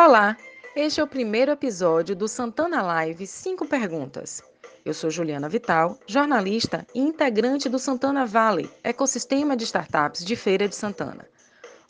Olá, 0.00 0.36
este 0.76 1.00
é 1.00 1.02
o 1.02 1.08
primeiro 1.08 1.50
episódio 1.50 2.14
do 2.14 2.28
Santana 2.28 2.80
Live 2.82 3.26
5 3.26 3.66
Perguntas. 3.66 4.40
Eu 4.84 4.94
sou 4.94 5.10
Juliana 5.10 5.48
Vital, 5.48 5.98
jornalista 6.06 6.86
e 6.94 7.00
integrante 7.00 7.68
do 7.68 7.80
Santana 7.80 8.24
Valley, 8.24 8.70
ecossistema 8.84 9.56
de 9.56 9.64
startups 9.64 10.24
de 10.24 10.36
Feira 10.36 10.68
de 10.68 10.76
Santana. 10.76 11.28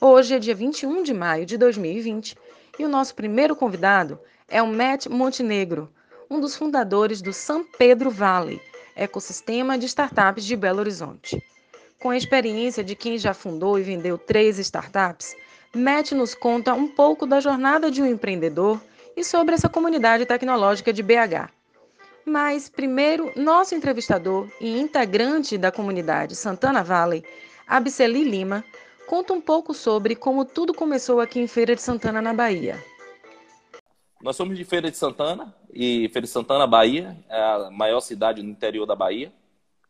Hoje 0.00 0.34
é 0.34 0.38
dia 0.38 0.54
21 0.54 1.02
de 1.02 1.12
maio 1.12 1.44
de 1.44 1.58
2020 1.58 2.34
e 2.78 2.84
o 2.86 2.88
nosso 2.88 3.14
primeiro 3.14 3.54
convidado 3.54 4.18
é 4.48 4.62
o 4.62 4.66
Matt 4.66 5.04
Montenegro, 5.08 5.92
um 6.30 6.40
dos 6.40 6.56
fundadores 6.56 7.20
do 7.20 7.34
San 7.34 7.62
Pedro 7.76 8.10
Valley, 8.10 8.58
ecossistema 8.96 9.76
de 9.76 9.84
startups 9.84 10.46
de 10.46 10.56
Belo 10.56 10.80
Horizonte. 10.80 11.44
Com 12.00 12.08
a 12.08 12.16
experiência 12.16 12.82
de 12.82 12.96
quem 12.96 13.18
já 13.18 13.34
fundou 13.34 13.78
e 13.78 13.82
vendeu 13.82 14.16
três 14.16 14.58
startups, 14.58 15.36
Matt 15.74 16.12
nos 16.12 16.34
conta 16.34 16.72
um 16.72 16.88
pouco 16.88 17.26
da 17.26 17.40
jornada 17.40 17.90
de 17.90 18.02
um 18.02 18.06
empreendedor 18.06 18.80
e 19.16 19.22
sobre 19.22 19.54
essa 19.54 19.68
comunidade 19.68 20.24
tecnológica 20.24 20.92
de 20.92 21.02
BH. 21.02 21.50
Mas, 22.24 22.68
primeiro, 22.68 23.32
nosso 23.36 23.74
entrevistador 23.74 24.48
e 24.60 24.78
integrante 24.78 25.58
da 25.58 25.72
comunidade 25.72 26.36
Santana 26.36 26.82
Valley, 26.82 27.24
Abiceli 27.66 28.24
Lima, 28.24 28.64
conta 29.06 29.32
um 29.32 29.40
pouco 29.40 29.74
sobre 29.74 30.14
como 30.14 30.44
tudo 30.44 30.72
começou 30.72 31.20
aqui 31.20 31.40
em 31.40 31.46
Feira 31.46 31.74
de 31.74 31.82
Santana, 31.82 32.20
na 32.20 32.32
Bahia. 32.32 32.82
Nós 34.22 34.36
somos 34.36 34.56
de 34.56 34.64
Feira 34.64 34.90
de 34.90 34.96
Santana, 34.96 35.54
e 35.72 36.08
Feira 36.08 36.26
de 36.26 36.32
Santana, 36.32 36.66
Bahia, 36.66 37.16
é 37.28 37.40
a 37.40 37.70
maior 37.70 38.00
cidade 38.00 38.42
no 38.42 38.50
interior 38.50 38.86
da 38.86 38.96
Bahia. 38.96 39.32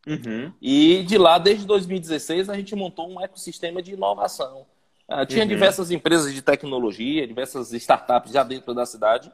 Uhum. 0.07 0.51
E 0.61 1.03
de 1.03 1.17
lá, 1.17 1.37
desde 1.37 1.65
2016, 1.65 2.49
a 2.49 2.55
gente 2.55 2.75
montou 2.75 3.09
um 3.09 3.21
ecossistema 3.21 3.81
de 3.81 3.93
inovação 3.93 4.65
Uh, 5.09 5.25
tinha 5.25 5.41
uhum. 5.41 5.49
diversas 5.49 5.89
empresas 5.89 6.31
de 6.31 6.41
tecnologia, 6.41 7.25
diversas 7.25 7.73
startups 7.73 8.31
já 8.31 8.43
dentro 8.43 8.75
da 8.75 8.85
cidade, 8.85 9.31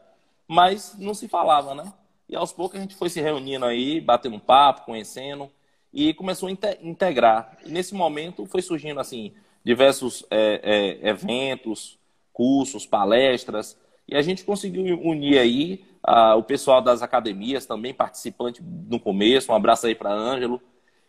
mas 0.48 0.96
não 0.98 1.14
se 1.14 1.28
falava, 1.28 1.76
né? 1.76 1.92
E 2.30 2.36
aos 2.36 2.54
poucos 2.54 2.80
a 2.80 2.82
gente 2.82 2.96
foi 2.96 3.10
se 3.10 3.20
reunindo 3.20 3.66
aí, 3.66 4.00
batendo 4.00 4.40
papo, 4.40 4.86
conhecendo, 4.86 5.52
e 5.94 6.14
começou 6.14 6.48
a 6.48 6.52
integrar. 6.82 7.58
E 7.66 7.70
nesse 7.70 7.94
momento 7.94 8.46
foi 8.46 8.62
surgindo, 8.62 9.00
assim, 9.00 9.34
diversos 9.66 10.26
é, 10.32 11.00
é, 11.04 11.10
eventos, 11.10 12.00
cursos, 12.32 12.86
palestras, 12.86 13.78
e 14.08 14.16
a 14.16 14.22
gente 14.22 14.44
conseguiu 14.44 15.00
unir 15.02 15.40
aí 15.40 15.86
uh, 16.08 16.38
o 16.38 16.44
pessoal 16.44 16.82
das 16.82 17.02
academias, 17.02 17.66
também 17.66 17.94
participante 17.94 18.62
no 18.62 19.00
começo, 19.00 19.52
um 19.52 19.56
abraço 19.56 19.88
aí 19.88 19.96
para 19.96 20.14
Ângelo, 20.14 20.62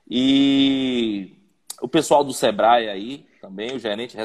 e 0.08 1.36
o 1.80 1.88
pessoal 1.88 2.24
do 2.24 2.32
Sebrae 2.32 2.88
aí, 2.88 3.25
também, 3.46 3.76
o 3.76 3.78
gerente 3.78 4.16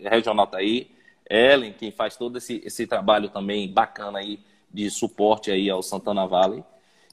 regional 0.00 0.44
está 0.46 0.56
aí, 0.56 0.90
Ellen, 1.28 1.74
quem 1.78 1.90
faz 1.92 2.16
todo 2.16 2.38
esse, 2.38 2.62
esse 2.64 2.86
trabalho 2.86 3.28
também 3.28 3.70
bacana 3.70 4.20
aí 4.20 4.40
de 4.72 4.88
suporte 4.90 5.50
aí 5.50 5.68
ao 5.68 5.82
Santana 5.82 6.26
Valley. 6.26 6.64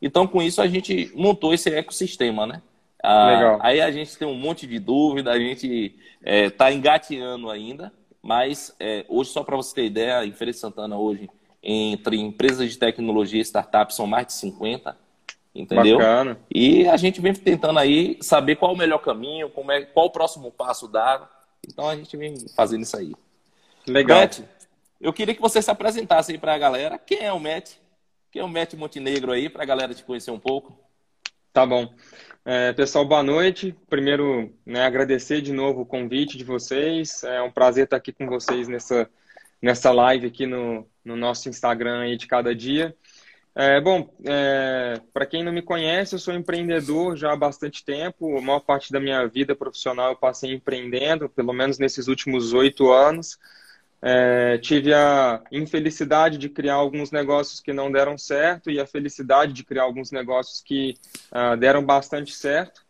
Então, 0.02 0.26
com 0.26 0.42
isso, 0.42 0.62
a 0.62 0.68
gente 0.68 1.12
montou 1.14 1.54
esse 1.54 1.70
ecossistema, 1.70 2.48
né? 2.48 2.62
Ah, 3.04 3.32
Legal. 3.32 3.60
Aí 3.62 3.82
a 3.82 3.92
gente 3.92 4.18
tem 4.18 4.28
um 4.28 4.34
monte 4.34 4.66
de 4.66 4.80
dúvida, 4.80 5.32
a 5.32 5.40
gente 5.40 5.68
está 5.68 5.96
é, 6.24 6.50
tá 6.50 6.72
engateando 6.72 7.50
ainda, 7.50 7.92
mas 8.22 8.74
é, 8.80 9.06
hoje, 9.10 9.32
só 9.32 9.44
para 9.44 9.58
você 9.58 9.76
ter 9.76 9.86
ideia, 9.86 10.26
em 10.26 10.32
Feira 10.32 10.54
de 10.54 10.58
Santana 10.58 10.98
hoje, 10.98 11.30
entre 11.62 12.18
empresas 12.18 12.72
de 12.72 12.78
tecnologia 12.78 13.40
e 13.40 13.44
startups, 13.44 13.96
são 13.96 14.08
mais 14.08 14.28
de 14.28 14.34
50 14.34 14.96
entendeu? 15.54 15.98
Bacana. 15.98 16.38
E 16.54 16.88
a 16.88 16.96
gente 16.98 17.20
vem 17.20 17.34
tentando 17.34 17.80
aí 17.80 18.18
saber 18.22 18.56
qual 18.56 18.74
o 18.74 18.78
melhor 18.78 19.00
caminho, 19.00 19.50
como 19.50 19.72
é, 19.72 19.82
qual 19.82 20.06
o 20.06 20.12
próximo 20.12 20.52
passo 20.52 20.88
dar. 20.88 21.37
Então 21.68 21.88
a 21.88 21.96
gente 21.96 22.16
vem 22.16 22.36
fazendo 22.56 22.84
isso 22.84 22.98
aí. 22.98 23.14
Legal. 23.86 24.22
Matt, 24.22 24.40
eu 25.00 25.14
queria 25.14 25.36
que 25.36 25.42
você 25.42 25.62
se 25.62 25.70
apresentasse 25.70 26.32
aí 26.32 26.38
para 26.38 26.54
a 26.54 26.58
galera. 26.58 26.98
Quem 26.98 27.20
é 27.20 27.32
o 27.32 27.40
Matt? 27.40 27.74
Quem 28.32 28.42
é 28.42 28.46
o 28.46 28.50
Matt 28.50 28.74
Montenegro 28.74 29.32
aí, 29.32 29.50
para 29.50 29.64
a 29.64 29.66
galera 29.66 29.94
te 29.94 30.04
conhecer 30.04 30.32
um 30.32 30.40
pouco? 30.40 30.78
Tá 31.54 31.66
bom. 31.66 31.94
É, 32.46 32.72
pessoal, 32.74 33.06
boa 33.06 33.24
noite. 33.24 33.76
Primeiro, 33.90 34.54
né, 34.66 34.86
agradecer 34.86 35.42
de 35.42 35.52
novo 35.52 35.82
o 35.82 35.86
convite 35.86 36.38
de 36.38 36.44
vocês. 36.44 37.24
É 37.24 37.42
um 37.42 37.52
prazer 37.52 37.86
estar 37.86 37.98
aqui 37.98 38.12
com 38.12 38.28
vocês 38.28 38.68
nessa, 38.68 39.10
nessa 39.62 39.92
live 39.92 40.28
aqui 40.28 40.46
no, 40.46 40.88
no 41.04 41.16
nosso 41.16 41.50
Instagram 41.50 42.02
aí 42.02 42.16
de 42.18 42.28
cada 42.28 42.56
dia. 42.56 42.96
É, 43.60 43.82
bom, 43.82 44.08
é, 44.24 45.02
para 45.12 45.26
quem 45.26 45.44
não 45.44 45.52
me 45.52 45.64
conhece, 45.64 46.14
eu 46.14 46.20
sou 46.20 46.32
empreendedor 46.32 47.18
já 47.18 47.34
há 47.34 47.36
bastante 47.36 47.84
tempo. 47.84 48.38
A 48.38 48.42
maior 48.42 48.60
parte 48.60 48.92
da 48.92 49.00
minha 49.00 49.26
vida 49.26 49.56
profissional 49.56 50.12
eu 50.12 50.16
passei 50.16 50.54
empreendendo, 50.54 51.28
pelo 51.28 51.52
menos 51.54 51.80
nesses 51.80 52.08
últimos 52.08 52.54
oito 52.54 52.92
anos. 52.92 53.40
É, 54.00 54.60
tive 54.60 54.94
a 54.94 55.42
infelicidade 55.52 56.38
de 56.38 56.50
criar 56.50 56.76
alguns 56.76 57.10
negócios 57.10 57.60
que 57.60 57.74
não 57.74 57.92
deram 57.92 58.16
certo 58.16 58.70
e 58.70 58.80
a 58.80 58.86
felicidade 58.86 59.54
de 59.54 59.64
criar 59.64 59.84
alguns 59.84 60.12
negócios 60.12 60.62
que 60.62 60.94
uh, 61.32 61.58
deram 61.58 61.84
bastante 61.84 62.36
certo. 62.36 62.86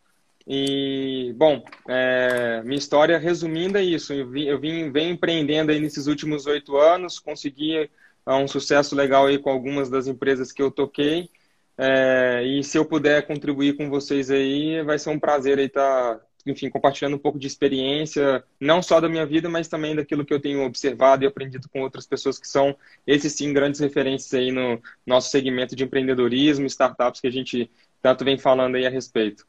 E, 0.45 1.34
bom, 1.38 1.63
é, 1.88 2.61
minha 2.66 2.78
história 2.78 3.17
resumindo 3.17 3.78
é 3.78 3.84
isso. 3.84 4.11
Eu, 4.11 4.35
eu 4.35 4.59
vim, 4.59 4.91
venho 4.91 5.13
empreendendo 5.13 5.72
aí 5.72 5.79
nesses 5.79 6.07
últimos 6.07 6.45
oito 6.45 6.75
anos, 6.75 7.19
consegui 7.19 7.89
um 8.36 8.48
sucesso 8.48 8.96
legal 8.96 9.26
aí 9.26 9.38
com 9.38 9.50
algumas 9.50 9.90
das 9.90 10.08
empresas 10.08 10.52
que 10.52 10.62
eu 10.62 10.70
toquei. 10.72 11.30
É, 11.78 12.44
e 12.44 12.64
se 12.64 12.78
eu 12.78 12.86
puder 12.86 13.26
contribuir 13.28 13.78
com 13.78 13.90
vocês 13.90 14.32
aí, 14.32 14.82
vai 14.84 14.98
ser 14.98 15.12
um 15.12 15.20
prazer 15.20 15.60
aí 15.60 15.66
estar, 15.66 16.16
tá, 16.16 16.22
enfim, 16.46 16.70
compartilhando 16.70 17.16
um 17.16 17.20
pouco 17.20 17.38
de 17.38 17.46
experiência, 17.46 18.44
não 18.60 18.82
só 18.82 19.00
da 19.00 19.08
minha 19.08 19.26
vida, 19.26 19.48
mas 19.48 19.68
também 19.68 19.96
daquilo 19.96 20.26
que 20.26 20.34
eu 20.34 20.42
tenho 20.42 20.66
observado 20.66 21.24
e 21.24 21.28
aprendido 21.28 21.70
com 21.70 21.82
outras 21.82 22.08
pessoas 22.08 22.40
que 22.40 22.48
são, 22.48 22.76
esses 23.06 23.34
sim, 23.34 23.54
grandes 23.54 23.80
referências 23.80 24.34
aí 24.34 24.52
no 24.52 24.82
nosso 25.06 25.30
segmento 25.30 25.76
de 25.76 25.84
empreendedorismo, 25.84 26.66
startups 26.66 27.22
que 27.22 27.28
a 27.28 27.32
gente 27.32 27.70
tanto 28.02 28.26
vem 28.26 28.38
falando 28.38 28.76
aí 28.76 28.88
a 28.88 28.90
respeito. 28.90 29.46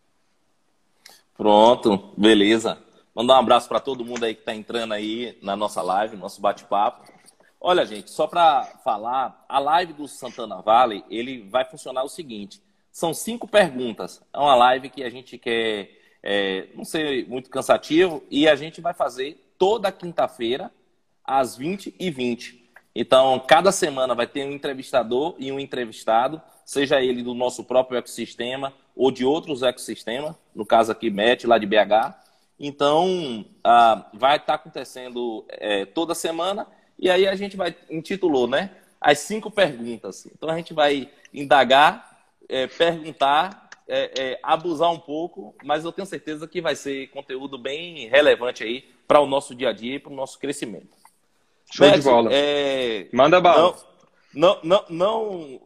Pronto, 1.37 2.12
beleza. 2.16 2.78
Mandar 3.15 3.37
um 3.37 3.41
abraço 3.41 3.69
para 3.69 3.81
todo 3.81 4.05
mundo 4.05 4.25
aí 4.25 4.34
que 4.34 4.41
está 4.41 4.55
entrando 4.55 4.93
aí 4.93 5.39
na 5.43 5.56
nossa 5.56 5.81
live, 5.81 6.16
nosso 6.16 6.41
bate-papo. 6.41 7.17
Olha, 7.60 7.84
gente, 7.84 8.10
só 8.10 8.26
para 8.26 8.64
falar, 8.84 9.44
a 9.48 9.58
live 9.58 9.92
do 9.92 10.06
Santana 10.06 10.62
Valley, 10.62 11.04
ele 11.10 11.42
vai 11.48 11.64
funcionar 11.64 12.04
o 12.04 12.08
seguinte: 12.08 12.62
são 12.91 13.12
cinco 13.12 13.48
perguntas. 13.48 14.22
É 14.32 14.38
uma 14.38 14.54
live 14.54 14.91
que 14.91 15.02
a 15.02 15.10
gente 15.10 15.36
quer 15.36 15.91
é, 16.22 16.68
não 16.74 16.84
ser 16.84 17.28
muito 17.28 17.50
cansativo 17.50 18.22
e 18.30 18.48
a 18.48 18.54
gente 18.54 18.80
vai 18.80 18.94
fazer 18.94 19.52
toda 19.58 19.91
quinta-feira 19.91 20.70
às 21.24 21.56
20 21.56 21.94
e 21.98 22.10
20. 22.10 22.70
Então, 22.94 23.38
cada 23.41 23.70
semana 23.70 24.14
vai 24.14 24.26
ter 24.26 24.44
um 24.44 24.52
entrevistador 24.52 25.34
e 25.38 25.52
um 25.52 25.60
entrevistado, 25.60 26.41
seja 26.64 27.00
ele 27.00 27.22
do 27.22 27.34
nosso 27.34 27.64
próprio 27.64 27.98
ecossistema 27.98 28.72
ou 28.97 29.10
de 29.10 29.24
outros 29.24 29.62
ecossistemas, 29.62 30.34
no 30.54 30.64
caso 30.66 30.91
aqui, 30.91 31.10
MET, 31.10 31.47
lá 31.47 31.58
de 31.58 31.66
BH. 31.66 32.14
Então, 32.58 33.44
ah, 33.62 34.10
vai 34.12 34.36
estar 34.36 34.54
acontecendo 34.54 35.44
é, 35.48 35.84
toda 35.84 36.14
semana 36.14 36.66
e 36.98 37.10
aí 37.10 37.26
a 37.26 37.34
gente 37.34 37.56
vai 37.56 37.75
intitulou, 37.91 38.47
né? 38.47 38.70
As 39.00 39.20
cinco 39.20 39.50
perguntas. 39.50 40.26
Então 40.26 40.48
a 40.48 40.56
gente 40.56 40.75
vai 40.75 41.09
indagar, 41.32 42.19
é, 42.48 42.66
perguntar, 42.66 43.70
é, 43.86 44.12
é, 44.19 44.41
abusar 44.42 44.91
um 44.91 44.98
pouco, 44.98 45.54
mas 45.64 45.84
eu 45.84 45.92
tenho 45.92 46.06
certeza 46.06 46.48
que 46.48 46.60
vai 46.60 46.75
ser 46.75 47.09
conteúdo 47.09 47.56
bem 47.56 48.09
relevante 48.09 48.64
aí 48.64 48.84
para 49.06 49.20
o 49.20 49.26
nosso 49.26 49.54
dia 49.54 49.70
a 49.70 49.72
dia 49.72 49.97
e 49.97 49.98
para 49.98 50.12
o 50.12 50.16
nosso 50.16 50.38
crescimento. 50.38 50.98
Show 51.72 51.91
de 51.91 52.03
bola. 52.03 52.31
É, 52.32 53.09
Manda 53.12 53.41
bala. 53.41 53.76
Não, 54.34 54.60
não, 54.62 54.62
não, 54.62 54.84
não, 54.88 55.60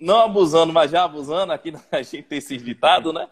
não 0.00 0.20
abusando, 0.20 0.72
mas 0.72 0.90
já 0.90 1.04
abusando, 1.04 1.52
aqui 1.52 1.72
a 1.92 2.02
gente 2.02 2.22
tem 2.22 2.38
esse 2.38 2.56
ditado, 2.56 3.12
né? 3.12 3.28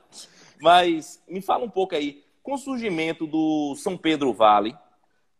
Mas 0.60 1.22
me 1.28 1.40
fala 1.40 1.64
um 1.64 1.70
pouco 1.70 1.94
aí, 1.94 2.22
com 2.42 2.54
o 2.54 2.58
surgimento 2.58 3.26
do 3.26 3.74
São 3.76 3.96
Pedro 3.96 4.32
Vale, 4.32 4.76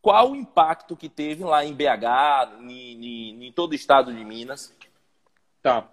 qual 0.00 0.32
o 0.32 0.36
impacto 0.36 0.96
que 0.96 1.08
teve 1.08 1.44
lá 1.44 1.64
em 1.64 1.74
BH, 1.74 2.60
em, 2.60 3.46
em 3.46 3.52
todo 3.52 3.72
o 3.72 3.74
estado 3.74 4.12
de 4.12 4.24
Minas? 4.24 4.74
Tá. 5.62 5.88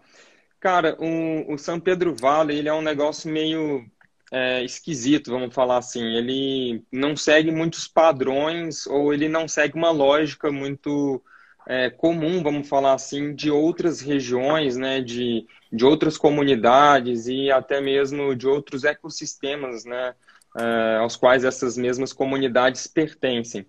Cara, 0.59 0.95
o, 0.99 1.53
o 1.53 1.57
São 1.57 1.79
Pedro 1.79 2.15
Vale, 2.15 2.55
ele 2.55 2.69
é 2.69 2.73
um 2.73 2.81
negócio 2.81 3.31
meio 3.31 3.85
é, 4.31 4.63
esquisito, 4.63 5.31
vamos 5.31 5.53
falar 5.53 5.77
assim. 5.77 6.03
Ele 6.15 6.83
não 6.91 7.15
segue 7.15 7.51
muitos 7.51 7.87
padrões 7.87 8.87
ou 8.87 9.13
ele 9.13 9.29
não 9.29 9.47
segue 9.47 9.75
uma 9.75 9.91
lógica 9.91 10.51
muito 10.51 11.21
é, 11.67 11.89
comum, 11.89 12.43
vamos 12.43 12.67
falar 12.67 12.93
assim, 12.93 13.33
de 13.33 13.49
outras 13.49 13.99
regiões, 13.99 14.77
né, 14.77 15.01
de, 15.01 15.45
de 15.71 15.85
outras 15.85 16.17
comunidades 16.17 17.27
e 17.27 17.51
até 17.51 17.81
mesmo 17.81 18.35
de 18.35 18.47
outros 18.47 18.83
ecossistemas, 18.83 19.83
né, 19.83 20.13
é, 20.57 20.97
aos 20.97 21.15
quais 21.15 21.43
essas 21.43 21.77
mesmas 21.77 22.13
comunidades 22.13 22.87
pertencem. 22.87 23.65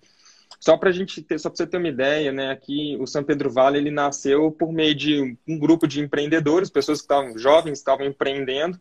Só 0.60 0.76
para 0.76 0.90
a 0.90 0.92
gente 0.92 1.22
ter, 1.22 1.38
só 1.38 1.48
para 1.48 1.56
você 1.56 1.66
ter 1.66 1.76
uma 1.76 1.88
ideia, 1.88 2.32
né? 2.32 2.50
Aqui 2.50 2.96
o 3.00 3.06
São 3.06 3.22
Pedro 3.22 3.50
Vale 3.50 3.78
ele 3.78 3.90
nasceu 3.90 4.50
por 4.50 4.72
meio 4.72 4.94
de 4.94 5.36
um 5.46 5.58
grupo 5.58 5.86
de 5.86 6.00
empreendedores, 6.00 6.70
pessoas 6.70 7.00
que 7.00 7.04
estavam 7.04 7.38
jovens, 7.38 7.78
estavam 7.78 8.06
empreendendo, 8.06 8.80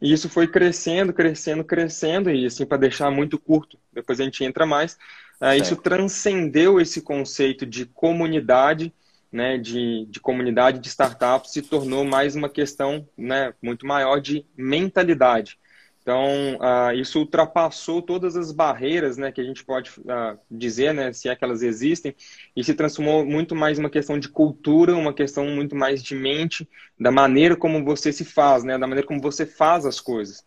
e 0.00 0.12
isso 0.12 0.28
foi 0.28 0.46
crescendo, 0.46 1.12
crescendo, 1.12 1.64
crescendo, 1.64 2.30
e 2.30 2.46
assim 2.46 2.66
para 2.66 2.78
deixar 2.78 3.10
muito 3.10 3.38
curto, 3.38 3.78
depois 3.92 4.20
a 4.20 4.24
gente 4.24 4.44
entra 4.44 4.66
mais. 4.66 4.98
Uh, 5.40 5.54
isso 5.60 5.76
transcendeu 5.76 6.80
esse 6.80 7.00
conceito 7.00 7.66
de 7.66 7.86
comunidade 7.86 8.92
né, 9.34 9.58
de, 9.58 10.06
de 10.08 10.20
comunidade 10.20 10.78
de 10.78 10.86
startups 10.86 11.50
se 11.50 11.60
tornou 11.60 12.04
mais 12.04 12.36
uma 12.36 12.48
questão 12.48 13.06
né, 13.18 13.52
muito 13.60 13.84
maior 13.84 14.20
de 14.20 14.46
mentalidade. 14.56 15.58
Então, 16.04 16.56
uh, 16.56 16.92
isso 16.94 17.18
ultrapassou 17.18 18.02
todas 18.02 18.36
as 18.36 18.52
barreiras 18.52 19.16
né, 19.16 19.32
que 19.32 19.40
a 19.40 19.44
gente 19.44 19.64
pode 19.64 19.90
uh, 20.00 20.38
dizer, 20.50 20.92
né, 20.92 21.10
se 21.14 21.30
é 21.30 21.34
que 21.34 21.42
elas 21.42 21.62
existem, 21.62 22.14
e 22.54 22.62
se 22.62 22.74
transformou 22.74 23.24
muito 23.24 23.54
mais 23.54 23.78
uma 23.78 23.88
questão 23.88 24.18
de 24.18 24.28
cultura, 24.28 24.94
uma 24.94 25.14
questão 25.14 25.46
muito 25.46 25.74
mais 25.74 26.02
de 26.02 26.14
mente, 26.14 26.68
da 27.00 27.10
maneira 27.10 27.56
como 27.56 27.82
você 27.82 28.12
se 28.12 28.22
faz, 28.22 28.62
né, 28.64 28.76
da 28.76 28.86
maneira 28.86 29.08
como 29.08 29.18
você 29.18 29.46
faz 29.46 29.86
as 29.86 29.98
coisas. 29.98 30.44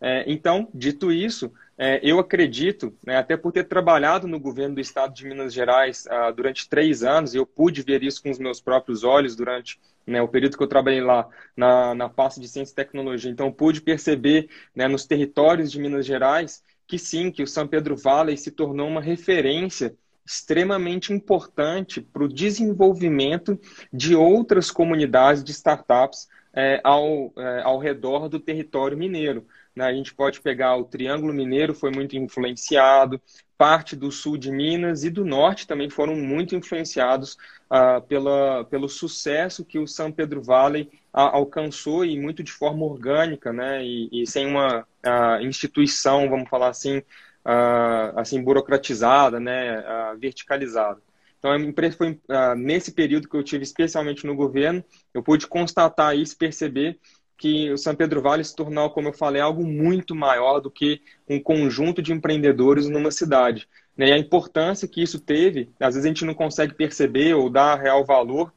É, 0.00 0.24
então, 0.26 0.68
dito 0.72 1.12
isso, 1.12 1.52
é, 1.76 2.00
eu 2.02 2.18
acredito, 2.18 2.96
né, 3.04 3.16
até 3.16 3.36
por 3.36 3.52
ter 3.52 3.64
trabalhado 3.64 4.26
no 4.26 4.40
governo 4.40 4.74
do 4.74 4.80
estado 4.80 5.14
de 5.14 5.26
Minas 5.26 5.52
Gerais 5.52 6.06
uh, 6.06 6.32
durante 6.34 6.68
três 6.68 7.02
anos, 7.02 7.34
e 7.34 7.38
eu 7.38 7.46
pude 7.46 7.82
ver 7.82 8.02
isso 8.02 8.22
com 8.22 8.30
os 8.30 8.38
meus 8.38 8.60
próprios 8.60 9.04
olhos 9.04 9.36
durante 9.36 9.78
né, 10.06 10.20
o 10.20 10.28
período 10.28 10.56
que 10.56 10.62
eu 10.62 10.68
trabalhei 10.68 11.00
lá 11.00 11.28
na, 11.56 11.94
na 11.94 12.08
pasta 12.08 12.40
de 12.40 12.48
ciência 12.48 12.72
e 12.72 12.76
tecnologia. 12.76 13.30
Então, 13.30 13.52
pude 13.52 13.80
perceber 13.80 14.48
né, 14.74 14.88
nos 14.88 15.06
territórios 15.06 15.70
de 15.70 15.78
Minas 15.78 16.06
Gerais 16.06 16.62
que 16.86 16.98
sim, 16.98 17.30
que 17.30 17.42
o 17.42 17.46
São 17.46 17.68
Pedro 17.68 17.96
Valley 17.96 18.36
se 18.36 18.50
tornou 18.50 18.88
uma 18.88 19.00
referência 19.00 19.94
extremamente 20.26 21.12
importante 21.12 22.00
para 22.00 22.24
o 22.24 22.28
desenvolvimento 22.28 23.58
de 23.92 24.14
outras 24.16 24.72
comunidades 24.72 25.44
de 25.44 25.52
startups 25.52 26.28
é, 26.52 26.80
ao, 26.82 27.32
é, 27.36 27.62
ao 27.62 27.78
redor 27.78 28.28
do 28.28 28.40
território 28.40 28.98
mineiro. 28.98 29.46
Né? 29.80 29.86
A 29.86 29.92
gente 29.94 30.14
pode 30.14 30.40
pegar 30.40 30.76
o 30.76 30.84
Triângulo 30.84 31.32
Mineiro, 31.32 31.74
foi 31.74 31.90
muito 31.90 32.16
influenciado, 32.16 33.20
parte 33.56 33.96
do 33.96 34.12
sul 34.12 34.36
de 34.36 34.50
Minas 34.50 35.04
e 35.04 35.10
do 35.10 35.24
norte 35.24 35.66
também 35.66 35.88
foram 35.90 36.14
muito 36.14 36.54
influenciados 36.54 37.36
uh, 37.70 38.00
pela, 38.06 38.64
pelo 38.66 38.88
sucesso 38.88 39.64
que 39.64 39.78
o 39.78 39.86
São 39.86 40.12
Pedro 40.12 40.42
Valley 40.42 40.82
uh, 41.14 41.20
alcançou 41.32 42.04
e 42.04 42.18
muito 42.18 42.42
de 42.42 42.52
forma 42.52 42.84
orgânica, 42.84 43.52
né? 43.52 43.84
E, 43.84 44.08
e 44.12 44.26
sem 44.26 44.46
uma 44.46 44.80
uh, 44.80 45.42
instituição, 45.42 46.28
vamos 46.28 46.48
falar 46.48 46.68
assim, 46.68 47.02
assim 48.16 48.42
burocratizada, 48.42 49.40
né? 49.40 49.82
verticalizada. 50.18 51.00
Então, 51.38 51.50
foi 51.96 52.20
nesse 52.54 52.92
período 52.92 53.26
que 53.26 53.34
eu 53.34 53.42
tive, 53.42 53.64
especialmente 53.64 54.26
no 54.26 54.36
governo, 54.36 54.84
eu 55.14 55.22
pude 55.22 55.46
constatar 55.46 56.14
isso, 56.14 56.36
perceber 56.36 56.98
que 57.40 57.72
o 57.72 57.78
São 57.78 57.94
Pedro 57.94 58.20
Vale 58.20 58.44
se 58.44 58.54
tornou, 58.54 58.90
como 58.90 59.08
eu 59.08 59.14
falei, 59.14 59.40
algo 59.40 59.64
muito 59.64 60.14
maior 60.14 60.60
do 60.60 60.70
que 60.70 61.00
um 61.26 61.40
conjunto 61.40 62.02
de 62.02 62.12
empreendedores 62.12 62.86
numa 62.86 63.10
cidade. 63.10 63.66
Né? 63.96 64.08
E 64.10 64.12
a 64.12 64.18
importância 64.18 64.86
que 64.86 65.02
isso 65.02 65.18
teve, 65.18 65.70
às 65.80 65.94
vezes 65.94 66.04
a 66.04 66.08
gente 66.08 66.26
não 66.26 66.34
consegue 66.34 66.74
perceber 66.74 67.32
ou 67.32 67.48
dar 67.48 67.80
real 67.80 68.04
valor, 68.04 68.52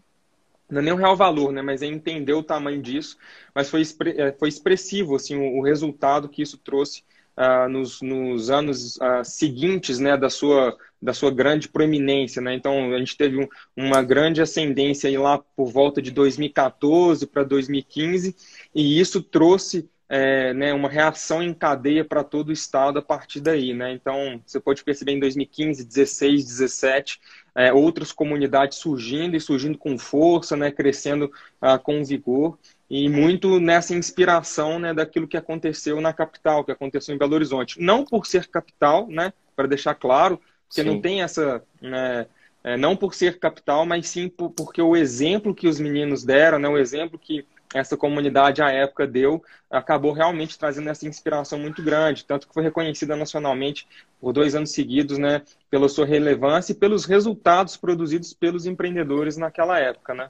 não 0.70 0.82
é 0.82 0.84
nem 0.84 0.94
o 0.94 0.98
real 0.98 1.16
valor, 1.16 1.54
né? 1.54 1.62
mas 1.62 1.82
é 1.82 1.86
entender 1.86 2.34
o 2.34 2.44
tamanho 2.44 2.82
disso, 2.82 3.18
mas 3.56 3.70
foi, 3.70 3.84
é, 4.18 4.34
foi 4.34 4.50
expressivo 4.50 5.16
assim, 5.16 5.38
o, 5.38 5.60
o 5.60 5.64
resultado 5.64 6.28
que 6.28 6.42
isso 6.42 6.58
trouxe 6.58 7.04
uh, 7.38 7.70
nos, 7.70 8.02
nos, 8.02 8.50
anos 8.50 8.98
uh, 8.98 9.24
seguintes 9.24 9.98
né, 9.98 10.18
da, 10.18 10.30
sua, 10.30 10.78
da 11.04 11.14
sua 11.14 11.30
grande 11.30 11.68
proeminência. 11.68 12.42
Né? 12.42 12.54
Então, 12.54 12.94
a 12.94 12.98
gente 12.98 13.18
teve 13.18 13.38
um, 13.38 13.48
uma 13.76 14.02
grande 14.02 14.42
ascendência 14.42 15.10
aí 15.10 15.18
lá 15.18 15.38
por 15.38 15.72
volta 15.72 16.02
de 16.02 16.12
2014 16.12 17.28
para 17.28 17.44
2015, 17.44 18.36
e 18.74 19.00
isso 19.00 19.22
trouxe 19.22 19.90
é, 20.10 20.54
né, 20.54 20.74
uma 20.74 20.90
reação 20.90 21.42
em 21.42 21.54
cadeia 21.54 22.06
para 22.06 22.24
todo 22.24 22.50
o 22.50 22.54
Estado 22.54 23.00
a 23.00 23.02
partir 23.02 23.42
daí. 23.42 23.74
Né? 23.74 23.92
Então, 23.94 24.42
você 24.46 24.60
pode 24.60 24.84
perceber 24.84 25.14
em 25.14 25.20
2015, 25.20 25.84
16, 25.84 26.46
17, 26.46 27.20
é, 27.56 27.74
outras 27.74 28.12
comunidades 28.12 28.78
surgindo 28.78 29.36
e 29.36 29.42
surgindo 29.42 29.78
com 29.78 29.98
força, 29.98 30.56
né, 30.56 30.72
crescendo 30.72 31.26
uh, 31.62 31.80
com 31.82 32.04
vigor 32.04 32.58
e 32.90 33.10
muito 33.10 33.60
nessa 33.60 33.96
inspiração 33.96 34.80
né, 34.80 34.94
daquilo 34.94 35.28
que 35.28 35.38
aconteceu 35.38 36.00
na 36.02 36.14
capital, 36.14 36.64
que 36.64 36.72
aconteceu 36.72 37.14
em 37.14 37.18
Belo 37.18 37.36
Horizonte. 37.36 37.82
Não 37.82 38.06
por 38.06 38.26
ser 38.26 38.48
capital, 38.48 39.08
né, 39.08 39.34
para 39.56 39.68
deixar 39.68 39.96
claro, 39.96 40.40
porque 40.74 40.82
sim. 40.82 40.90
não 40.90 41.00
tem 41.00 41.22
essa. 41.22 41.64
Né, 41.80 42.26
é, 42.64 42.78
não 42.78 42.96
por 42.96 43.14
ser 43.14 43.40
capital, 43.40 43.86
mas 43.86 44.08
sim 44.08 44.30
por, 44.30 44.50
porque 44.50 44.82
o 44.82 44.96
exemplo 44.96 45.54
que 45.54 45.68
os 45.68 45.80
meninos 45.80 46.24
deram, 46.24 46.58
né, 46.58 46.68
o 46.70 46.78
exemplo 46.78 47.20
que 47.20 47.46
essa 47.74 47.98
comunidade 47.98 48.62
à 48.62 48.72
época 48.72 49.06
deu, 49.06 49.44
acabou 49.70 50.14
realmente 50.14 50.58
trazendo 50.58 50.90
essa 50.90 51.08
inspiração 51.08 51.60
muito 51.60 51.84
grande, 51.84 52.24
tanto 52.24 52.48
que 52.48 52.54
foi 52.54 52.64
reconhecida 52.64 53.16
nacionalmente 53.16 53.86
por 54.22 54.32
dois 54.32 54.56
anos 54.56 54.72
seguidos, 54.72 55.18
né, 55.18 55.42
pela 55.70 55.90
sua 55.90 56.06
relevância 56.06 56.72
e 56.72 56.76
pelos 56.76 57.04
resultados 57.04 57.76
produzidos 57.76 58.34
pelos 58.34 58.66
empreendedores 58.66 59.36
naquela 59.36 59.78
época, 59.80 60.14
né. 60.14 60.30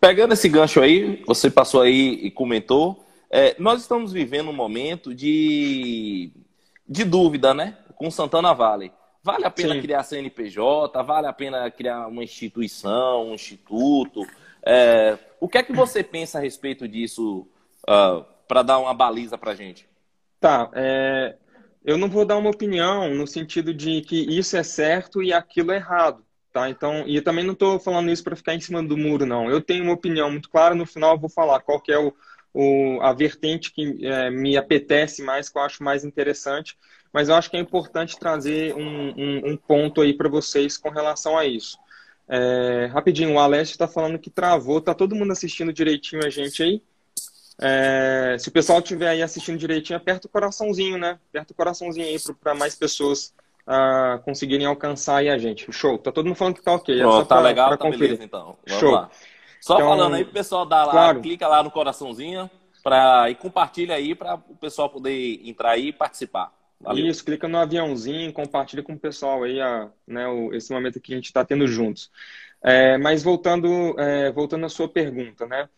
Pegando 0.00 0.32
esse 0.32 0.48
gancho 0.48 0.80
aí, 0.80 1.22
você 1.26 1.50
passou 1.50 1.82
aí 1.82 2.20
e 2.22 2.30
comentou, 2.30 3.04
é, 3.28 3.56
nós 3.58 3.80
estamos 3.80 4.12
vivendo 4.12 4.48
um 4.48 4.54
momento 4.54 5.14
de, 5.14 6.30
de 6.88 7.04
dúvida, 7.04 7.52
né? 7.52 7.76
Com 7.96 8.10
Santana 8.10 8.54
Vale. 8.54 8.92
Vale 9.22 9.44
a 9.44 9.50
pena 9.50 9.74
Sim. 9.74 9.82
criar 9.82 10.02
CNPJ? 10.02 11.02
Vale 11.02 11.26
a 11.26 11.32
pena 11.32 11.70
criar 11.70 12.06
uma 12.06 12.24
instituição, 12.24 13.28
um 13.28 13.34
instituto? 13.34 14.26
É, 14.62 15.18
o 15.38 15.48
que 15.48 15.58
é 15.58 15.62
que 15.62 15.72
você 15.72 16.02
pensa 16.02 16.38
a 16.38 16.40
respeito 16.40 16.88
disso 16.88 17.46
uh, 17.88 17.90
ah, 17.90 18.26
para 18.48 18.62
dar 18.62 18.78
uma 18.78 18.94
baliza 18.94 19.36
para 19.36 19.54
gente? 19.54 19.88
Tá, 20.38 20.70
é, 20.74 21.36
eu 21.84 21.98
não 21.98 22.08
vou 22.08 22.24
dar 22.24 22.36
uma 22.36 22.50
opinião 22.50 23.14
no 23.14 23.26
sentido 23.26 23.74
de 23.74 24.00
que 24.02 24.16
isso 24.16 24.56
é 24.56 24.62
certo 24.62 25.22
e 25.22 25.32
aquilo 25.32 25.72
é 25.72 25.76
errado. 25.76 26.24
Tá? 26.52 26.68
Então, 26.68 27.04
e 27.06 27.16
eu 27.16 27.22
também 27.22 27.44
não 27.44 27.52
estou 27.52 27.78
falando 27.78 28.10
isso 28.10 28.24
para 28.24 28.34
ficar 28.34 28.54
em 28.54 28.60
cima 28.60 28.82
do 28.82 28.96
muro, 28.96 29.24
não. 29.24 29.48
Eu 29.48 29.60
tenho 29.60 29.84
uma 29.84 29.92
opinião 29.92 30.30
muito 30.30 30.50
clara, 30.50 30.74
no 30.74 30.84
final 30.84 31.12
eu 31.12 31.20
vou 31.20 31.30
falar 31.30 31.60
qual 31.60 31.80
é 31.88 31.98
o, 31.98 32.12
o, 32.52 33.00
a 33.02 33.12
vertente 33.12 33.72
que 33.72 34.04
é, 34.04 34.30
me 34.30 34.56
apetece 34.56 35.22
mais, 35.22 35.48
que 35.48 35.56
eu 35.56 35.62
acho 35.62 35.84
mais 35.84 36.04
interessante, 36.04 36.76
mas 37.12 37.28
eu 37.28 37.34
acho 37.34 37.50
que 37.50 37.56
é 37.56 37.60
importante 37.60 38.18
trazer 38.18 38.74
um, 38.74 39.10
um, 39.16 39.50
um 39.52 39.56
ponto 39.56 40.00
aí 40.00 40.12
para 40.14 40.28
vocês 40.28 40.76
com 40.76 40.90
relação 40.90 41.36
a 41.36 41.44
isso. 41.44 41.78
É, 42.28 42.88
rapidinho, 42.92 43.34
o 43.34 43.38
Alessio 43.40 43.72
está 43.72 43.88
falando 43.88 44.18
que 44.18 44.30
travou, 44.30 44.80
tá 44.80 44.94
todo 44.94 45.16
mundo 45.16 45.32
assistindo 45.32 45.72
direitinho 45.72 46.24
a 46.24 46.30
gente 46.30 46.62
aí? 46.62 46.82
É, 47.60 48.36
se 48.38 48.48
o 48.48 48.52
pessoal 48.52 48.78
estiver 48.78 49.08
aí 49.08 49.22
assistindo 49.22 49.58
direitinho, 49.58 49.96
aperta 49.96 50.26
o 50.26 50.30
coraçãozinho, 50.30 50.96
né? 50.96 51.18
Aperta 51.28 51.52
o 51.52 51.56
coraçãozinho 51.56 52.06
aí 52.06 52.16
para 52.40 52.54
mais 52.54 52.74
pessoas 52.74 53.34
uh, 53.66 54.18
conseguirem 54.22 54.66
alcançar 54.66 55.16
aí 55.16 55.28
a 55.28 55.36
gente. 55.36 55.70
Show. 55.72 55.98
Tá 55.98 56.10
todo 56.10 56.26
mundo 56.26 56.36
falando 56.36 56.54
que 56.54 56.62
tá 56.62 56.72
ok. 56.72 56.98
É 56.98 57.02
Pronto, 57.02 57.26
tá 57.26 57.36
pra, 57.36 57.44
legal, 57.44 57.68
pra 57.68 57.76
tá 57.76 57.84
conferir. 57.84 58.08
beleza 58.08 58.24
então. 58.24 58.56
Vamos 58.66 58.80
Show. 58.80 58.92
Lá. 58.92 59.10
Só 59.60 59.74
então, 59.74 59.88
falando 59.88 60.14
aí 60.14 60.24
pro 60.24 60.32
pessoal 60.32 60.64
dar 60.64 60.84
lá, 60.86 60.92
claro. 60.92 61.20
clica 61.20 61.46
lá 61.46 61.62
no 61.62 61.70
coraçãozinho 61.70 62.50
pra, 62.82 63.28
e 63.28 63.34
compartilha 63.34 63.94
aí 63.94 64.14
para 64.14 64.36
o 64.36 64.56
pessoal 64.56 64.88
poder 64.88 65.40
entrar 65.44 65.72
aí 65.72 65.88
e 65.88 65.92
participar. 65.92 66.50
Isso, 66.94 67.24
clica 67.24 67.46
no 67.46 67.58
aviãozinho, 67.58 68.32
compartilha 68.32 68.82
com 68.82 68.94
o 68.94 68.98
pessoal 68.98 69.42
aí 69.42 69.60
a, 69.60 69.90
né, 70.06 70.26
o, 70.26 70.54
esse 70.54 70.72
momento 70.72 71.00
que 71.00 71.12
a 71.12 71.16
gente 71.16 71.26
está 71.26 71.44
tendo 71.44 71.66
juntos. 71.66 72.10
É, 72.62 72.96
mas 72.96 73.22
voltando, 73.22 73.98
é, 73.98 74.30
voltando 74.32 74.64
à 74.64 74.68
sua 74.68 74.88
pergunta, 74.88 75.46
né? 75.46 75.68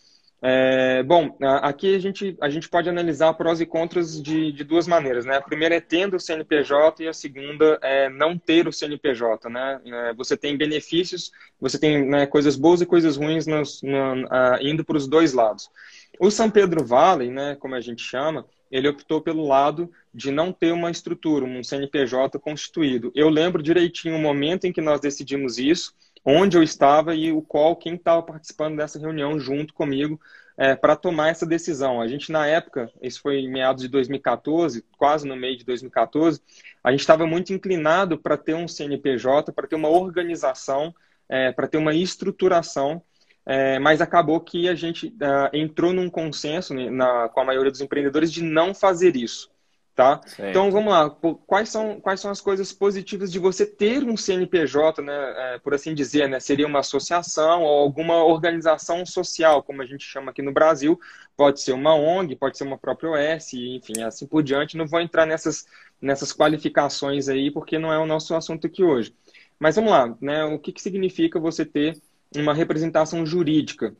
É, 0.44 1.04
bom, 1.04 1.36
aqui 1.40 1.94
a 1.94 2.00
gente, 2.00 2.36
a 2.40 2.50
gente 2.50 2.68
pode 2.68 2.88
analisar 2.88 3.32
prós 3.34 3.60
e 3.60 3.66
contras 3.66 4.20
de, 4.20 4.50
de, 4.50 4.64
duas 4.64 4.88
maneiras, 4.88 5.24
né? 5.24 5.36
A 5.36 5.40
primeira 5.40 5.76
é 5.76 5.80
tendo 5.80 6.16
o 6.16 6.20
CNPJ 6.20 7.04
e 7.04 7.08
a 7.08 7.12
segunda 7.12 7.78
é 7.80 8.08
não 8.08 8.36
ter 8.36 8.66
o 8.66 8.72
CNPJ, 8.72 9.48
né? 9.48 9.80
É, 9.86 10.14
você 10.14 10.36
tem 10.36 10.56
benefícios, 10.56 11.30
você 11.60 11.78
tem 11.78 12.04
né, 12.04 12.26
coisas 12.26 12.56
boas 12.56 12.80
e 12.80 12.86
coisas 12.86 13.16
ruins 13.16 13.46
nos, 13.46 13.82
no, 13.82 14.24
uh, 14.24 14.58
indo 14.60 14.84
para 14.84 14.96
os 14.96 15.06
dois 15.06 15.32
lados. 15.32 15.70
O 16.18 16.28
São 16.28 16.50
Pedro 16.50 16.84
Valley, 16.84 17.30
né, 17.30 17.56
como 17.60 17.76
a 17.76 17.80
gente 17.80 18.02
chama, 18.02 18.44
ele 18.72 18.88
optou 18.88 19.20
pelo 19.20 19.46
lado 19.46 19.90
de 20.12 20.30
não 20.30 20.50
ter 20.50 20.72
uma 20.72 20.90
estrutura, 20.90 21.44
um 21.44 21.62
CNPJ 21.62 22.38
constituído. 22.38 23.12
Eu 23.14 23.28
lembro 23.28 23.62
direitinho 23.62 24.16
o 24.16 24.18
momento 24.18 24.64
em 24.66 24.72
que 24.72 24.80
nós 24.80 24.98
decidimos 24.98 25.58
isso, 25.58 25.94
onde 26.24 26.56
eu 26.56 26.62
estava 26.62 27.14
e 27.14 27.30
o 27.30 27.42
qual, 27.42 27.76
quem 27.76 27.94
estava 27.94 28.22
participando 28.22 28.76
dessa 28.76 28.98
reunião 28.98 29.38
junto 29.38 29.74
comigo 29.74 30.18
é, 30.56 30.74
para 30.74 30.96
tomar 30.96 31.28
essa 31.28 31.44
decisão. 31.44 32.00
A 32.00 32.08
gente, 32.08 32.32
na 32.32 32.46
época, 32.46 32.90
isso 33.02 33.20
foi 33.20 33.40
em 33.40 33.50
meados 33.50 33.82
de 33.82 33.88
2014, 33.88 34.84
quase 34.96 35.26
no 35.26 35.36
meio 35.36 35.56
de 35.56 35.64
2014, 35.64 36.40
a 36.82 36.90
gente 36.90 37.00
estava 37.00 37.26
muito 37.26 37.52
inclinado 37.52 38.16
para 38.18 38.36
ter 38.36 38.54
um 38.54 38.66
CNPJ, 38.66 39.52
para 39.52 39.66
ter 39.66 39.76
uma 39.76 39.88
organização, 39.88 40.94
é, 41.28 41.52
para 41.52 41.66
ter 41.66 41.78
uma 41.78 41.94
estruturação, 41.94 43.02
é, 43.44 43.78
mas 43.78 44.00
acabou 44.00 44.40
que 44.40 44.68
a 44.68 44.74
gente 44.74 45.08
uh, 45.08 45.54
entrou 45.54 45.92
num 45.92 46.08
consenso 46.08 46.72
né, 46.74 46.88
na, 46.90 47.28
com 47.28 47.40
a 47.40 47.44
maioria 47.44 47.70
dos 47.70 47.80
empreendedores 47.80 48.32
de 48.32 48.42
não 48.42 48.74
fazer 48.74 49.16
isso. 49.16 49.50
Tá? 49.94 50.22
Então 50.38 50.70
vamos 50.70 50.90
lá, 50.90 51.10
quais 51.46 51.68
são, 51.68 52.00
quais 52.00 52.18
são 52.18 52.30
as 52.30 52.40
coisas 52.40 52.72
positivas 52.72 53.30
de 53.30 53.38
você 53.38 53.66
ter 53.66 54.02
um 54.02 54.16
CNPJ, 54.16 55.02
né, 55.02 55.12
é, 55.36 55.58
por 55.58 55.74
assim 55.74 55.94
dizer, 55.94 56.30
né? 56.30 56.40
Seria 56.40 56.66
uma 56.66 56.78
associação 56.78 57.62
ou 57.62 57.80
alguma 57.80 58.24
organização 58.24 59.04
social, 59.04 59.62
como 59.62 59.82
a 59.82 59.84
gente 59.84 60.02
chama 60.02 60.30
aqui 60.30 60.40
no 60.40 60.50
Brasil, 60.50 60.98
pode 61.36 61.60
ser 61.60 61.72
uma 61.72 61.94
ONG, 61.94 62.34
pode 62.36 62.56
ser 62.56 62.64
uma 62.64 62.78
própria 62.78 63.10
OS, 63.10 63.52
enfim, 63.52 64.02
assim 64.02 64.26
por 64.26 64.42
diante. 64.42 64.78
Não 64.78 64.86
vou 64.86 64.98
entrar 64.98 65.26
nessas, 65.26 65.66
nessas 66.00 66.32
qualificações 66.32 67.28
aí, 67.28 67.50
porque 67.50 67.78
não 67.78 67.92
é 67.92 67.98
o 67.98 68.06
nosso 68.06 68.34
assunto 68.34 68.66
aqui 68.66 68.82
hoje. 68.82 69.14
Mas 69.58 69.76
vamos 69.76 69.90
lá, 69.90 70.16
né? 70.22 70.42
O 70.44 70.58
que, 70.58 70.72
que 70.72 70.80
significa 70.80 71.38
você 71.38 71.66
ter 71.66 72.00
uma 72.36 72.54
representação 72.54 73.24
jurídica, 73.26 73.94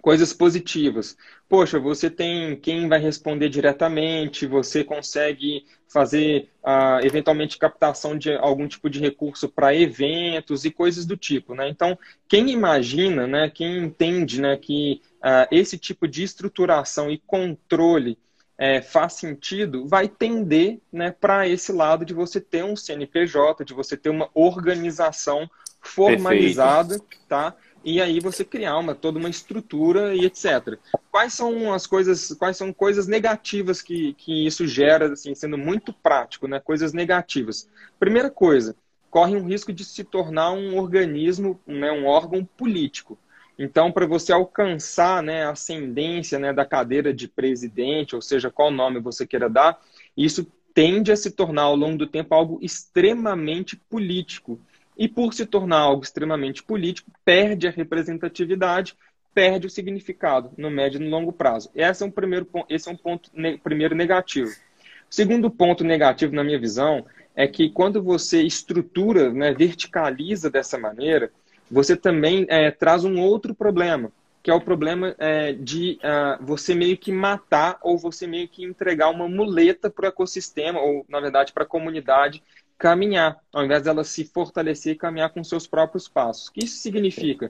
coisas 0.00 0.32
positivas. 0.32 1.16
Poxa, 1.48 1.78
você 1.78 2.10
tem 2.10 2.56
quem 2.56 2.88
vai 2.88 2.98
responder 2.98 3.48
diretamente, 3.48 4.46
você 4.46 4.82
consegue 4.82 5.64
fazer 5.88 6.48
uh, 6.64 7.04
eventualmente 7.04 7.58
captação 7.58 8.18
de 8.18 8.32
algum 8.34 8.66
tipo 8.66 8.90
de 8.90 8.98
recurso 8.98 9.48
para 9.48 9.74
eventos 9.74 10.64
e 10.64 10.70
coisas 10.70 11.06
do 11.06 11.16
tipo, 11.16 11.54
né? 11.54 11.68
Então, 11.68 11.96
quem 12.26 12.50
imagina, 12.50 13.26
né, 13.26 13.50
quem 13.50 13.78
entende, 13.78 14.40
né, 14.40 14.56
que 14.56 15.00
uh, 15.18 15.46
esse 15.50 15.78
tipo 15.78 16.08
de 16.08 16.22
estruturação 16.22 17.10
e 17.10 17.18
controle 17.18 18.18
é, 18.58 18.80
faz 18.80 19.14
sentido, 19.14 19.88
vai 19.88 20.08
tender 20.08 20.80
né, 20.92 21.10
para 21.10 21.48
esse 21.48 21.72
lado 21.72 22.04
de 22.04 22.14
você 22.14 22.40
ter 22.40 22.64
um 22.64 22.76
CNPJ, 22.76 23.64
de 23.64 23.74
você 23.74 23.96
ter 23.96 24.08
uma 24.08 24.30
organização 24.34 25.50
formalizada, 25.82 26.98
Perfeito. 26.98 27.24
tá? 27.28 27.54
E 27.84 28.00
aí 28.00 28.20
você 28.20 28.44
criar 28.44 28.78
uma, 28.78 28.94
toda 28.94 29.18
uma 29.18 29.28
estrutura 29.28 30.14
e 30.14 30.24
etc. 30.24 30.78
Quais 31.10 31.34
são 31.34 31.72
as 31.72 31.86
coisas, 31.86 32.32
quais 32.38 32.56
são 32.56 32.72
coisas 32.72 33.08
negativas 33.08 33.82
que, 33.82 34.14
que 34.14 34.46
isso 34.46 34.66
gera, 34.66 35.12
assim, 35.12 35.34
sendo 35.34 35.58
muito 35.58 35.92
prático, 35.92 36.46
né? 36.46 36.60
Coisas 36.60 36.92
negativas. 36.92 37.68
Primeira 37.98 38.30
coisa, 38.30 38.76
corre 39.10 39.36
um 39.36 39.44
risco 39.44 39.72
de 39.72 39.84
se 39.84 40.04
tornar 40.04 40.52
um 40.52 40.78
organismo, 40.78 41.60
né, 41.66 41.92
um 41.92 42.06
órgão 42.06 42.42
político. 42.44 43.18
Então, 43.58 43.92
para 43.92 44.06
você 44.06 44.32
alcançar 44.32 45.22
né, 45.22 45.44
a 45.44 45.50
ascendência 45.50 46.38
né, 46.38 46.50
da 46.50 46.64
cadeira 46.64 47.12
de 47.12 47.28
presidente, 47.28 48.14
ou 48.14 48.22
seja, 48.22 48.50
qual 48.50 48.70
nome 48.70 49.00
você 49.00 49.26
queira 49.26 49.50
dar, 49.50 49.78
isso 50.16 50.50
tende 50.72 51.12
a 51.12 51.16
se 51.16 51.30
tornar 51.30 51.64
ao 51.64 51.76
longo 51.76 51.98
do 51.98 52.06
tempo 52.06 52.34
algo 52.34 52.58
extremamente 52.62 53.76
político. 53.76 54.58
E 54.96 55.08
por 55.08 55.32
se 55.32 55.46
tornar 55.46 55.78
algo 55.78 56.02
extremamente 56.02 56.62
político, 56.62 57.10
perde 57.24 57.66
a 57.66 57.70
representatividade, 57.70 58.94
perde 59.34 59.66
o 59.66 59.70
significado 59.70 60.50
no 60.56 60.70
médio 60.70 61.00
e 61.00 61.04
no 61.04 61.10
longo 61.10 61.32
prazo. 61.32 61.70
Esse 61.74 62.02
é 62.02 62.06
um 62.06 62.10
primeiro, 62.10 62.46
esse 62.68 62.88
é 62.88 62.92
um 62.92 62.96
ponto 62.96 63.30
ne, 63.32 63.56
primeiro 63.56 63.94
negativo. 63.94 64.50
O 64.50 65.14
segundo 65.14 65.50
ponto 65.50 65.84
negativo, 65.84 66.34
na 66.34 66.44
minha 66.44 66.58
visão, 66.58 67.04
é 67.34 67.46
que 67.46 67.70
quando 67.70 68.02
você 68.02 68.42
estrutura, 68.42 69.32
né, 69.32 69.52
verticaliza 69.52 70.50
dessa 70.50 70.78
maneira, 70.78 71.30
você 71.70 71.96
também 71.96 72.46
é, 72.48 72.70
traz 72.70 73.04
um 73.04 73.18
outro 73.20 73.54
problema, 73.54 74.12
que 74.42 74.50
é 74.50 74.54
o 74.54 74.60
problema 74.60 75.14
é, 75.18 75.52
de 75.52 75.98
uh, 76.02 76.44
você 76.44 76.74
meio 76.74 76.98
que 76.98 77.12
matar 77.12 77.78
ou 77.80 77.96
você 77.96 78.26
meio 78.26 78.48
que 78.48 78.64
entregar 78.64 79.08
uma 79.08 79.28
muleta 79.28 79.88
para 79.88 80.04
o 80.04 80.08
ecossistema, 80.08 80.80
ou, 80.80 81.06
na 81.08 81.20
verdade, 81.20 81.52
para 81.52 81.62
a 81.62 81.66
comunidade 81.66 82.42
caminhar, 82.82 83.38
ao 83.52 83.64
invés 83.64 83.84
dela 83.84 84.02
se 84.02 84.24
fortalecer 84.24 84.94
e 84.94 84.98
caminhar 84.98 85.30
com 85.30 85.44
seus 85.44 85.68
próprios 85.68 86.08
passos. 86.08 86.48
O 86.48 86.52
que 86.52 86.64
isso 86.64 86.78
significa? 86.78 87.48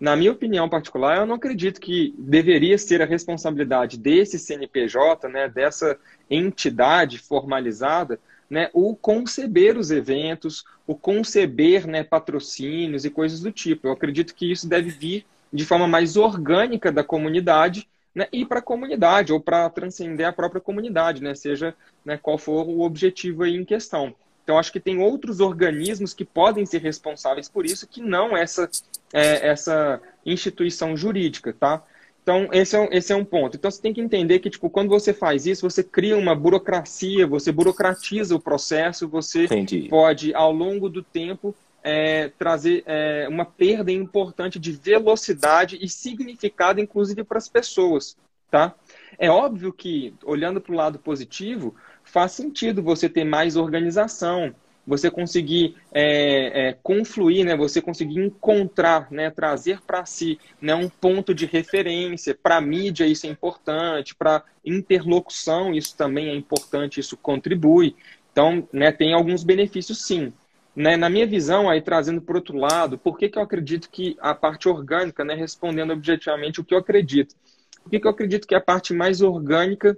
Na 0.00 0.16
minha 0.16 0.32
opinião 0.32 0.68
particular, 0.68 1.16
eu 1.16 1.26
não 1.26 1.36
acredito 1.36 1.80
que 1.80 2.12
deveria 2.18 2.76
ser 2.76 3.00
a 3.00 3.06
responsabilidade 3.06 3.96
desse 3.96 4.36
CNPJ, 4.36 5.28
né, 5.28 5.48
dessa 5.48 5.96
entidade 6.28 7.18
formalizada, 7.18 8.18
né, 8.50 8.68
o 8.72 8.96
conceber 8.96 9.78
os 9.78 9.92
eventos, 9.92 10.64
o 10.88 10.96
conceber 10.96 11.86
né, 11.86 12.02
patrocínios 12.02 13.04
e 13.04 13.10
coisas 13.10 13.40
do 13.40 13.52
tipo. 13.52 13.86
Eu 13.86 13.92
acredito 13.92 14.34
que 14.34 14.50
isso 14.50 14.68
deve 14.68 14.90
vir 14.90 15.24
de 15.52 15.64
forma 15.64 15.86
mais 15.86 16.16
orgânica 16.16 16.90
da 16.90 17.04
comunidade 17.04 17.88
né, 18.12 18.26
e 18.32 18.44
para 18.44 18.58
a 18.58 18.62
comunidade, 18.62 19.32
ou 19.32 19.38
para 19.38 19.70
transcender 19.70 20.26
a 20.26 20.32
própria 20.32 20.60
comunidade, 20.60 21.22
né, 21.22 21.32
seja 21.36 21.76
né, 22.04 22.18
qual 22.20 22.36
for 22.36 22.66
o 22.66 22.80
objetivo 22.80 23.44
aí 23.44 23.54
em 23.54 23.64
questão. 23.64 24.12
Então, 24.44 24.58
acho 24.58 24.70
que 24.70 24.78
tem 24.78 25.00
outros 25.00 25.40
organismos 25.40 26.12
que 26.12 26.24
podem 26.24 26.66
ser 26.66 26.82
responsáveis 26.82 27.48
por 27.48 27.64
isso, 27.64 27.88
que 27.88 28.02
não 28.02 28.36
essa, 28.36 28.68
é, 29.12 29.48
essa 29.48 30.00
instituição 30.24 30.94
jurídica, 30.94 31.52
tá? 31.52 31.82
Então, 32.22 32.48
esse 32.52 32.76
é, 32.76 32.80
um, 32.80 32.88
esse 32.90 33.12
é 33.12 33.16
um 33.16 33.24
ponto. 33.24 33.56
Então, 33.56 33.70
você 33.70 33.80
tem 33.80 33.92
que 33.92 34.00
entender 34.00 34.38
que, 34.38 34.50
tipo, 34.50 34.68
quando 34.70 34.88
você 34.88 35.12
faz 35.12 35.46
isso, 35.46 35.68
você 35.68 35.82
cria 35.82 36.16
uma 36.16 36.34
burocracia, 36.34 37.26
você 37.26 37.50
burocratiza 37.50 38.36
o 38.36 38.40
processo, 38.40 39.08
você 39.08 39.44
Entendi. 39.44 39.88
pode, 39.88 40.34
ao 40.34 40.52
longo 40.52 40.88
do 40.88 41.02
tempo, 41.02 41.54
é, 41.82 42.30
trazer 42.38 42.82
é, 42.86 43.26
uma 43.28 43.44
perda 43.44 43.92
importante 43.92 44.58
de 44.58 44.72
velocidade 44.72 45.78
e 45.80 45.88
significado, 45.88 46.80
inclusive, 46.80 47.24
para 47.24 47.36
as 47.36 47.48
pessoas, 47.48 48.16
tá? 48.50 48.74
É 49.18 49.30
óbvio 49.30 49.70
que, 49.72 50.14
olhando 50.24 50.62
para 50.62 50.72
o 50.72 50.76
lado 50.76 50.98
positivo, 50.98 51.74
faz 52.04 52.32
sentido 52.32 52.82
você 52.82 53.08
ter 53.08 53.24
mais 53.24 53.56
organização, 53.56 54.54
você 54.86 55.10
conseguir 55.10 55.76
é, 55.92 56.68
é, 56.68 56.78
confluir, 56.82 57.44
né? 57.44 57.56
você 57.56 57.80
conseguir 57.80 58.20
encontrar, 58.20 59.10
né? 59.10 59.30
trazer 59.30 59.80
para 59.80 60.04
si 60.04 60.38
né? 60.60 60.74
um 60.74 60.88
ponto 60.88 61.34
de 61.34 61.46
referência. 61.46 62.36
Para 62.40 62.60
mídia 62.60 63.06
isso 63.06 63.26
é 63.26 63.30
importante, 63.30 64.14
para 64.14 64.42
interlocução 64.64 65.74
isso 65.74 65.96
também 65.96 66.28
é 66.28 66.34
importante, 66.34 67.00
isso 67.00 67.16
contribui. 67.16 67.96
Então, 68.30 68.68
né, 68.72 68.90
tem 68.90 69.14
alguns 69.14 69.44
benefícios 69.44 70.04
sim. 70.04 70.32
Né, 70.74 70.96
na 70.96 71.08
minha 71.08 71.24
visão, 71.24 71.70
aí 71.70 71.80
trazendo 71.80 72.20
por 72.20 72.34
outro 72.34 72.58
lado, 72.58 72.98
por 72.98 73.16
que, 73.16 73.28
que 73.28 73.38
eu 73.38 73.42
acredito 73.42 73.88
que 73.88 74.16
a 74.20 74.34
parte 74.34 74.68
orgânica, 74.68 75.24
né, 75.24 75.32
respondendo 75.34 75.92
objetivamente 75.92 76.60
o 76.60 76.64
que 76.64 76.74
eu 76.74 76.78
acredito, 76.78 77.36
por 77.80 77.90
que, 77.90 78.00
que 78.00 78.06
eu 78.08 78.10
acredito 78.10 78.48
que 78.48 78.56
a 78.56 78.60
parte 78.60 78.92
mais 78.92 79.20
orgânica 79.20 79.96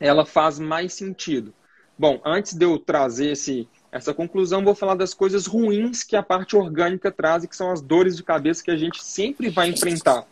ela 0.00 0.24
faz 0.24 0.58
mais 0.58 0.94
sentido? 0.94 1.52
Bom, 1.98 2.18
antes 2.24 2.54
de 2.54 2.64
eu 2.64 2.78
trazer 2.78 3.32
esse, 3.32 3.68
essa 3.92 4.14
conclusão, 4.14 4.64
vou 4.64 4.74
falar 4.74 4.94
das 4.94 5.12
coisas 5.12 5.46
ruins 5.46 6.02
que 6.02 6.16
a 6.16 6.22
parte 6.22 6.56
orgânica 6.56 7.12
traz 7.12 7.44
e 7.44 7.48
que 7.48 7.54
são 7.54 7.70
as 7.70 7.82
dores 7.82 8.16
de 8.16 8.22
cabeça 8.22 8.64
que 8.64 8.70
a 8.70 8.76
gente 8.76 9.04
sempre 9.04 9.50
vai 9.50 9.68
enfrentar. 9.68 10.24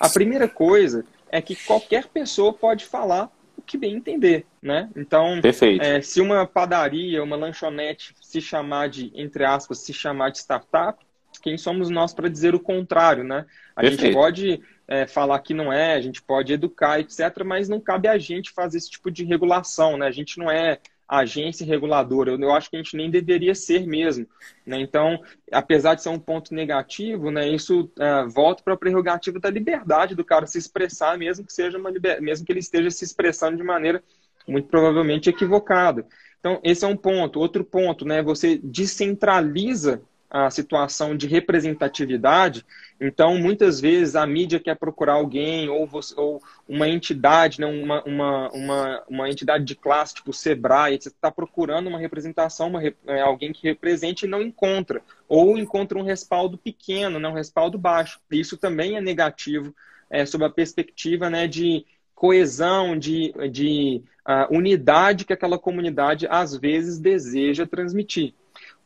A 0.00 0.08
primeira 0.08 0.48
coisa 0.48 1.04
é 1.30 1.42
que 1.42 1.54
qualquer 1.54 2.06
pessoa 2.06 2.52
pode 2.52 2.86
falar 2.86 3.30
o 3.56 3.62
que 3.62 3.76
bem 3.76 3.94
entender, 3.94 4.46
né? 4.60 4.88
Então, 4.96 5.40
é, 5.80 6.00
se 6.00 6.20
uma 6.20 6.46
padaria, 6.46 7.22
uma 7.22 7.36
lanchonete 7.36 8.14
se 8.20 8.40
chamar 8.40 8.88
de, 8.88 9.12
entre 9.14 9.44
aspas, 9.44 9.78
se 9.78 9.92
chamar 9.92 10.30
de 10.30 10.38
startup, 10.38 10.98
quem 11.42 11.56
somos 11.58 11.90
nós 11.90 12.12
para 12.12 12.28
dizer 12.28 12.54
o 12.54 12.60
contrário, 12.60 13.24
né? 13.24 13.46
A 13.76 13.80
Perfeito. 13.80 14.02
gente 14.02 14.14
pode 14.14 14.62
é, 14.92 15.06
falar 15.06 15.38
que 15.38 15.54
não 15.54 15.72
é, 15.72 15.94
a 15.94 16.00
gente 16.02 16.20
pode 16.20 16.52
educar, 16.52 17.00
etc., 17.00 17.42
mas 17.46 17.66
não 17.66 17.80
cabe 17.80 18.08
a 18.08 18.18
gente 18.18 18.50
fazer 18.50 18.76
esse 18.76 18.90
tipo 18.90 19.10
de 19.10 19.24
regulação, 19.24 19.96
né? 19.96 20.06
A 20.06 20.10
gente 20.10 20.38
não 20.38 20.50
é 20.50 20.78
agência 21.08 21.66
reguladora. 21.66 22.32
Eu, 22.32 22.38
eu 22.38 22.52
acho 22.52 22.68
que 22.68 22.76
a 22.76 22.78
gente 22.78 22.94
nem 22.94 23.10
deveria 23.10 23.54
ser 23.54 23.86
mesmo. 23.86 24.26
Né? 24.66 24.80
Então, 24.80 25.18
apesar 25.50 25.94
de 25.94 26.02
ser 26.02 26.10
um 26.10 26.18
ponto 26.18 26.54
negativo, 26.54 27.30
né, 27.30 27.48
isso 27.48 27.90
uh, 27.98 28.28
volta 28.28 28.62
para 28.62 28.74
a 28.74 28.76
prerrogativa 28.76 29.38
da 29.38 29.50
liberdade 29.50 30.14
do 30.14 30.24
cara 30.24 30.46
se 30.46 30.58
expressar, 30.58 31.16
mesmo 31.18 31.44
que 31.44 31.52
seja 31.52 31.78
uma 31.78 31.90
liber... 31.90 32.20
mesmo 32.20 32.44
que 32.46 32.52
ele 32.52 32.60
esteja 32.60 32.90
se 32.90 33.04
expressando 33.04 33.56
de 33.56 33.62
maneira 33.62 34.02
muito 34.46 34.68
provavelmente 34.68 35.30
equivocada. 35.30 36.06
Então, 36.38 36.60
esse 36.62 36.84
é 36.84 36.88
um 36.88 36.96
ponto. 36.96 37.40
Outro 37.40 37.64
ponto, 37.64 38.04
né, 38.06 38.22
você 38.22 38.58
descentraliza 38.58 40.02
a 40.32 40.48
situação 40.48 41.14
de 41.14 41.26
representatividade. 41.26 42.64
Então, 42.98 43.36
muitas 43.36 43.78
vezes 43.78 44.16
a 44.16 44.26
mídia 44.26 44.58
quer 44.58 44.76
procurar 44.78 45.12
alguém 45.12 45.68
ou, 45.68 45.86
você, 45.86 46.18
ou 46.18 46.42
uma 46.66 46.88
entidade, 46.88 47.60
né, 47.60 47.66
uma, 47.66 48.02
uma, 48.04 48.50
uma, 48.50 49.02
uma, 49.06 49.28
entidade 49.28 49.62
de 49.62 49.74
classe, 49.74 50.14
tipo 50.14 50.32
Sebrae, 50.32 50.98
você 50.98 51.10
está 51.10 51.30
procurando 51.30 51.88
uma 51.88 51.98
representação, 51.98 52.68
uma, 52.68 52.82
é, 52.82 53.20
alguém 53.20 53.52
que 53.52 53.68
represente 53.68 54.24
e 54.24 54.28
não 54.28 54.40
encontra. 54.40 55.02
Ou 55.28 55.58
encontra 55.58 55.98
um 55.98 56.02
respaldo 56.02 56.56
pequeno, 56.56 57.18
né, 57.18 57.28
um 57.28 57.34
respaldo 57.34 57.76
baixo. 57.76 58.18
Isso 58.30 58.56
também 58.56 58.96
é 58.96 59.02
negativo 59.02 59.74
é, 60.08 60.24
sob 60.24 60.46
a 60.46 60.50
perspectiva 60.50 61.28
né, 61.28 61.46
de 61.46 61.84
coesão, 62.14 62.98
de, 62.98 63.34
de 63.50 64.02
uh, 64.26 64.56
unidade 64.56 65.26
que 65.26 65.32
aquela 65.34 65.58
comunidade 65.58 66.26
às 66.30 66.56
vezes 66.56 66.98
deseja 66.98 67.66
transmitir. 67.66 68.32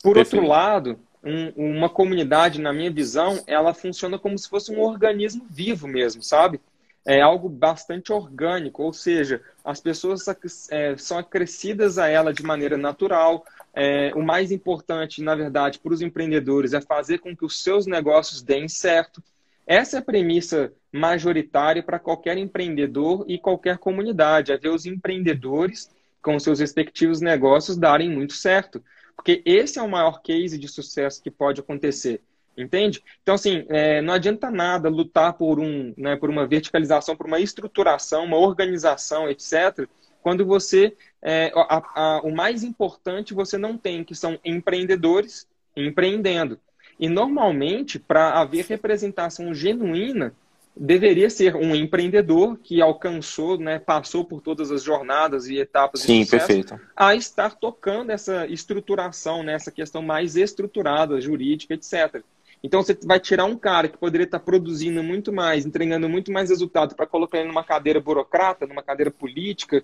Por 0.02 0.14
Perfeito. 0.14 0.36
outro 0.36 0.48
lado, 0.48 0.98
um, 1.26 1.76
uma 1.76 1.88
comunidade, 1.88 2.60
na 2.60 2.72
minha 2.72 2.90
visão, 2.90 3.42
ela 3.48 3.74
funciona 3.74 4.16
como 4.18 4.38
se 4.38 4.48
fosse 4.48 4.70
um 4.72 4.80
organismo 4.80 5.44
vivo 5.50 5.88
mesmo, 5.88 6.22
sabe? 6.22 6.60
É 7.04 7.20
algo 7.20 7.48
bastante 7.48 8.12
orgânico, 8.12 8.82
ou 8.82 8.92
seja, 8.92 9.40
as 9.64 9.80
pessoas 9.80 10.24
é, 10.70 10.96
são 10.96 11.18
acrescidas 11.18 11.98
a 11.98 12.08
ela 12.08 12.32
de 12.32 12.42
maneira 12.42 12.76
natural. 12.76 13.44
É, 13.74 14.12
o 14.14 14.22
mais 14.22 14.52
importante, 14.52 15.22
na 15.22 15.34
verdade, 15.34 15.78
para 15.80 15.92
os 15.92 16.00
empreendedores 16.00 16.72
é 16.72 16.80
fazer 16.80 17.18
com 17.18 17.36
que 17.36 17.44
os 17.44 17.62
seus 17.62 17.86
negócios 17.86 18.40
deem 18.42 18.68
certo. 18.68 19.22
Essa 19.66 19.96
é 19.96 19.98
a 19.98 20.02
premissa 20.02 20.72
majoritária 20.92 21.82
para 21.82 21.98
qualquer 21.98 22.38
empreendedor 22.38 23.24
e 23.28 23.36
qualquer 23.36 23.78
comunidade, 23.78 24.52
é 24.52 24.56
ver 24.56 24.68
os 24.68 24.86
empreendedores 24.86 25.90
com 26.22 26.38
seus 26.38 26.58
respectivos 26.60 27.20
negócios 27.20 27.76
darem 27.76 28.10
muito 28.10 28.32
certo. 28.32 28.82
Porque 29.16 29.42
esse 29.44 29.78
é 29.78 29.82
o 29.82 29.88
maior 29.88 30.20
case 30.22 30.58
de 30.58 30.68
sucesso 30.68 31.22
que 31.22 31.30
pode 31.30 31.60
acontecer. 31.60 32.20
Entende? 32.56 33.02
Então, 33.22 33.34
assim, 33.34 33.66
é, 33.68 34.00
não 34.00 34.14
adianta 34.14 34.50
nada 34.50 34.88
lutar 34.88 35.34
por, 35.34 35.60
um, 35.60 35.92
né, 35.96 36.16
por 36.16 36.30
uma 36.30 36.46
verticalização, 36.46 37.14
por 37.14 37.26
uma 37.26 37.38
estruturação, 37.38 38.24
uma 38.24 38.38
organização, 38.38 39.28
etc., 39.28 39.86
quando 40.22 40.44
você. 40.44 40.96
É, 41.22 41.52
a, 41.54 41.82
a, 41.94 42.20
o 42.22 42.34
mais 42.34 42.64
importante 42.64 43.34
você 43.34 43.58
não 43.58 43.76
tem, 43.76 44.02
que 44.02 44.14
são 44.14 44.38
empreendedores 44.44 45.46
empreendendo. 45.76 46.58
E 46.98 47.08
normalmente, 47.08 47.98
para 47.98 48.40
haver 48.40 48.64
representação 48.64 49.52
genuína, 49.52 50.34
deveria 50.76 51.30
ser 51.30 51.56
um 51.56 51.74
empreendedor 51.74 52.58
que 52.58 52.82
alcançou, 52.82 53.58
né, 53.58 53.78
passou 53.78 54.24
por 54.24 54.42
todas 54.42 54.70
as 54.70 54.82
jornadas 54.82 55.46
e 55.46 55.58
etapas 55.58 56.02
Sim, 56.02 56.20
de 56.20 56.24
sucesso, 56.26 56.46
perfeito. 56.46 56.80
a 56.94 57.14
estar 57.14 57.54
tocando 57.54 58.10
essa 58.10 58.46
estruturação, 58.46 59.42
né, 59.42 59.54
essa 59.54 59.70
questão 59.70 60.02
mais 60.02 60.36
estruturada, 60.36 61.20
jurídica, 61.20 61.74
etc. 61.74 62.22
Então 62.62 62.82
você 62.82 62.98
vai 63.04 63.18
tirar 63.18 63.46
um 63.46 63.56
cara 63.56 63.88
que 63.88 63.96
poderia 63.96 64.24
estar 64.24 64.40
produzindo 64.40 65.02
muito 65.02 65.32
mais, 65.32 65.64
entregando 65.64 66.08
muito 66.08 66.30
mais 66.30 66.50
resultado 66.50 66.94
para 66.94 67.06
colocar 67.06 67.38
ele 67.38 67.48
numa 67.48 67.64
cadeira 67.64 68.00
burocrata, 68.00 68.66
numa 68.66 68.82
cadeira 68.82 69.10
política, 69.10 69.82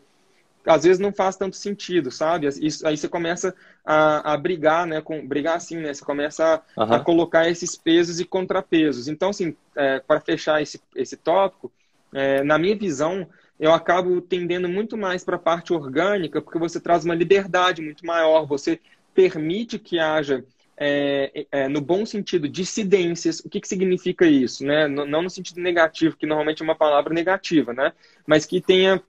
às 0.66 0.85
vezes 0.85 0.99
não 0.99 1.12
faz 1.12 1.37
tanto 1.37 1.57
sentido, 1.57 2.11
sabe? 2.11 2.47
Isso, 2.47 2.87
aí 2.87 2.97
você 2.97 3.09
começa 3.09 3.54
a, 3.85 4.33
a 4.33 4.37
brigar, 4.37 4.87
né? 4.87 5.00
Com, 5.00 5.26
brigar 5.26 5.57
assim, 5.57 5.76
né? 5.76 5.92
Você 5.92 6.04
começa 6.04 6.62
a, 6.76 6.85
uhum. 6.85 6.92
a 6.95 7.00
colocar 7.00 7.49
esses 7.49 7.76
pesos 7.76 8.21
e 8.21 8.25
contrapesos. 8.25 9.09
Então, 9.09 9.31
assim, 9.31 9.57
é, 9.76 10.00
para 10.00 10.21
fechar 10.21 10.62
esse, 10.62 10.81
esse 10.95 11.16
tópico, 11.16 11.71
é, 12.12 12.42
na 12.42 12.59
minha 12.59 12.76
visão, 12.76 13.26
eu 13.59 13.73
acabo 13.73 14.21
tendendo 14.21 14.69
muito 14.69 14.97
mais 14.97 15.25
para 15.25 15.37
a 15.37 15.40
parte 15.40 15.73
orgânica, 15.73 16.40
porque 16.40 16.59
você 16.59 16.81
traz 16.81 17.04
uma 17.04 17.14
liberdade 17.14 17.83
muito 17.83 18.04
maior, 18.07 18.47
você 18.47 18.81
permite 19.14 19.78
que 19.78 19.99
haja 19.99 20.45
é, 20.76 21.47
é, 21.50 21.69
no 21.69 21.81
bom 21.81 22.04
sentido, 22.04 22.49
dissidências. 22.49 23.40
O 23.40 23.49
que, 23.49 23.61
que 23.61 23.69
significa 23.69 24.26
isso? 24.26 24.64
Né? 24.64 24.88
Não 24.88 25.23
no 25.23 25.31
sentido 25.31 25.61
negativo, 25.61 26.16
que 26.16 26.26
normalmente 26.26 26.62
é 26.62 26.64
uma 26.64 26.75
palavra 26.75 27.14
negativa, 27.14 27.73
né? 27.73 27.92
mas 28.26 28.47
que 28.47 28.61
tenha 28.61 29.00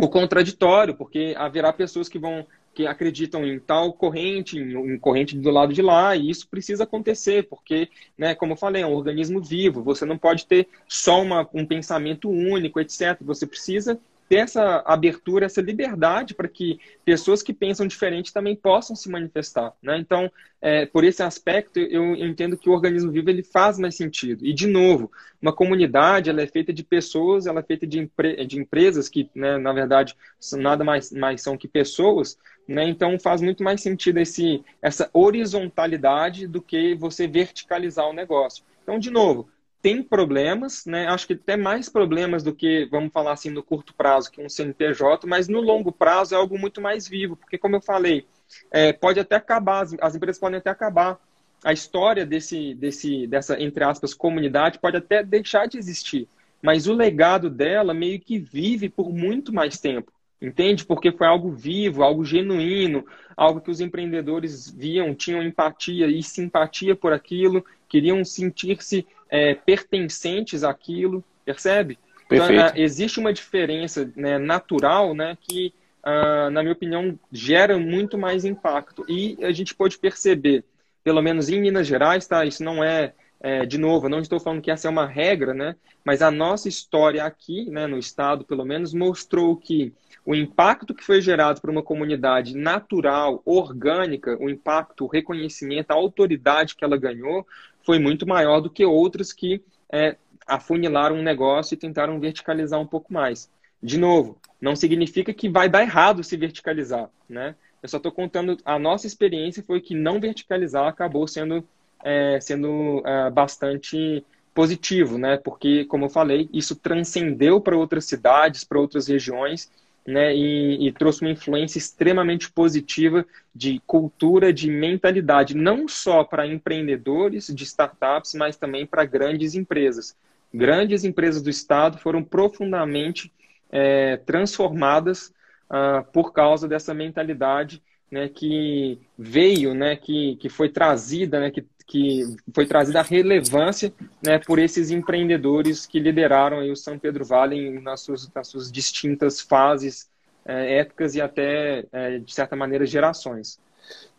o 0.00 0.08
contraditório, 0.08 0.94
porque 0.94 1.34
haverá 1.36 1.72
pessoas 1.72 2.08
que 2.08 2.18
vão 2.18 2.46
que 2.72 2.86
acreditam 2.86 3.44
em 3.44 3.58
tal 3.58 3.92
corrente, 3.92 4.56
em, 4.56 4.96
corrente 5.00 5.36
do 5.36 5.50
lado 5.50 5.72
de 5.72 5.82
lá, 5.82 6.14
e 6.14 6.30
isso 6.30 6.46
precisa 6.46 6.84
acontecer, 6.84 7.48
porque, 7.48 7.88
né, 8.16 8.36
como 8.36 8.52
eu 8.52 8.56
falei, 8.56 8.82
é 8.82 8.86
um 8.86 8.94
organismo 8.94 9.42
vivo, 9.42 9.82
você 9.82 10.04
não 10.04 10.16
pode 10.16 10.46
ter 10.46 10.68
só 10.86 11.20
uma, 11.20 11.48
um 11.52 11.66
pensamento 11.66 12.30
único, 12.30 12.78
etc. 12.78 13.18
Você 13.22 13.48
precisa 13.48 13.98
ter 14.28 14.36
essa 14.36 14.82
abertura, 14.84 15.46
essa 15.46 15.62
liberdade 15.62 16.34
para 16.34 16.48
que 16.48 16.78
pessoas 17.04 17.42
que 17.42 17.52
pensam 17.52 17.86
diferente 17.86 18.32
também 18.32 18.54
possam 18.54 18.94
se 18.94 19.08
manifestar. 19.08 19.72
Né? 19.82 19.98
Então, 19.98 20.30
é, 20.60 20.84
por 20.84 21.04
esse 21.04 21.22
aspecto, 21.22 21.78
eu, 21.78 22.14
eu, 22.14 22.26
entendo 22.26 22.56
que 22.56 22.68
o 22.68 22.72
organismo 22.72 23.10
vivo 23.10 23.30
ele 23.30 23.42
faz 23.42 23.78
mais 23.78 23.96
sentido. 23.96 24.44
E, 24.44 24.52
de 24.52 24.66
novo, 24.66 25.10
uma 25.40 25.52
comunidade 25.52 26.28
ela 26.28 26.42
é 26.42 26.46
feita 26.46 26.72
de 26.72 26.84
pessoas, 26.84 27.46
ela 27.46 27.60
é 27.60 27.62
feita 27.62 27.86
de, 27.86 28.00
empre 28.00 28.44
de 28.44 28.58
empresas 28.58 29.08
que, 29.08 29.30
né, 29.34 29.56
na 29.56 29.72
verdade, 29.72 30.14
nada 30.54 30.84
mais, 30.84 31.10
mais 31.10 31.40
são 31.40 31.56
que 31.56 31.68
pessoas. 31.68 32.38
Né? 32.66 32.86
Então, 32.88 33.18
faz 33.18 33.40
muito 33.40 33.62
mais 33.62 33.80
sentido 33.80 34.18
esse, 34.18 34.62
essa 34.82 35.08
horizontalidade 35.12 36.46
do 36.46 36.60
que 36.60 36.94
você 36.94 37.26
verticalizar 37.26 38.06
o 38.06 38.12
negócio. 38.12 38.62
Então, 38.82 38.98
de 38.98 39.10
novo, 39.10 39.48
tem 39.80 40.02
problemas, 40.02 40.84
né? 40.86 41.06
Acho 41.06 41.26
que 41.26 41.34
até 41.34 41.56
mais 41.56 41.88
problemas 41.88 42.42
do 42.42 42.54
que, 42.54 42.86
vamos 42.90 43.12
falar 43.12 43.32
assim, 43.32 43.50
no 43.50 43.62
curto 43.62 43.94
prazo 43.94 44.30
que 44.30 44.40
um 44.40 44.48
CNPJ, 44.48 45.26
mas 45.26 45.48
no 45.48 45.60
longo 45.60 45.92
prazo 45.92 46.34
é 46.34 46.38
algo 46.38 46.58
muito 46.58 46.80
mais 46.80 47.06
vivo, 47.06 47.36
porque 47.36 47.56
como 47.56 47.76
eu 47.76 47.80
falei, 47.80 48.26
é, 48.70 48.92
pode 48.92 49.20
até 49.20 49.36
acabar, 49.36 49.82
as, 49.82 49.94
as, 50.00 50.16
empresas 50.16 50.40
podem 50.40 50.58
até 50.58 50.70
acabar. 50.70 51.18
A 51.64 51.72
história 51.72 52.24
desse, 52.24 52.74
desse, 52.74 53.26
dessa, 53.26 53.60
entre 53.60 53.84
aspas, 53.84 54.14
comunidade 54.14 54.78
pode 54.78 54.96
até 54.96 55.22
deixar 55.22 55.66
de 55.66 55.76
existir, 55.78 56.28
mas 56.62 56.86
o 56.86 56.94
legado 56.94 57.50
dela 57.50 57.94
meio 57.94 58.20
que 58.20 58.38
vive 58.38 58.88
por 58.88 59.12
muito 59.12 59.52
mais 59.52 59.78
tempo. 59.78 60.12
Entende? 60.40 60.84
Porque 60.86 61.10
foi 61.10 61.26
algo 61.26 61.50
vivo, 61.50 62.04
algo 62.04 62.24
genuíno, 62.24 63.04
algo 63.36 63.60
que 63.60 63.72
os 63.72 63.80
empreendedores 63.80 64.70
viam, 64.70 65.12
tinham 65.12 65.42
empatia 65.42 66.06
e 66.06 66.22
simpatia 66.22 66.94
por 66.94 67.12
aquilo, 67.12 67.64
queriam 67.88 68.24
sentir-se 68.24 69.04
é, 69.28 69.54
pertencentes 69.54 70.64
àquilo, 70.64 71.24
percebe? 71.44 71.98
Então, 72.30 72.46
é, 72.46 72.72
existe 72.76 73.18
uma 73.18 73.32
diferença 73.32 74.10
né, 74.14 74.38
natural 74.38 75.14
né, 75.14 75.36
que, 75.40 75.72
uh, 76.04 76.50
na 76.50 76.62
minha 76.62 76.74
opinião, 76.74 77.18
gera 77.32 77.78
muito 77.78 78.18
mais 78.18 78.44
impacto. 78.44 79.04
E 79.08 79.36
a 79.42 79.50
gente 79.50 79.74
pode 79.74 79.98
perceber, 79.98 80.62
pelo 81.02 81.22
menos 81.22 81.48
em 81.48 81.60
Minas 81.60 81.86
Gerais, 81.86 82.26
tá? 82.26 82.44
Isso 82.44 82.62
não 82.62 82.84
é, 82.84 83.14
é 83.40 83.64
de 83.64 83.78
novo, 83.78 84.06
eu 84.06 84.10
não 84.10 84.20
estou 84.20 84.38
falando 84.38 84.60
que 84.60 84.70
essa 84.70 84.88
é 84.88 84.90
uma 84.90 85.06
regra, 85.06 85.54
né? 85.54 85.74
Mas 86.04 86.20
a 86.20 86.30
nossa 86.30 86.68
história 86.68 87.24
aqui, 87.24 87.70
né, 87.70 87.86
no 87.86 87.98
estado, 87.98 88.44
pelo 88.44 88.64
menos, 88.64 88.92
mostrou 88.92 89.56
que 89.56 89.94
o 90.24 90.34
impacto 90.34 90.94
que 90.94 91.02
foi 91.02 91.22
gerado 91.22 91.58
por 91.58 91.70
uma 91.70 91.82
comunidade 91.82 92.54
natural, 92.54 93.40
orgânica, 93.46 94.36
o 94.38 94.50
impacto, 94.50 95.04
o 95.04 95.08
reconhecimento, 95.08 95.90
a 95.90 95.94
autoridade 95.94 96.76
que 96.76 96.84
ela 96.84 96.98
ganhou, 96.98 97.46
foi 97.88 97.98
muito 97.98 98.26
maior 98.26 98.60
do 98.60 98.68
que 98.68 98.84
outras 98.84 99.32
que 99.32 99.62
é, 99.90 100.14
afunilaram 100.46 101.16
um 101.16 101.22
negócio 101.22 101.72
e 101.72 101.78
tentaram 101.78 102.20
verticalizar 102.20 102.78
um 102.78 102.86
pouco 102.86 103.10
mais. 103.10 103.50
De 103.82 103.96
novo, 103.96 104.38
não 104.60 104.76
significa 104.76 105.32
que 105.32 105.48
vai 105.48 105.70
dar 105.70 105.80
errado 105.80 106.22
se 106.22 106.36
verticalizar, 106.36 107.08
né? 107.26 107.54
Eu 107.82 107.88
só 107.88 107.96
estou 107.96 108.12
contando, 108.12 108.58
a 108.62 108.78
nossa 108.78 109.06
experiência 109.06 109.64
foi 109.66 109.80
que 109.80 109.94
não 109.94 110.20
verticalizar 110.20 110.86
acabou 110.86 111.26
sendo, 111.26 111.66
é, 112.04 112.38
sendo 112.42 113.02
é, 113.06 113.30
bastante 113.30 114.22
positivo, 114.52 115.16
né? 115.16 115.38
Porque, 115.38 115.86
como 115.86 116.04
eu 116.04 116.10
falei, 116.10 116.46
isso 116.52 116.76
transcendeu 116.76 117.58
para 117.58 117.74
outras 117.74 118.04
cidades, 118.04 118.64
para 118.64 118.78
outras 118.78 119.08
regiões 119.08 119.70
né, 120.08 120.34
e, 120.34 120.88
e, 120.88 120.92
trouxe 120.92 121.20
uma 121.20 121.30
influência 121.30 121.76
extremamente 121.76 122.50
positiva 122.50 123.26
de 123.54 123.78
cultura, 123.86 124.50
de 124.50 124.70
mentalidade, 124.70 125.54
não 125.54 125.86
só 125.86 126.24
para 126.24 126.46
empreendedores 126.46 127.54
de 127.54 127.64
startups, 127.64 128.32
mas 128.32 128.56
também 128.56 128.86
para 128.86 129.04
grandes 129.04 129.54
empresas. 129.54 130.16
Grandes 130.52 131.04
empresas 131.04 131.42
do 131.42 131.50
Estado 131.50 131.98
foram 131.98 132.24
profundamente 132.24 133.30
é, 133.70 134.16
transformadas 134.16 135.30
uh, 135.68 136.02
por 136.10 136.32
causa 136.32 136.66
dessa 136.66 136.94
mentalidade 136.94 137.82
né, 138.10 138.30
que 138.30 138.98
veio, 139.18 139.74
né, 139.74 139.94
que, 139.94 140.36
que 140.36 140.48
foi 140.48 140.70
trazida, 140.70 141.38
né, 141.38 141.50
que 141.50 141.66
que 141.88 142.36
foi 142.54 142.66
trazida 142.66 143.00
a 143.00 143.02
relevância 143.02 143.92
né, 144.22 144.38
por 144.38 144.58
esses 144.58 144.90
empreendedores 144.90 145.86
que 145.86 145.98
lideraram 145.98 146.60
o 146.70 146.76
São 146.76 146.98
Pedro 146.98 147.24
Vale 147.24 147.80
nas 147.80 148.02
suas, 148.02 148.30
nas 148.32 148.46
suas 148.46 148.70
distintas 148.70 149.40
fases, 149.40 150.06
é, 150.44 150.80
épocas 150.80 151.14
e 151.14 151.20
até, 151.20 151.86
é, 151.90 152.18
de 152.18 152.32
certa 152.32 152.54
maneira, 152.54 152.84
gerações. 152.84 153.58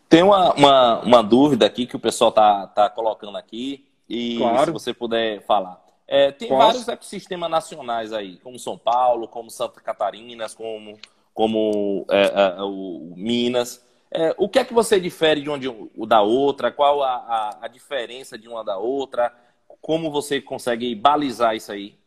Tem 0.08 0.24
uma, 0.24 0.52
uma, 0.54 1.00
uma, 1.02 1.22
dúvida 1.22 1.64
aqui 1.64 1.86
que 1.86 1.94
o 1.94 2.00
pessoal 2.00 2.30
está 2.30 2.66
tá 2.66 2.90
colocando 2.90 3.38
aqui, 3.38 3.86
e 4.08 4.38
claro. 4.38 4.66
se 4.66 4.70
você 4.72 4.92
puder 4.92 5.40
falar. 5.42 5.80
É, 6.08 6.32
tem 6.32 6.48
Posso? 6.48 6.66
vários 6.66 6.88
ecossistemas 6.88 7.48
nacionais 7.48 8.12
aí, 8.12 8.36
como 8.38 8.58
São 8.58 8.76
Paulo, 8.76 9.28
como 9.28 9.48
Santa 9.48 9.80
Catarina, 9.80 10.48
como, 10.48 10.98
como 11.32 12.04
é, 12.10 12.56
é, 12.58 12.62
o 12.62 13.12
Minas. 13.16 13.88
É, 14.12 14.34
o 14.36 14.48
que 14.48 14.58
é 14.58 14.64
que 14.64 14.74
você 14.74 14.98
difere 15.00 15.42
de 15.42 15.48
uma 15.48 15.58
de, 15.58 15.68
da 16.06 16.20
outra? 16.20 16.72
Qual 16.72 17.02
a, 17.02 17.14
a, 17.14 17.58
a, 17.62 17.68
diferença 17.68 18.36
de 18.36 18.48
uma 18.48 18.64
da 18.64 18.76
outra? 18.76 19.32
Como 19.80 20.10
você 20.10 20.40
consegue 20.40 20.94
balizar 20.94 21.54
isso 21.54 21.70
aí? 21.70 21.98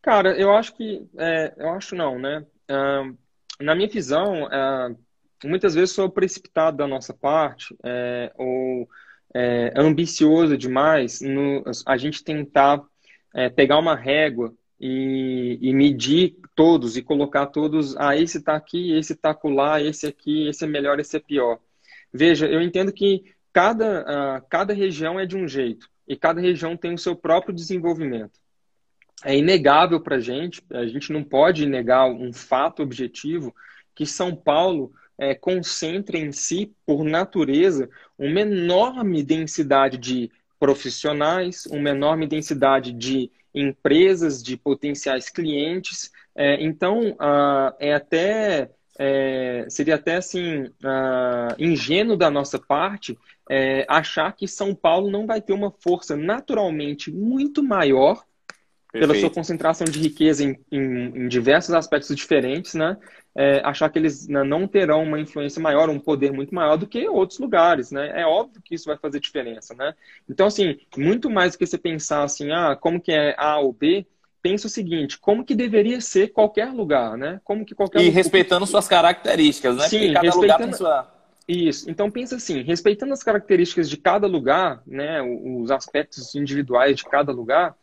Cara, 0.00 0.38
eu 0.38 0.54
acho 0.54 0.74
que. 0.74 1.06
É, 1.18 1.54
eu 1.56 1.70
acho 1.70 1.94
não, 1.94 2.18
né? 2.18 2.44
Uh, 2.70 3.16
na 3.60 3.74
minha 3.74 3.88
visão, 3.88 4.44
uh, 4.44 4.98
muitas 5.44 5.74
vezes 5.74 5.94
sou 5.94 6.08
precipitado 6.10 6.76
da 6.78 6.86
nossa 6.86 7.12
parte, 7.12 7.76
é, 7.84 8.32
ou 8.36 8.88
é, 9.34 9.72
ambicioso 9.76 10.56
demais 10.56 11.20
no, 11.20 11.64
a 11.86 11.96
gente 11.96 12.22
tentar 12.22 12.80
é, 13.34 13.48
pegar 13.48 13.78
uma 13.78 13.96
régua 13.96 14.54
e, 14.86 15.58
e, 15.62 15.72
medir 15.72 16.36
todos 16.54 16.94
e 16.94 17.02
colocar 17.02 17.46
todos, 17.46 17.96
ah, 17.96 18.14
esse 18.14 18.36
está 18.36 18.54
aqui, 18.54 18.92
esse 18.92 19.14
está 19.14 19.34
lá, 19.44 19.80
esse 19.80 20.06
aqui, 20.06 20.46
esse 20.46 20.62
é 20.62 20.66
melhor, 20.66 21.00
esse 21.00 21.16
é 21.16 21.20
pior. 21.20 21.58
Veja, 22.12 22.46
eu 22.46 22.60
entendo 22.60 22.92
que 22.92 23.24
cada, 23.50 24.02
uh, 24.02 24.46
cada 24.50 24.74
região 24.74 25.18
é 25.18 25.24
de 25.24 25.38
um 25.38 25.48
jeito 25.48 25.88
e 26.06 26.14
cada 26.14 26.38
região 26.38 26.76
tem 26.76 26.92
o 26.92 26.98
seu 26.98 27.16
próprio 27.16 27.54
desenvolvimento. 27.54 28.38
É 29.24 29.34
inegável 29.34 30.02
para 30.02 30.16
a 30.16 30.20
gente, 30.20 30.62
a 30.70 30.84
gente 30.86 31.10
não 31.14 31.24
pode 31.24 31.64
negar 31.64 32.04
um 32.04 32.30
fato 32.30 32.82
objetivo 32.82 33.54
que 33.94 34.04
São 34.04 34.36
Paulo 34.36 34.92
é, 35.16 35.34
concentra 35.34 36.18
em 36.18 36.30
si, 36.30 36.74
por 36.84 37.04
natureza, 37.04 37.88
uma 38.18 38.40
enorme 38.40 39.22
densidade 39.22 39.96
de 39.96 40.30
profissionais, 40.60 41.64
uma 41.70 41.88
enorme 41.88 42.26
densidade 42.26 42.92
de 42.92 43.30
empresas, 43.54 44.42
de 44.42 44.56
potenciais 44.56 45.30
clientes. 45.30 46.10
É, 46.34 46.62
então, 46.62 47.10
uh, 47.12 47.74
é 47.78 47.94
até 47.94 48.70
é, 48.98 49.66
seria 49.68 49.96
até 49.96 50.16
assim 50.16 50.64
uh, 50.64 51.54
ingênuo 51.58 52.16
da 52.16 52.30
nossa 52.30 52.58
parte 52.58 53.18
é, 53.50 53.84
achar 53.88 54.32
que 54.32 54.46
São 54.46 54.74
Paulo 54.74 55.10
não 55.10 55.26
vai 55.26 55.40
ter 55.40 55.52
uma 55.52 55.70
força 55.70 56.16
naturalmente 56.16 57.10
muito 57.10 57.62
maior 57.62 58.24
Perfeito. 58.94 59.08
pela 59.08 59.20
sua 59.20 59.30
concentração 59.30 59.84
de 59.84 59.98
riqueza 59.98 60.44
em, 60.44 60.56
em, 60.70 61.24
em 61.24 61.28
diversos 61.28 61.74
aspectos 61.74 62.14
diferentes, 62.14 62.74
né? 62.74 62.96
É, 63.36 63.60
achar 63.64 63.90
que 63.90 63.98
eles 63.98 64.28
né, 64.28 64.44
não 64.44 64.68
terão 64.68 65.02
uma 65.02 65.18
influência 65.18 65.60
maior, 65.60 65.90
um 65.90 65.98
poder 65.98 66.32
muito 66.32 66.54
maior 66.54 66.76
do 66.76 66.86
que 66.86 67.08
outros 67.08 67.40
lugares, 67.40 67.90
né? 67.90 68.12
É 68.14 68.24
óbvio 68.24 68.62
que 68.64 68.76
isso 68.76 68.86
vai 68.86 68.96
fazer 68.96 69.18
diferença, 69.18 69.74
né? 69.74 69.94
Então, 70.30 70.46
assim, 70.46 70.78
muito 70.96 71.28
mais 71.28 71.52
do 71.52 71.58
que 71.58 71.66
você 71.66 71.76
pensar 71.76 72.22
assim, 72.22 72.52
ah, 72.52 72.76
como 72.80 73.00
que 73.00 73.10
é 73.10 73.34
A 73.36 73.58
ou 73.58 73.72
B, 73.72 74.06
pensa 74.40 74.68
o 74.68 74.70
seguinte, 74.70 75.18
como 75.18 75.44
que 75.44 75.56
deveria 75.56 76.00
ser 76.00 76.28
qualquer 76.28 76.72
lugar, 76.72 77.16
né? 77.16 77.40
Como 77.42 77.64
que 77.64 77.74
qualquer 77.74 78.00
E 78.00 78.10
respeitando 78.10 78.64
suas 78.64 78.86
características, 78.86 79.76
né? 79.76 79.88
Sim, 79.88 80.12
cada 80.12 80.34
lugar 80.34 80.58
tem 80.58 80.72
sua... 80.72 81.12
Isso. 81.48 81.90
Então 81.90 82.10
pensa 82.10 82.36
assim, 82.36 82.62
respeitando 82.62 83.12
as 83.12 83.22
características 83.22 83.90
de 83.90 83.96
cada 83.96 84.26
lugar, 84.26 84.82
né, 84.86 85.20
os 85.20 85.70
aspectos 85.70 86.34
individuais 86.34 86.96
de 86.96 87.04
cada 87.04 87.32
lugar, 87.32 87.74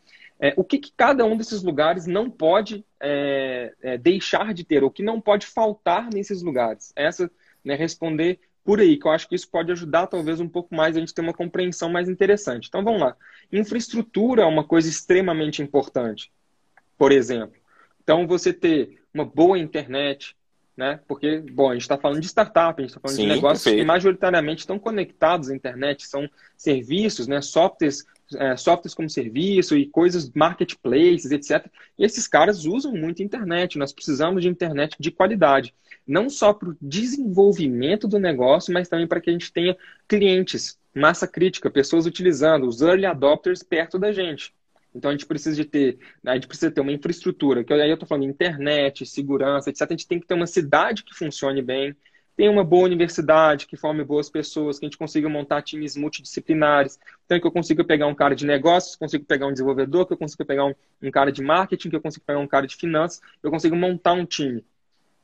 é, 0.41 0.56
o 0.58 0.63
que, 0.63 0.80
que, 0.80 0.91
cada 0.97 1.23
um 1.23 1.38
desses 1.38 1.62
lugares 1.62 2.08
não 2.08 2.27
pode 2.27 2.84
é, 2.99 3.71
é, 3.80 3.97
deixar 3.97 4.56
de 4.56 4.63
ter, 4.63 4.84
o 4.84 4.89
que 4.89 5.04
não 5.04 5.21
pode 5.21 5.45
faltar 5.45 6.10
nesses 6.12 6.41
lugares. 6.41 6.91
Essa, 6.95 7.30
né, 7.63 7.75
responder 7.75 8.39
por 8.63 8.80
aí, 8.80 8.97
que 8.97 9.06
eu 9.06 9.12
acho 9.12 9.30
que 9.30 9.36
isso 9.36 9.47
pode 9.47 9.71
ajudar 9.71 10.08
talvez 10.08 10.39
um 10.39 10.49
pouco 10.49 10.73
mais 10.75 10.97
a 10.97 10.99
gente 10.99 11.13
ter 11.13 11.21
uma 11.21 11.34
compreensão 11.34 11.89
mais 11.89 12.10
interessante. 12.10 12.67
Então 12.67 12.84
vamos 12.84 13.01
lá. 13.01 13.15
Infraestrutura 13.54 14.41
é 14.41 14.45
uma 14.45 14.63
coisa 14.63 14.89
extremamente 14.89 15.62
importante, 15.62 16.32
por 16.97 17.12
exemplo. 17.12 17.56
Então 18.04 18.25
você 18.25 18.51
ter 18.51 18.99
uma 19.13 19.25
boa 19.25 19.60
internet, 19.60 20.36
né? 20.75 20.99
Porque, 21.08 21.39
bom, 21.51 21.69
a 21.69 21.73
gente 21.73 21.84
está 21.84 21.97
falando 21.97 22.19
de 22.19 22.27
startup, 22.27 22.80
a 22.80 22.82
gente 22.82 22.89
está 22.89 22.99
falando 22.99 23.17
Sim, 23.17 23.23
de 23.23 23.30
negócios 23.30 23.63
perfeito. 23.63 23.84
que 23.84 23.88
majoritariamente 23.88 24.60
estão 24.62 24.80
conectados 24.80 25.49
à 25.49 25.56
internet, 25.56 26.08
são 26.08 26.27
serviços, 26.58 27.27
né? 27.27 27.41
Softwares 27.41 28.06
é, 28.36 28.56
softwares 28.56 28.94
como 28.94 29.10
serviço 29.10 29.76
e 29.76 29.86
coisas, 29.86 30.32
marketplaces, 30.34 31.32
etc. 31.32 31.67
Esses 31.98 32.28
caras 32.28 32.65
usam 32.65 32.94
muito 32.94 33.24
internet. 33.24 33.78
Nós 33.78 33.94
precisamos 33.94 34.41
de 34.41 34.50
internet 34.50 34.96
de 35.00 35.12
qualidade. 35.12 35.74
Não 36.08 36.30
só 36.30 36.54
para 36.54 36.70
o 36.70 36.78
desenvolvimento 36.82 38.08
do 38.08 38.20
negócio, 38.20 38.74
mas 38.74 38.89
também 38.89 39.08
para 39.08 39.22
que 39.22 39.30
a 39.30 39.34
gente 39.34 39.52
tenha 39.52 39.78
clientes, 40.08 40.80
massa 40.94 41.28
crítica, 41.28 41.70
pessoas 41.70 42.06
utilizando, 42.06 42.67
os 42.67 42.82
early 42.82 43.06
adopters 43.06 43.63
perto 43.63 44.00
da 44.00 44.12
gente. 44.12 44.54
Então 44.94 45.10
a 45.10 45.13
gente 45.13 45.26
precisa 45.26 45.56
de 45.56 45.65
ter, 45.65 46.00
a 46.26 46.34
gente 46.34 46.48
precisa 46.48 46.70
ter 46.70 46.82
uma 46.82 46.91
infraestrutura, 46.91 47.63
que 47.63 47.72
aí 47.74 47.89
eu 47.89 47.94
estou 47.94 48.08
falando 48.08 48.26
internet, 48.26 49.06
segurança, 49.06 49.70
etc. 49.70 49.84
A 49.84 49.91
gente 49.91 50.08
tem 50.08 50.20
que 50.20 50.28
ter 50.28 50.34
uma 50.34 50.48
cidade 50.48 51.04
que 51.04 51.15
funcione 51.15 51.62
bem, 51.62 51.96
tem 52.36 52.50
uma 52.50 52.63
boa 52.63 52.86
universidade, 52.86 53.67
que 53.67 53.78
forme 53.78 54.04
boas 54.04 54.30
pessoas, 54.30 54.80
que 54.80 54.86
a 54.86 54.89
gente 54.89 54.98
consiga 54.98 55.30
montar 55.30 55.62
times 55.62 55.96
multidisciplinares. 55.96 57.00
Então, 57.32 57.39
que 57.39 57.48
eu 57.48 57.52
consiga 57.52 57.82
pegar 57.82 58.08
um 58.08 58.13
cara 58.13 58.36
de 58.36 58.46
negócios, 58.46 58.98
consigo 58.98 59.24
pegar 59.24 59.48
um 59.48 59.54
desenvolvedor, 59.54 60.06
que 60.06 60.12
eu 60.12 60.17
consiga 60.17 60.44
pegar 60.44 60.65
um, 60.65 60.76
um 61.02 61.10
cara 61.10 61.32
de 61.32 61.41
marketing, 61.41 61.89
que 61.89 61.96
eu 61.96 62.02
consigo 62.02 62.26
pegar 62.26 62.39
um 62.39 62.48
cara 62.48 62.67
de 62.67 62.76
finanças, 62.76 63.22
eu 63.41 63.50
consigo 63.50 63.74
montar 63.74 64.12
um 64.12 64.26
time. 64.26 64.65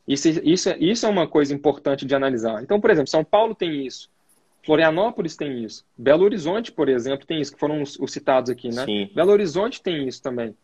Isso, 0.07 0.29
isso, 0.29 0.69
isso 0.79 1.05
é 1.05 1.09
uma 1.09 1.27
coisa 1.27 1.53
importante 1.53 2.05
de 2.05 2.15
analisar. 2.15 2.63
Então, 2.63 2.79
por 2.79 2.91
exemplo, 2.91 3.09
São 3.09 3.25
Paulo 3.25 3.53
tem 3.53 3.85
isso. 3.85 4.09
Florianópolis 4.63 5.35
tem 5.35 5.65
isso. 5.65 5.83
Belo 5.97 6.23
Horizonte, 6.23 6.71
por 6.71 6.87
exemplo, 6.87 7.27
tem 7.27 7.41
isso, 7.41 7.53
que 7.53 7.59
foram 7.59 7.81
os, 7.81 7.99
os 7.99 8.09
citados 8.09 8.49
aqui, 8.49 8.69
né? 8.69 8.85
Sim. 8.85 9.09
Belo 9.13 9.33
Horizonte 9.33 9.81
tem 9.81 10.07
isso 10.07 10.21
também. 10.21 10.55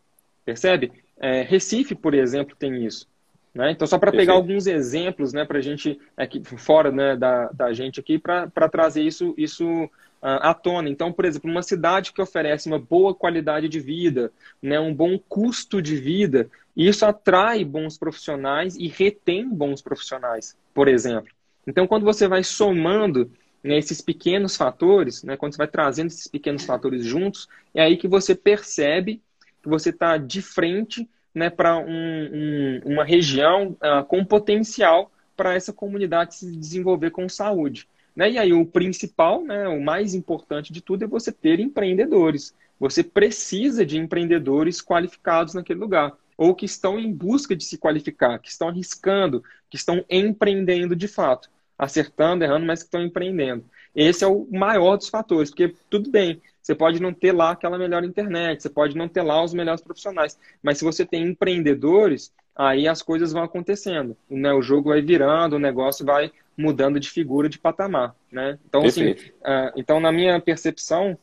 Percebe? 0.46 0.92
É, 1.20 1.42
Recife, 1.42 1.94
por 1.94 2.14
exemplo, 2.14 2.56
tem 2.58 2.86
isso. 2.86 3.06
Né? 3.54 3.70
Então, 3.70 3.86
só 3.86 3.98
para 3.98 4.10
pegar 4.10 4.32
alguns 4.32 4.66
exemplos 4.66 5.34
né, 5.34 5.44
para 5.44 5.58
a 5.58 5.62
gente, 5.62 6.00
aqui, 6.16 6.42
fora 6.42 6.90
né, 6.90 7.14
da, 7.14 7.50
da 7.52 7.72
gente 7.74 8.00
aqui, 8.00 8.18
para 8.18 8.68
trazer 8.70 9.02
isso, 9.02 9.34
isso 9.36 9.88
à 10.24 10.54
tona. 10.54 10.88
Então, 10.88 11.12
por 11.12 11.26
exemplo, 11.26 11.50
uma 11.50 11.62
cidade 11.62 12.12
que 12.12 12.22
oferece 12.22 12.66
uma 12.66 12.78
boa 12.78 13.14
qualidade 13.14 13.68
de 13.68 13.78
vida, 13.78 14.32
né, 14.62 14.80
um 14.80 14.94
bom 14.94 15.18
custo 15.18 15.82
de 15.82 15.96
vida, 15.96 16.48
isso 16.74 17.04
atrai 17.04 17.62
bons 17.62 17.98
profissionais 17.98 18.74
e 18.76 18.88
retém 18.88 19.48
bons 19.48 19.82
profissionais, 19.82 20.56
por 20.72 20.88
exemplo. 20.88 21.30
Então, 21.66 21.86
quando 21.86 22.04
você 22.04 22.26
vai 22.26 22.42
somando 22.42 23.30
né, 23.62 23.76
esses 23.78 24.00
pequenos 24.00 24.56
fatores, 24.56 25.22
né, 25.22 25.36
quando 25.36 25.52
você 25.52 25.58
vai 25.58 25.68
trazendo 25.68 26.06
esses 26.06 26.26
pequenos 26.26 26.64
fatores 26.64 27.04
juntos, 27.04 27.46
é 27.74 27.82
aí 27.82 27.96
que 27.96 28.08
você 28.08 28.34
percebe 28.34 29.20
que 29.62 29.68
você 29.68 29.90
está 29.90 30.16
de 30.16 30.40
frente 30.40 31.08
né, 31.34 31.50
para 31.50 31.76
um, 31.76 31.84
um, 31.86 32.80
uma 32.84 33.04
região 33.04 33.76
uh, 33.82 34.04
com 34.06 34.24
potencial 34.24 35.10
para 35.36 35.54
essa 35.54 35.72
comunidade 35.72 36.36
se 36.36 36.56
desenvolver 36.56 37.10
com 37.10 37.28
saúde. 37.28 37.88
Né? 38.14 38.32
E 38.32 38.38
aí 38.38 38.52
o 38.52 38.64
principal, 38.64 39.42
né, 39.42 39.66
o 39.68 39.80
mais 39.80 40.14
importante 40.14 40.72
de 40.72 40.80
tudo 40.80 41.04
é 41.04 41.06
você 41.08 41.32
ter 41.32 41.58
empreendedores. 41.58 42.54
Você 42.78 43.02
precisa 43.02 43.84
de 43.84 43.98
empreendedores 43.98 44.80
qualificados 44.80 45.54
naquele 45.54 45.80
lugar, 45.80 46.12
ou 46.36 46.54
que 46.54 46.66
estão 46.66 46.98
em 46.98 47.12
busca 47.12 47.54
de 47.54 47.64
se 47.64 47.78
qualificar, 47.78 48.38
que 48.38 48.50
estão 48.50 48.68
arriscando, 48.68 49.42
que 49.70 49.76
estão 49.76 50.04
empreendendo 50.10 50.96
de 50.96 51.08
fato, 51.08 51.48
acertando, 51.78 52.44
errando, 52.44 52.66
mas 52.66 52.80
que 52.80 52.86
estão 52.86 53.02
empreendendo. 53.02 53.64
Esse 53.94 54.24
é 54.24 54.26
o 54.26 54.46
maior 54.50 54.96
dos 54.96 55.08
fatores, 55.08 55.50
porque 55.50 55.74
tudo 55.88 56.10
bem, 56.10 56.42
você 56.60 56.74
pode 56.74 57.00
não 57.00 57.12
ter 57.12 57.32
lá 57.32 57.52
aquela 57.52 57.78
melhor 57.78 58.04
internet, 58.04 58.62
você 58.62 58.70
pode 58.70 58.96
não 58.96 59.08
ter 59.08 59.22
lá 59.22 59.42
os 59.42 59.54
melhores 59.54 59.82
profissionais, 59.82 60.38
mas 60.62 60.78
se 60.78 60.84
você 60.84 61.04
tem 61.04 61.22
empreendedores, 61.22 62.32
aí 62.56 62.88
as 62.88 63.02
coisas 63.02 63.32
vão 63.32 63.42
acontecendo, 63.42 64.16
né? 64.28 64.52
O 64.52 64.62
jogo 64.62 64.88
vai 64.88 65.00
virando, 65.02 65.56
o 65.56 65.58
negócio 65.58 66.04
vai 66.04 66.32
mudando 66.56 67.00
de 67.00 67.10
figura, 67.10 67.48
de 67.48 67.58
patamar, 67.58 68.14
né? 68.30 68.58
Então, 68.66 68.84
assim, 68.84 69.10
uh, 69.10 69.72
então 69.76 70.00
na 70.00 70.12
minha 70.12 70.40
percepção, 70.40 71.18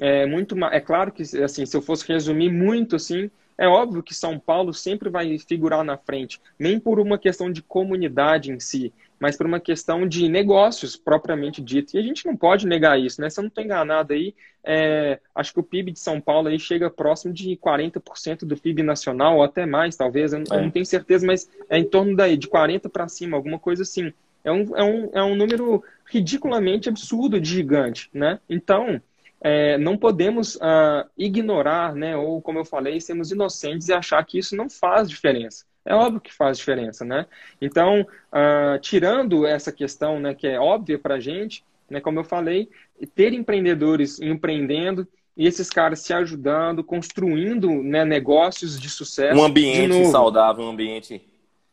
é 0.00 0.26
muito, 0.26 0.56
é 0.66 0.80
claro 0.80 1.10
que 1.10 1.22
assim, 1.42 1.64
se 1.64 1.76
eu 1.76 1.82
fosse 1.82 2.06
resumir 2.06 2.50
muito 2.50 2.96
assim, 2.96 3.30
é 3.58 3.66
óbvio 3.66 4.02
que 4.02 4.14
São 4.14 4.38
Paulo 4.38 4.72
sempre 4.74 5.08
vai 5.08 5.38
figurar 5.38 5.82
na 5.82 5.96
frente, 5.96 6.40
nem 6.58 6.78
por 6.78 7.00
uma 7.00 7.18
questão 7.18 7.50
de 7.50 7.62
comunidade 7.62 8.52
em 8.52 8.60
si, 8.60 8.92
mas 9.18 9.36
por 9.36 9.46
uma 9.46 9.58
questão 9.58 10.06
de 10.06 10.28
negócios 10.28 10.94
propriamente 10.94 11.62
dito. 11.62 11.96
E 11.96 11.98
a 11.98 12.02
gente 12.02 12.26
não 12.26 12.36
pode 12.36 12.66
negar 12.66 13.00
isso, 13.00 13.20
né? 13.20 13.30
Se 13.30 13.40
eu 13.40 13.42
não 13.42 13.48
estou 13.48 13.64
enganado 13.64 14.12
aí, 14.12 14.34
é, 14.62 15.18
acho 15.34 15.54
que 15.54 15.60
o 15.60 15.62
PIB 15.62 15.92
de 15.92 15.98
São 15.98 16.20
Paulo 16.20 16.48
aí 16.48 16.58
chega 16.58 16.90
próximo 16.90 17.32
de 17.32 17.56
40% 17.56 18.44
do 18.44 18.56
PIB 18.56 18.82
nacional, 18.82 19.36
ou 19.36 19.42
até 19.42 19.64
mais, 19.64 19.96
talvez, 19.96 20.32
eu, 20.32 20.40
é. 20.40 20.42
eu 20.50 20.62
não 20.62 20.70
tenho 20.70 20.84
certeza, 20.84 21.26
mas 21.26 21.48
é 21.70 21.78
em 21.78 21.84
torno 21.84 22.14
daí, 22.14 22.36
de 22.36 22.48
40% 22.48 22.90
para 22.90 23.08
cima, 23.08 23.36
alguma 23.36 23.58
coisa 23.58 23.82
assim. 23.82 24.12
É 24.46 24.52
um, 24.52 24.76
é, 24.76 24.82
um, 24.84 25.10
é 25.12 25.22
um 25.24 25.34
número 25.34 25.82
ridiculamente 26.04 26.88
absurdo 26.88 27.40
de 27.40 27.50
gigante, 27.50 28.08
né? 28.14 28.38
Então, 28.48 29.02
é, 29.40 29.76
não 29.76 29.98
podemos 29.98 30.54
uh, 30.54 31.04
ignorar, 31.18 31.96
né, 31.96 32.16
ou 32.16 32.40
como 32.40 32.60
eu 32.60 32.64
falei, 32.64 33.00
sermos 33.00 33.32
inocentes 33.32 33.88
e 33.88 33.92
achar 33.92 34.24
que 34.24 34.38
isso 34.38 34.54
não 34.54 34.70
faz 34.70 35.10
diferença. 35.10 35.64
É 35.84 35.92
óbvio 35.92 36.20
que 36.20 36.32
faz 36.32 36.58
diferença, 36.58 37.04
né? 37.04 37.26
Então, 37.60 38.02
uh, 38.02 38.78
tirando 38.80 39.44
essa 39.44 39.72
questão, 39.72 40.20
né, 40.20 40.32
que 40.32 40.46
é 40.46 40.60
óbvia 40.60 40.96
para 40.96 41.16
a 41.16 41.20
gente, 41.20 41.64
né, 41.90 42.00
como 42.00 42.20
eu 42.20 42.24
falei, 42.24 42.68
ter 43.16 43.32
empreendedores 43.32 44.20
empreendendo 44.20 45.08
e 45.36 45.44
esses 45.44 45.68
caras 45.68 45.98
se 46.00 46.12
ajudando, 46.12 46.84
construindo 46.84 47.68
né, 47.82 48.04
negócios 48.04 48.80
de 48.80 48.88
sucesso. 48.88 49.38
Um 49.38 49.44
ambiente 49.44 50.06
saudável, 50.06 50.64
um 50.64 50.70
ambiente. 50.70 51.20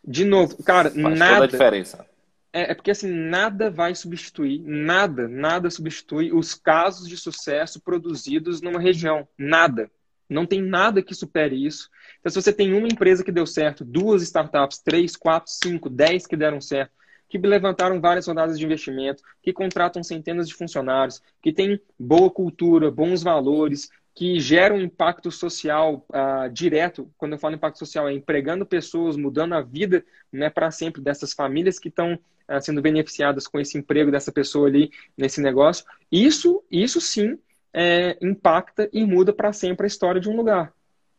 De 0.03 0.25
novo, 0.25 0.61
cara, 0.63 0.89
faz 0.89 1.19
nada. 1.19 1.33
Toda 1.33 1.45
a 1.45 1.47
diferença. 1.47 2.12
É, 2.53 2.71
é 2.71 2.75
porque 2.75 2.91
assim, 2.91 3.11
nada 3.11 3.71
vai 3.71 3.95
substituir, 3.95 4.61
nada, 4.61 5.27
nada 5.27 5.69
substitui 5.71 6.31
os 6.31 6.53
casos 6.53 7.09
de 7.09 7.17
sucesso 7.17 7.81
produzidos 7.81 8.61
numa 8.61 8.79
região. 8.79 9.27
Nada. 9.37 9.89
Não 10.29 10.45
tem 10.45 10.61
nada 10.61 11.01
que 11.01 11.13
supere 11.13 11.65
isso. 11.65 11.89
Então, 12.19 12.31
se 12.31 12.41
você 12.41 12.53
tem 12.53 12.73
uma 12.73 12.87
empresa 12.87 13.23
que 13.23 13.31
deu 13.31 13.45
certo, 13.45 13.83
duas 13.83 14.21
startups, 14.21 14.79
três, 14.79 15.15
quatro, 15.15 15.51
cinco, 15.51 15.89
dez 15.89 16.25
que 16.25 16.37
deram 16.37 16.61
certo, 16.61 16.91
que 17.27 17.37
levantaram 17.37 17.99
várias 17.99 18.27
rodadas 18.27 18.57
de 18.57 18.65
investimento, 18.65 19.23
que 19.41 19.51
contratam 19.51 20.03
centenas 20.03 20.47
de 20.47 20.53
funcionários, 20.53 21.21
que 21.41 21.51
têm 21.51 21.79
boa 21.99 22.29
cultura, 22.29 22.91
bons 22.91 23.23
valores, 23.23 23.89
que 24.15 24.39
geram 24.39 24.79
impacto 24.79 25.31
social 25.31 26.05
uh, 26.09 26.49
direto. 26.51 27.09
Quando 27.17 27.33
eu 27.33 27.39
falo 27.39 27.55
impacto 27.55 27.79
social, 27.79 28.07
é 28.07 28.13
empregando 28.13 28.65
pessoas, 28.65 29.17
mudando 29.17 29.53
a 29.53 29.61
vida 29.61 30.05
né, 30.31 30.49
para 30.49 30.69
sempre 30.69 31.01
dessas 31.01 31.33
famílias 31.33 31.79
que 31.79 31.89
estão 31.89 32.13
uh, 32.13 32.61
sendo 32.61 32.81
beneficiadas 32.81 33.47
com 33.47 33.59
esse 33.59 33.77
emprego 33.77 34.11
dessa 34.11 34.31
pessoa 34.31 34.67
ali 34.67 34.91
nesse 35.17 35.41
negócio. 35.41 35.85
Isso, 36.11 36.63
isso 36.69 37.01
sim 37.01 37.39
é, 37.73 38.15
impacta 38.21 38.87
e 38.93 39.03
muda 39.03 39.33
para 39.33 39.51
sempre 39.51 39.85
a 39.85 39.87
história 39.87 40.21
de 40.21 40.29
um 40.29 40.35
lugar. 40.35 40.71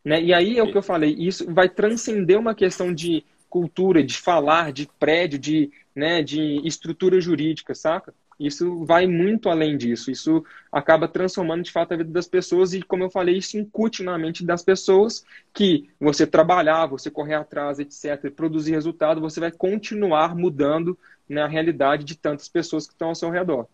Né? 0.03 0.21
E 0.21 0.33
aí 0.33 0.57
é 0.57 0.63
o 0.63 0.71
que 0.71 0.77
eu 0.77 0.83
falei, 0.83 1.13
isso 1.17 1.51
vai 1.51 1.67
transcender 1.67 2.39
uma 2.39 2.55
questão 2.55 2.93
de 2.93 3.25
cultura, 3.49 4.03
de 4.03 4.17
falar, 4.17 4.71
de 4.71 4.87
prédio, 4.99 5.39
de, 5.39 5.71
né, 5.95 6.21
de 6.21 6.61
estrutura 6.67 7.19
jurídica, 7.19 7.73
saca? 7.73 8.13
Isso 8.39 8.83
vai 8.83 9.07
muito 9.07 9.49
além 9.49 9.77
disso. 9.77 10.11
Isso 10.11 10.43
acaba 10.71 11.07
transformando 11.07 11.63
de 11.63 11.71
fato 11.71 11.93
a 11.93 11.97
vida 11.97 12.11
das 12.11 12.27
pessoas 12.27 12.73
e, 12.73 12.81
como 12.81 13.03
eu 13.03 13.09
falei, 13.09 13.37
isso 13.37 13.57
incute 13.57 14.03
na 14.03 14.17
mente 14.17 14.45
das 14.45 14.63
pessoas 14.63 15.23
que 15.53 15.89
você 15.99 16.27
trabalhar, 16.27 16.85
você 16.85 17.09
correr 17.09 17.35
atrás, 17.35 17.79
etc., 17.79 18.29
produzir 18.31 18.71
resultado, 18.71 19.21
você 19.21 19.39
vai 19.39 19.51
continuar 19.51 20.35
mudando 20.35 20.97
né, 21.27 21.41
a 21.41 21.47
realidade 21.47 22.03
de 22.03 22.15
tantas 22.15 22.49
pessoas 22.49 22.85
que 22.85 22.93
estão 22.93 23.09
ao 23.09 23.15
seu 23.15 23.29
redor. 23.29 23.67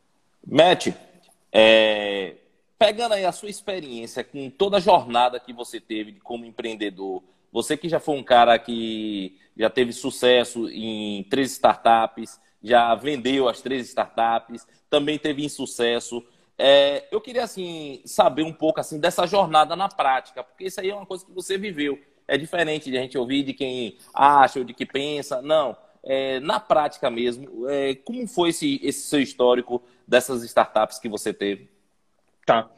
Matt, 0.46 0.90
é, 1.52 2.36
pegando 2.78 3.14
aí 3.14 3.26
a 3.26 3.32
sua 3.32 3.50
experiência 3.50 4.24
com 4.24 4.50
toda 4.50 4.78
a 4.78 4.80
jornada 4.80 5.40
que 5.40 5.54
você 5.54 5.80
teve 5.80 6.14
como 6.14 6.46
empreendedor, 6.46 7.22
você 7.52 7.76
que 7.76 7.90
já 7.90 8.00
foi 8.00 8.16
um 8.16 8.24
cara 8.24 8.58
que 8.58 9.38
já 9.58 9.70
teve 9.70 9.92
sucesso 9.92 10.70
em 10.70 11.24
três 11.26 11.52
startups, 11.52 12.40
já 12.62 12.94
vendeu 12.96 13.48
as 13.48 13.62
três 13.62 13.88
startups, 13.88 14.68
também 14.90 15.18
teve 15.18 15.44
insucesso. 15.44 16.24
É, 16.58 17.08
eu 17.12 17.20
queria 17.20 17.44
assim 17.44 18.02
saber 18.06 18.44
um 18.44 18.54
pouco 18.54 18.80
assim 18.80 19.00
dessa 19.00 19.26
jornada 19.26 19.76
na 19.76 19.90
prática, 19.90 20.44
porque 20.44 20.66
isso 20.66 20.80
aí 20.80 20.90
é 20.90 20.96
uma 20.96 21.06
coisa 21.06 21.26
que 21.26 21.32
você 21.32 21.58
viveu. 21.58 22.00
É 22.28 22.38
diferente 22.38 22.90
de 22.90 22.98
a 22.98 23.02
gente 23.02 23.18
ouvir 23.18 23.44
de 23.44 23.54
quem 23.54 23.98
acha 24.14 24.60
ou 24.60 24.66
de 24.66 24.74
que 24.74 24.86
pensa. 24.86 25.42
Não, 25.42 25.76
é, 26.04 26.40
na 26.40 26.60
prática 26.60 27.10
mesmo, 27.10 27.68
é, 27.68 27.96
como 27.96 28.28
foi 28.28 28.50
esse, 28.50 28.80
esse 28.84 29.02
seu 29.02 29.20
histórico 29.20 29.82
dessas 30.08 30.44
startups 30.44 31.00
que 31.00 31.10
você 31.10 31.34
teve? 31.34 31.70
Tá. 32.46 32.70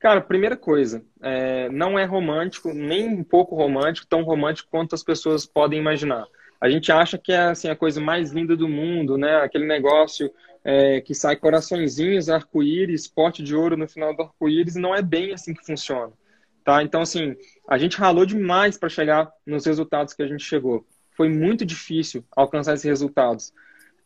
Cara, 0.00 0.20
primeira 0.20 0.56
coisa, 0.56 1.04
é, 1.20 1.68
não 1.68 1.98
é 1.98 2.04
romântico, 2.04 2.72
nem 2.72 3.08
um 3.08 3.22
pouco 3.22 3.54
romântico, 3.54 4.06
tão 4.06 4.24
romântico 4.24 4.68
quanto 4.68 4.94
as 4.94 5.02
pessoas 5.02 5.46
podem 5.46 5.78
imaginar. 5.78 6.26
A 6.62 6.70
gente 6.70 6.92
acha 6.92 7.18
que 7.18 7.32
é 7.32 7.40
assim, 7.40 7.68
a 7.68 7.74
coisa 7.74 8.00
mais 8.00 8.30
linda 8.30 8.56
do 8.56 8.68
mundo, 8.68 9.18
né? 9.18 9.38
Aquele 9.38 9.66
negócio 9.66 10.32
é, 10.62 11.00
que 11.00 11.12
sai 11.12 11.34
coraçõezinhos, 11.34 12.28
arco-íris, 12.28 13.08
pote 13.08 13.42
de 13.42 13.52
ouro 13.52 13.76
no 13.76 13.88
final 13.88 14.14
do 14.14 14.22
arco-íris, 14.22 14.76
não 14.76 14.94
é 14.94 15.02
bem 15.02 15.32
assim 15.32 15.52
que 15.52 15.66
funciona. 15.66 16.12
Tá? 16.64 16.80
Então, 16.80 17.02
assim, 17.02 17.34
a 17.68 17.76
gente 17.76 17.96
ralou 17.96 18.24
demais 18.24 18.78
para 18.78 18.88
chegar 18.88 19.28
nos 19.44 19.66
resultados 19.66 20.14
que 20.14 20.22
a 20.22 20.26
gente 20.28 20.44
chegou. 20.44 20.86
Foi 21.16 21.28
muito 21.28 21.66
difícil 21.66 22.24
alcançar 22.30 22.74
esses 22.74 22.86
resultados 22.86 23.52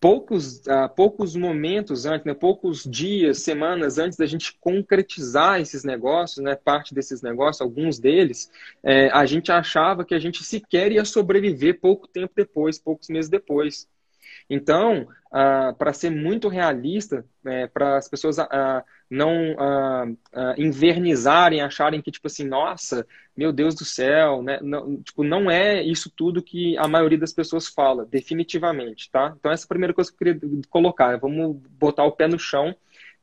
poucos, 0.07 0.59
uh, 0.59 0.89
poucos 0.95 1.35
momentos 1.35 2.07
antes, 2.07 2.25
né, 2.25 2.33
poucos 2.33 2.85
dias, 2.85 3.43
semanas 3.43 3.99
antes 3.99 4.17
da 4.17 4.25
gente 4.25 4.57
concretizar 4.61 5.61
esses 5.61 5.83
negócios, 5.83 6.45
né, 6.45 6.55
parte 6.55 6.95
desses 6.95 7.23
negócios, 7.23 7.61
alguns 7.61 7.99
deles, 7.99 8.49
é, 8.85 9.09
a 9.09 9.27
gente 9.27 9.51
achava 9.51 10.05
que 10.05 10.15
a 10.15 10.19
gente 10.21 10.45
sequer 10.45 10.93
ia 10.93 11.05
sobreviver 11.05 11.81
pouco 11.81 12.07
tempo 12.07 12.33
depois, 12.37 12.79
poucos 12.79 13.09
meses 13.09 13.29
depois. 13.29 13.89
Então, 14.49 15.09
ah, 15.33 15.75
para 15.77 15.93
ser 15.93 16.11
muito 16.11 16.47
realista, 16.47 17.25
né, 17.43 17.67
para 17.67 17.97
as 17.97 18.09
pessoas 18.09 18.39
ah, 18.39 18.85
não 19.09 19.57
ah, 19.59 20.07
invernizarem, 20.59 21.61
acharem 21.61 22.03
que, 22.03 22.11
tipo 22.11 22.27
assim, 22.27 22.45
nossa, 22.45 23.07
meu 23.37 23.53
Deus 23.53 23.75
do 23.75 23.85
céu, 23.85 24.43
né? 24.43 24.59
Não, 24.63 24.97
tipo, 25.03 25.23
não 25.23 25.51
é 25.51 25.83
isso 25.83 26.11
tudo 26.11 26.43
que 26.43 26.77
a 26.79 26.89
maioria 26.89 27.19
das 27.19 27.33
pessoas 27.33 27.69
fala, 27.69 28.05
definitivamente, 28.05 29.11
tá? 29.11 29.35
Então, 29.39 29.53
essa 29.53 29.65
é 29.65 29.67
a 29.67 29.69
primeira 29.69 29.95
coisa 29.95 30.11
que 30.11 30.15
eu 30.15 30.35
queria 30.35 30.63
colocar. 30.71 31.17
Vamos 31.19 31.57
botar 31.79 32.05
o 32.05 32.13
pé 32.13 32.27
no 32.27 32.39
chão, 32.39 32.75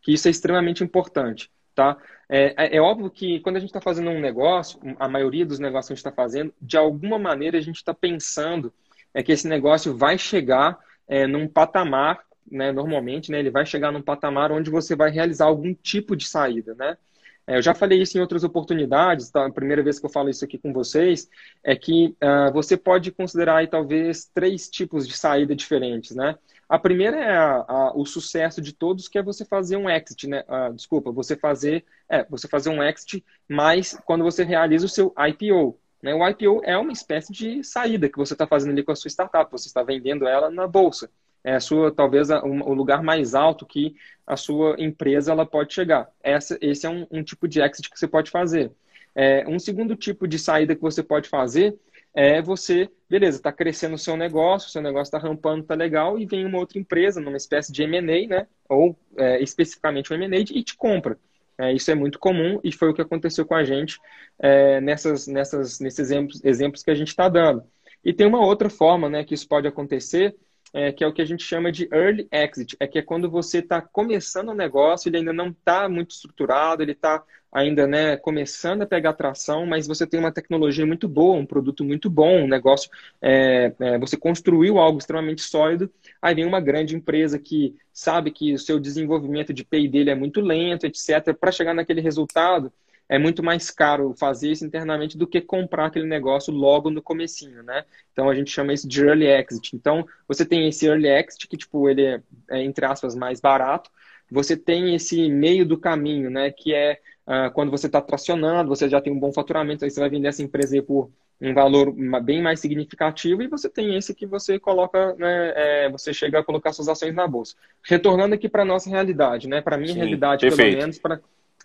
que 0.01 0.13
isso 0.13 0.27
é 0.27 0.31
extremamente 0.31 0.83
importante, 0.83 1.51
tá? 1.73 1.97
É, 2.29 2.53
é, 2.57 2.77
é 2.77 2.81
óbvio 2.81 3.09
que 3.09 3.39
quando 3.39 3.57
a 3.57 3.59
gente 3.59 3.69
está 3.69 3.81
fazendo 3.81 4.09
um 4.09 4.19
negócio, 4.19 4.79
a 4.99 5.07
maioria 5.07 5.45
dos 5.45 5.59
negócios 5.59 5.87
que 5.87 5.93
a 5.93 5.95
gente 5.95 6.05
está 6.05 6.11
fazendo, 6.11 6.53
de 6.61 6.77
alguma 6.77 7.19
maneira 7.19 7.57
a 7.57 7.61
gente 7.61 7.77
está 7.77 7.93
pensando 7.93 8.73
é 9.13 9.21
que 9.21 9.31
esse 9.31 9.47
negócio 9.47 9.95
vai 9.95 10.17
chegar 10.17 10.77
é, 11.07 11.27
num 11.27 11.47
patamar, 11.47 12.23
né, 12.49 12.71
normalmente, 12.71 13.31
né, 13.31 13.39
ele 13.39 13.49
vai 13.49 13.65
chegar 13.65 13.91
num 13.91 14.01
patamar 14.01 14.51
onde 14.51 14.69
você 14.69 14.95
vai 14.95 15.11
realizar 15.11 15.45
algum 15.45 15.73
tipo 15.73 16.15
de 16.15 16.27
saída, 16.27 16.75
né? 16.75 16.97
É, 17.45 17.57
eu 17.57 17.61
já 17.61 17.73
falei 17.73 18.01
isso 18.01 18.17
em 18.17 18.21
outras 18.21 18.43
oportunidades, 18.43 19.29
tá? 19.29 19.45
a 19.45 19.51
primeira 19.51 19.83
vez 19.83 19.99
que 19.99 20.05
eu 20.05 20.09
falo 20.09 20.29
isso 20.29 20.45
aqui 20.45 20.57
com 20.57 20.71
vocês, 20.71 21.29
é 21.63 21.75
que 21.75 22.15
uh, 22.23 22.53
você 22.53 22.77
pode 22.77 23.11
considerar 23.11 23.57
aí, 23.57 23.67
talvez 23.67 24.25
três 24.33 24.69
tipos 24.69 25.07
de 25.07 25.15
saída 25.17 25.53
diferentes, 25.55 26.15
né? 26.15 26.37
A 26.69 26.79
primeira 26.79 27.17
é 27.17 27.35
a, 27.35 27.65
a, 27.67 27.93
o 27.95 28.05
sucesso 28.05 28.61
de 28.61 28.73
todos, 28.73 29.09
que 29.09 29.17
é 29.17 29.23
você 29.23 29.43
fazer 29.43 29.75
um 29.75 29.89
exit, 29.89 30.27
né? 30.27 30.43
Uh, 30.47 30.73
desculpa, 30.73 31.11
você 31.11 31.35
fazer, 31.35 31.85
é, 32.09 32.23
você 32.29 32.47
fazer 32.47 32.69
um 32.69 32.81
exit, 32.81 33.23
mas 33.47 33.99
quando 34.05 34.23
você 34.23 34.43
realiza 34.43 34.85
o 34.85 34.89
seu 34.89 35.13
IPO, 35.27 35.77
né? 36.01 36.13
O 36.13 36.27
IPO 36.27 36.61
é 36.63 36.77
uma 36.77 36.91
espécie 36.91 37.31
de 37.31 37.63
saída 37.63 38.09
que 38.09 38.17
você 38.17 38.33
está 38.33 38.47
fazendo 38.47 38.71
ali 38.71 38.83
com 38.83 38.91
a 38.91 38.95
sua 38.95 39.09
startup, 39.09 39.51
você 39.51 39.67
está 39.67 39.83
vendendo 39.83 40.27
ela 40.27 40.49
na 40.49 40.67
bolsa. 40.67 41.09
É 41.43 41.55
a 41.55 41.59
sua, 41.59 41.91
talvez, 41.91 42.31
a, 42.31 42.43
um, 42.43 42.61
o 42.63 42.73
lugar 42.73 43.03
mais 43.03 43.35
alto 43.35 43.65
que 43.65 43.95
a 44.25 44.37
sua 44.37 44.75
empresa 44.79 45.31
ela 45.31 45.45
pode 45.45 45.73
chegar. 45.73 46.09
Essa, 46.21 46.57
esse 46.61 46.85
é 46.85 46.89
um, 46.89 47.05
um 47.11 47.23
tipo 47.23 47.47
de 47.47 47.61
exit 47.61 47.89
que 47.89 47.99
você 47.99 48.07
pode 48.07 48.31
fazer. 48.31 48.71
É, 49.15 49.47
um 49.47 49.59
segundo 49.59 49.95
tipo 49.95 50.27
de 50.27 50.39
saída 50.39 50.75
que 50.75 50.81
você 50.81 51.03
pode 51.03 51.29
fazer 51.29 51.77
é 52.15 52.41
você, 52.41 52.89
beleza, 53.09 53.37
está 53.37 53.51
crescendo 53.51 53.95
o 53.95 53.97
seu 53.97 54.15
negócio, 54.15 54.69
o 54.69 54.71
seu 54.71 54.81
negócio 54.81 55.15
está 55.15 55.17
rampando, 55.17 55.63
está 55.63 55.73
legal, 55.73 56.19
e 56.19 56.25
vem 56.25 56.45
uma 56.45 56.59
outra 56.59 56.77
empresa, 56.77 57.19
numa 57.19 57.37
espécie 57.37 57.71
de 57.71 57.83
M&A, 57.83 58.27
né? 58.27 58.47
Ou 58.69 58.95
é, 59.17 59.41
especificamente 59.41 60.13
um 60.13 60.15
M&A, 60.15 60.39
e 60.39 60.63
te 60.63 60.75
compra. 60.75 61.17
É, 61.57 61.71
isso 61.71 61.91
é 61.91 61.95
muito 61.95 62.17
comum 62.17 62.59
e 62.63 62.71
foi 62.71 62.89
o 62.89 62.93
que 62.93 63.01
aconteceu 63.01 63.45
com 63.45 63.53
a 63.55 63.63
gente 63.63 63.99
é, 64.39 64.81
nessas, 64.81 65.27
nessas, 65.27 65.79
nesses 65.79 65.99
exemplos, 65.99 66.43
exemplos 66.43 66.83
que 66.83 66.91
a 66.91 66.95
gente 66.95 67.09
está 67.09 67.29
dando. 67.29 67.63
E 68.03 68.11
tem 68.11 68.27
uma 68.27 68.43
outra 68.45 68.69
forma 68.69 69.09
né, 69.09 69.23
que 69.23 69.33
isso 69.33 69.47
pode 69.47 69.67
acontecer, 69.67 70.35
é, 70.73 70.91
que 70.91 71.03
é 71.03 71.07
o 71.07 71.13
que 71.13 71.21
a 71.21 71.25
gente 71.25 71.43
chama 71.43 71.71
de 71.71 71.87
early 71.93 72.27
exit, 72.31 72.75
é 72.79 72.87
que 72.87 72.97
é 72.97 73.01
quando 73.01 73.29
você 73.29 73.59
está 73.59 73.81
começando 73.81 74.49
o 74.49 74.55
negócio, 74.55 75.07
ele 75.07 75.17
ainda 75.17 75.31
não 75.31 75.49
está 75.49 75.87
muito 75.87 76.11
estruturado, 76.11 76.81
ele 76.81 76.93
está 76.93 77.23
ainda 77.53 77.85
né, 77.85 78.17
começando 78.17 78.81
a 78.81 78.87
pegar 78.87 79.13
tração, 79.13 79.65
mas 79.67 79.85
você 79.85 80.07
tem 80.07 80.19
uma 80.19 80.31
tecnologia 80.31 80.85
muito 80.87 81.07
boa, 81.07 81.37
um 81.37 81.45
produto 81.45 81.83
muito 81.83 82.09
bom, 82.09 82.45
um 82.45 82.47
negócio, 82.47 82.89
é, 83.21 83.71
é, 83.79 83.99
você 83.99 84.17
construiu 84.17 84.79
algo 84.79 84.97
extremamente 84.97 85.43
sólido, 85.43 85.91
aí 86.19 86.33
vem 86.33 86.45
uma 86.45 86.59
grande 86.59 86.95
empresa 86.95 87.37
que 87.37 87.75
sabe 87.93 88.31
que 88.31 88.55
o 88.55 88.59
seu 88.59 88.79
desenvolvimento 88.79 89.53
de 89.53 89.63
PI 89.63 89.87
dele 89.87 90.09
é 90.09 90.15
muito 90.15 90.41
lento, 90.41 90.87
etc. 90.87 91.31
Para 91.39 91.51
chegar 91.51 91.75
naquele 91.75 92.01
resultado, 92.01 92.73
é 93.09 93.19
muito 93.19 93.43
mais 93.43 93.69
caro 93.69 94.13
fazer 94.17 94.51
isso 94.51 94.65
internamente 94.65 95.17
do 95.17 95.27
que 95.27 95.41
comprar 95.41 95.87
aquele 95.87 96.07
negócio 96.07 96.53
logo 96.53 96.89
no 96.89 97.01
comecinho, 97.01 97.61
né? 97.63 97.85
Então 98.11 98.29
a 98.29 98.35
gente 98.35 98.51
chama 98.51 98.73
isso 98.73 98.87
de 98.87 99.05
early 99.05 99.27
exit. 99.27 99.75
Então 99.75 100.05
você 100.27 100.45
tem 100.45 100.67
esse 100.67 100.85
early 100.85 101.07
exit 101.07 101.47
que 101.47 101.57
tipo 101.57 101.89
ele 101.89 102.03
é, 102.05 102.21
é 102.49 102.63
entre 102.63 102.85
aspas 102.85 103.15
mais 103.15 103.39
barato. 103.39 103.89
Você 104.31 104.57
tem 104.57 104.95
esse 104.95 105.29
meio 105.29 105.65
do 105.65 105.77
caminho, 105.77 106.29
né? 106.29 106.49
Que 106.51 106.73
é 106.73 106.99
uh, 107.27 107.51
quando 107.53 107.71
você 107.71 107.87
está 107.87 108.01
tracionando, 108.01 108.69
você 108.69 108.89
já 108.89 109.01
tem 109.01 109.13
um 109.13 109.19
bom 109.19 109.31
faturamento, 109.31 109.83
aí 109.83 109.91
você 109.91 109.99
vai 109.99 110.09
vender 110.09 110.29
essa 110.29 110.41
empresa 110.41 110.75
aí 110.75 110.81
por 110.81 111.11
um 111.41 111.53
valor 111.53 111.93
bem 112.21 112.41
mais 112.41 112.61
significativo 112.61 113.41
e 113.41 113.47
você 113.47 113.69
tem 113.69 113.97
esse 113.97 114.15
que 114.15 114.25
você 114.25 114.57
coloca, 114.57 115.13
né, 115.15 115.53
é, 115.55 115.89
você 115.89 116.13
chega 116.13 116.39
a 116.39 116.43
colocar 116.43 116.71
suas 116.71 116.87
ações 116.87 117.13
na 117.13 117.27
bolsa. 117.27 117.55
Retornando 117.83 118.33
aqui 118.33 118.47
para 118.47 118.63
nossa 118.63 118.89
realidade, 118.89 119.49
né? 119.49 119.61
Para 119.61 119.77
minha 119.77 119.91
Sim, 119.91 119.99
realidade, 119.99 120.41
perfeito. 120.41 120.69
pelo 120.69 120.81
menos, 120.81 120.99
para 120.99 121.19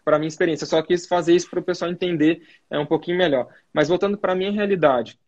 para 0.08 0.18
minha 0.18 0.28
experiência. 0.28 0.66
Só 0.66 0.80
quis 0.80 1.06
fazer 1.06 1.36
isso 1.36 1.50
para 1.50 1.60
o 1.60 1.62
pessoal 1.62 1.90
entender 1.90 2.40
é 2.70 2.78
um 2.78 2.86
pouquinho 2.86 3.18
melhor. 3.18 3.46
Mas 3.70 3.88
voltando 3.88 4.16
para 4.16 4.34
minha 4.34 4.50
realidade, 4.50 5.20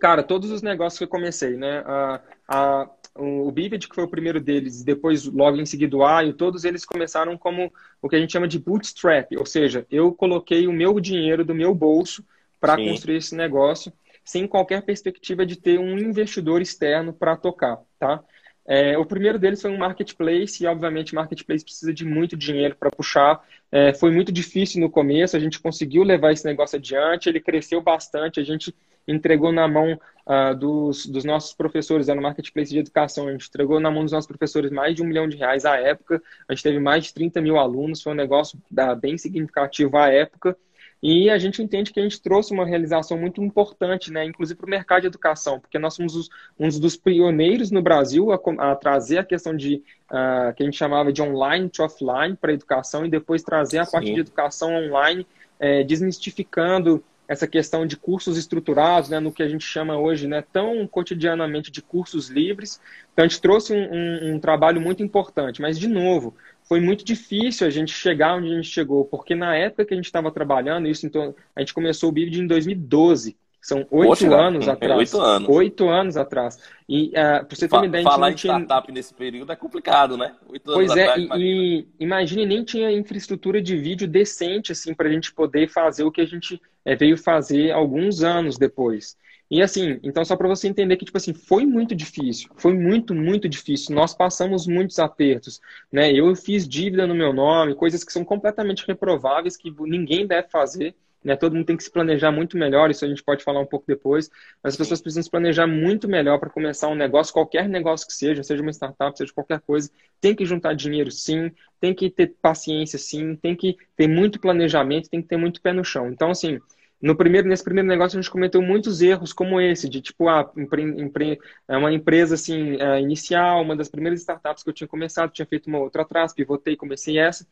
cara, 0.00 0.22
todos 0.22 0.50
os 0.50 0.62
negócios 0.62 0.96
que 0.96 1.04
eu 1.04 1.08
comecei, 1.08 1.58
né? 1.58 1.82
A, 1.84 2.20
a, 2.48 2.90
o 3.14 3.52
Vivid, 3.52 3.86
que 3.86 3.94
foi 3.94 4.04
o 4.04 4.08
primeiro 4.08 4.40
deles, 4.40 4.82
depois 4.82 5.26
logo 5.26 5.58
em 5.58 5.66
seguida 5.66 5.94
o 5.94 6.06
Aio, 6.06 6.32
todos 6.32 6.64
eles 6.64 6.86
começaram 6.86 7.36
como 7.36 7.70
o 8.00 8.08
que 8.08 8.16
a 8.16 8.18
gente 8.18 8.32
chama 8.32 8.48
de 8.48 8.58
bootstrap, 8.58 9.30
ou 9.36 9.44
seja, 9.44 9.86
eu 9.90 10.10
coloquei 10.10 10.66
o 10.66 10.72
meu 10.72 10.98
dinheiro 10.98 11.44
do 11.44 11.54
meu 11.54 11.74
bolso 11.74 12.24
para 12.58 12.76
construir 12.76 13.16
esse 13.16 13.36
negócio, 13.36 13.92
sem 14.24 14.46
qualquer 14.46 14.80
perspectiva 14.86 15.44
de 15.44 15.56
ter 15.56 15.78
um 15.78 15.98
investidor 15.98 16.62
externo 16.62 17.12
para 17.12 17.36
tocar, 17.36 17.78
tá? 17.98 18.24
É, 18.70 18.98
o 18.98 19.06
primeiro 19.06 19.38
deles 19.38 19.62
foi 19.62 19.70
um 19.70 19.78
marketplace, 19.78 20.62
e 20.62 20.66
obviamente 20.66 21.14
marketplace 21.14 21.64
precisa 21.64 21.92
de 21.92 22.04
muito 22.04 22.36
dinheiro 22.36 22.76
para 22.76 22.90
puxar. 22.90 23.42
É, 23.72 23.94
foi 23.94 24.10
muito 24.10 24.30
difícil 24.30 24.78
no 24.78 24.90
começo, 24.90 25.34
a 25.34 25.40
gente 25.40 25.58
conseguiu 25.58 26.02
levar 26.02 26.32
esse 26.32 26.44
negócio 26.44 26.76
adiante, 26.76 27.30
ele 27.30 27.40
cresceu 27.40 27.80
bastante, 27.80 28.38
a 28.38 28.44
gente 28.44 28.74
entregou 29.06 29.50
na 29.50 29.66
mão 29.66 29.98
uh, 30.26 30.54
dos, 30.54 31.06
dos, 31.06 31.24
nossos 31.24 31.54
professores, 31.54 32.10
era 32.10 32.16
no 32.16 32.22
marketplace 32.22 32.70
de 32.70 32.78
educação, 32.78 33.26
a 33.26 33.32
gente 33.32 33.48
entregou 33.48 33.80
na 33.80 33.90
mão 33.90 34.02
dos 34.02 34.12
nossos 34.12 34.28
professores 34.28 34.70
mais 34.70 34.94
de 34.94 35.02
um 35.02 35.06
milhão 35.06 35.26
de 35.26 35.38
reais 35.38 35.64
à 35.64 35.76
época, 35.76 36.22
a 36.46 36.54
gente 36.54 36.62
teve 36.62 36.78
mais 36.78 37.04
de 37.04 37.14
30 37.14 37.40
mil 37.40 37.56
alunos, 37.56 38.02
foi 38.02 38.12
um 38.12 38.16
negócio 38.16 38.58
uh, 38.72 38.96
bem 38.96 39.16
significativo 39.16 39.96
à 39.96 40.08
época, 40.08 40.54
e 41.02 41.30
a 41.30 41.38
gente 41.38 41.62
entende 41.62 41.92
que 41.92 42.00
a 42.00 42.02
gente 42.02 42.20
trouxe 42.20 42.52
uma 42.52 42.66
realização 42.66 43.16
muito 43.16 43.42
importante, 43.42 44.12
né, 44.12 44.24
inclusive 44.24 44.58
para 44.58 44.66
o 44.66 44.70
mercado 44.70 45.02
de 45.02 45.06
educação, 45.06 45.60
porque 45.60 45.78
nós 45.78 45.94
somos 45.94 46.16
os, 46.16 46.28
um 46.58 46.68
dos 46.68 46.96
pioneiros 46.96 47.70
no 47.70 47.80
Brasil 47.80 48.32
a, 48.32 48.40
a 48.58 48.74
trazer 48.74 49.18
a 49.18 49.24
questão 49.24 49.56
de 49.56 49.76
uh, 50.10 50.52
que 50.54 50.62
a 50.62 50.66
gente 50.66 50.76
chamava 50.76 51.12
de 51.12 51.22
online 51.22 51.68
to 51.68 51.84
offline 51.84 52.36
para 52.36 52.50
a 52.50 52.54
educação 52.54 53.06
e 53.06 53.10
depois 53.10 53.42
trazer 53.42 53.78
a 53.78 53.84
Sim. 53.84 53.92
parte 53.92 54.12
de 54.12 54.20
educação 54.20 54.74
online, 54.74 55.26
é, 55.60 55.84
desmistificando 55.84 57.02
essa 57.28 57.46
questão 57.46 57.86
de 57.86 57.94
cursos 57.94 58.38
estruturados, 58.38 59.10
né, 59.10 59.20
no 59.20 59.30
que 59.30 59.42
a 59.42 59.48
gente 59.48 59.64
chama 59.64 59.98
hoje, 59.98 60.26
né, 60.26 60.42
tão 60.50 60.86
cotidianamente 60.86 61.70
de 61.70 61.82
cursos 61.82 62.28
livres. 62.28 62.80
Então 63.12 63.24
a 63.24 63.28
gente 63.28 63.40
trouxe 63.40 63.74
um, 63.74 63.76
um, 63.76 64.34
um 64.34 64.40
trabalho 64.40 64.80
muito 64.80 65.02
importante, 65.02 65.60
mas 65.60 65.78
de 65.78 65.86
novo, 65.86 66.34
foi 66.68 66.80
muito 66.80 67.04
difícil 67.04 67.66
a 67.66 67.70
gente 67.70 67.92
chegar 67.92 68.36
onde 68.36 68.52
a 68.52 68.56
gente 68.56 68.68
chegou, 68.68 69.04
porque 69.06 69.34
na 69.34 69.56
época 69.56 69.86
que 69.86 69.94
a 69.94 69.96
gente 69.96 70.06
estava 70.06 70.30
trabalhando, 70.30 70.88
isso 70.88 71.06
então, 71.06 71.34
a 71.56 71.60
gente 71.60 71.74
começou 71.74 72.10
o 72.10 72.12
BID 72.12 72.40
em 72.42 72.46
2012, 72.46 73.38
São 73.68 73.86
oito 73.90 74.32
anos 74.32 74.66
atrás. 74.66 74.98
Oito 74.98 75.20
anos. 75.20 75.48
Oito 75.50 75.88
anos 75.90 76.16
atrás. 76.16 76.58
E 76.88 77.08
uh, 77.08 77.44
pra 77.44 77.46
você 77.50 77.68
ter 77.68 77.76
uma 77.76 77.84
ideia, 77.84 78.02
Falar 78.02 78.30
em 78.30 78.34
tinha... 78.34 78.54
startup 78.54 78.90
nesse 78.90 79.12
período 79.12 79.52
é 79.52 79.56
complicado, 79.56 80.16
né? 80.16 80.34
Oito 80.48 80.72
pois 80.72 80.96
é, 80.96 81.06
atrás, 81.06 81.30
e, 81.36 81.36
e, 81.38 81.86
imagine, 82.00 82.46
nem 82.46 82.64
tinha 82.64 82.90
infraestrutura 82.90 83.60
de 83.60 83.76
vídeo 83.76 84.08
decente, 84.08 84.72
assim, 84.72 84.94
pra 84.94 85.10
gente 85.10 85.34
poder 85.34 85.68
fazer 85.68 86.02
o 86.02 86.10
que 86.10 86.22
a 86.22 86.24
gente 86.24 86.58
é, 86.82 86.96
veio 86.96 87.18
fazer 87.18 87.70
alguns 87.70 88.22
anos 88.22 88.56
depois. 88.56 89.18
E 89.50 89.60
assim, 89.60 90.00
então 90.02 90.24
só 90.24 90.34
para 90.34 90.48
você 90.48 90.66
entender 90.66 90.96
que, 90.96 91.04
tipo 91.04 91.18
assim, 91.18 91.34
foi 91.34 91.66
muito 91.66 91.94
difícil, 91.94 92.48
foi 92.56 92.72
muito, 92.72 93.14
muito 93.14 93.50
difícil. 93.50 93.94
Nós 93.94 94.14
passamos 94.14 94.66
muitos 94.66 94.98
apertos, 94.98 95.60
né? 95.92 96.10
Eu 96.10 96.34
fiz 96.34 96.66
dívida 96.66 97.06
no 97.06 97.14
meu 97.14 97.34
nome, 97.34 97.74
coisas 97.74 98.02
que 98.02 98.14
são 98.14 98.24
completamente 98.24 98.86
reprováveis, 98.86 99.58
que 99.58 99.70
ninguém 99.80 100.26
deve 100.26 100.48
fazer. 100.48 100.94
Né? 101.22 101.36
Todo 101.36 101.54
mundo 101.54 101.66
tem 101.66 101.76
que 101.76 101.82
se 101.82 101.90
planejar 101.90 102.30
muito 102.30 102.56
melhor, 102.56 102.90
isso 102.90 103.04
a 103.04 103.08
gente 103.08 103.22
pode 103.22 103.42
falar 103.42 103.60
um 103.60 103.66
pouco 103.66 103.86
depois, 103.86 104.30
mas 104.62 104.74
as 104.74 104.76
pessoas 104.76 105.00
precisam 105.00 105.22
se 105.22 105.30
planejar 105.30 105.66
muito 105.66 106.08
melhor 106.08 106.38
para 106.38 106.50
começar 106.50 106.88
um 106.88 106.94
negócio, 106.94 107.32
qualquer 107.32 107.68
negócio 107.68 108.06
que 108.06 108.12
seja, 108.12 108.42
seja 108.42 108.62
uma 108.62 108.72
startup, 108.72 109.16
seja 109.16 109.32
qualquer 109.32 109.60
coisa, 109.60 109.90
tem 110.20 110.34
que 110.34 110.44
juntar 110.44 110.74
dinheiro 110.74 111.10
sim, 111.10 111.50
tem 111.80 111.94
que 111.94 112.08
ter 112.10 112.34
paciência 112.40 112.98
sim, 112.98 113.36
tem 113.36 113.54
que 113.56 113.76
ter 113.96 114.08
muito 114.08 114.40
planejamento, 114.40 115.10
tem 115.10 115.20
que 115.22 115.28
ter 115.28 115.36
muito 115.36 115.60
pé 115.60 115.72
no 115.72 115.84
chão. 115.84 116.08
Então, 116.08 116.30
assim, 116.30 116.58
no 117.00 117.16
primeiro, 117.16 117.48
nesse 117.48 117.62
primeiro 117.62 117.88
negócio 117.88 118.18
a 118.18 118.22
gente 118.22 118.30
cometeu 118.30 118.60
muitos 118.60 119.00
erros 119.00 119.32
como 119.32 119.60
esse, 119.60 119.88
de 119.88 120.00
tipo, 120.00 120.28
ah, 120.28 120.50
empre, 120.56 120.82
empre, 120.82 121.38
é 121.68 121.76
uma 121.76 121.92
empresa 121.92 122.34
assim, 122.34 122.76
é, 122.80 123.00
inicial, 123.00 123.62
uma 123.62 123.76
das 123.76 123.88
primeiras 123.88 124.20
startups 124.20 124.64
que 124.64 124.70
eu 124.70 124.74
tinha 124.74 124.88
começado, 124.88 125.30
tinha 125.32 125.46
feito 125.46 125.68
uma 125.68 125.78
outra 125.78 126.02
atrás, 126.02 126.34
pivotei, 126.34 126.76
comecei 126.76 127.18
essa, 127.18 127.46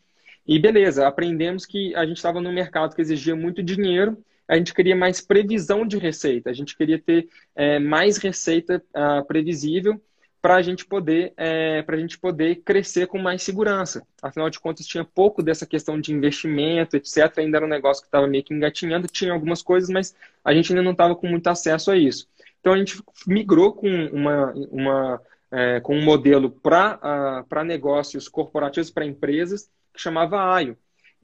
e 0.47 0.59
beleza, 0.59 1.07
aprendemos 1.07 1.67
que 1.67 1.95
a 1.95 2.07
gente 2.07 2.17
estava 2.17 2.41
num 2.41 2.53
mercado 2.53 2.95
que 2.95 3.03
exigia 3.03 3.35
muito 3.35 3.63
dinheiro, 3.63 4.17
a 4.49 4.57
gente 4.57 4.73
queria 4.73 4.95
mais 4.95 5.21
previsão 5.21 5.87
de 5.87 5.99
receita, 5.99 6.51
a 6.51 6.53
gente 6.53 6.77
queria 6.77 6.99
ter 6.99 7.29
é, 7.55 7.79
mais 7.79 8.17
receita 8.17 8.83
uh, 8.95 9.25
previsível 9.27 10.01
para 10.41 10.55
a 10.57 10.63
gente 10.63 10.87
poder 10.87 11.33
é, 11.37 11.83
para 11.83 11.97
a 11.97 11.99
gente 11.99 12.17
poder 12.17 12.63
crescer 12.65 13.09
com 13.09 13.19
mais 13.19 13.43
segurança. 13.43 14.07
Afinal 14.23 14.49
de 14.49 14.61
contas, 14.61 14.87
tinha 14.87 15.05
pouco 15.05 15.43
dessa 15.43 15.67
questão 15.67 16.01
de 16.01 16.13
investimento, 16.13 16.97
etc. 16.97 17.39
Ainda 17.39 17.59
era 17.59 17.67
um 17.67 17.69
negócio 17.69 18.03
que 18.03 18.07
estava 18.07 18.29
meio 18.29 18.45
que 18.45 18.55
engatinhando, 18.55 19.09
tinha 19.09 19.33
algumas 19.33 19.61
coisas, 19.61 19.91
mas 19.91 20.15
a 20.45 20.55
gente 20.55 20.71
ainda 20.71 20.85
não 20.85 20.93
estava 20.93 21.17
com 21.17 21.27
muito 21.27 21.49
acesso 21.49 21.91
a 21.91 21.97
isso. 21.97 22.29
Então 22.61 22.73
a 22.73 22.79
gente 22.79 23.03
migrou 23.27 23.73
com 23.73 23.89
uma, 23.89 24.53
uma 24.71 25.21
é, 25.51 25.81
com 25.81 25.97
um 25.97 26.05
modelo 26.05 26.51
para 26.51 27.45
uh, 27.51 27.65
negócios 27.65 28.29
corporativos, 28.29 28.91
para 28.91 29.05
empresas, 29.05 29.69
que 29.97 30.03
chamava 30.03 30.41
AIO. 30.55 30.77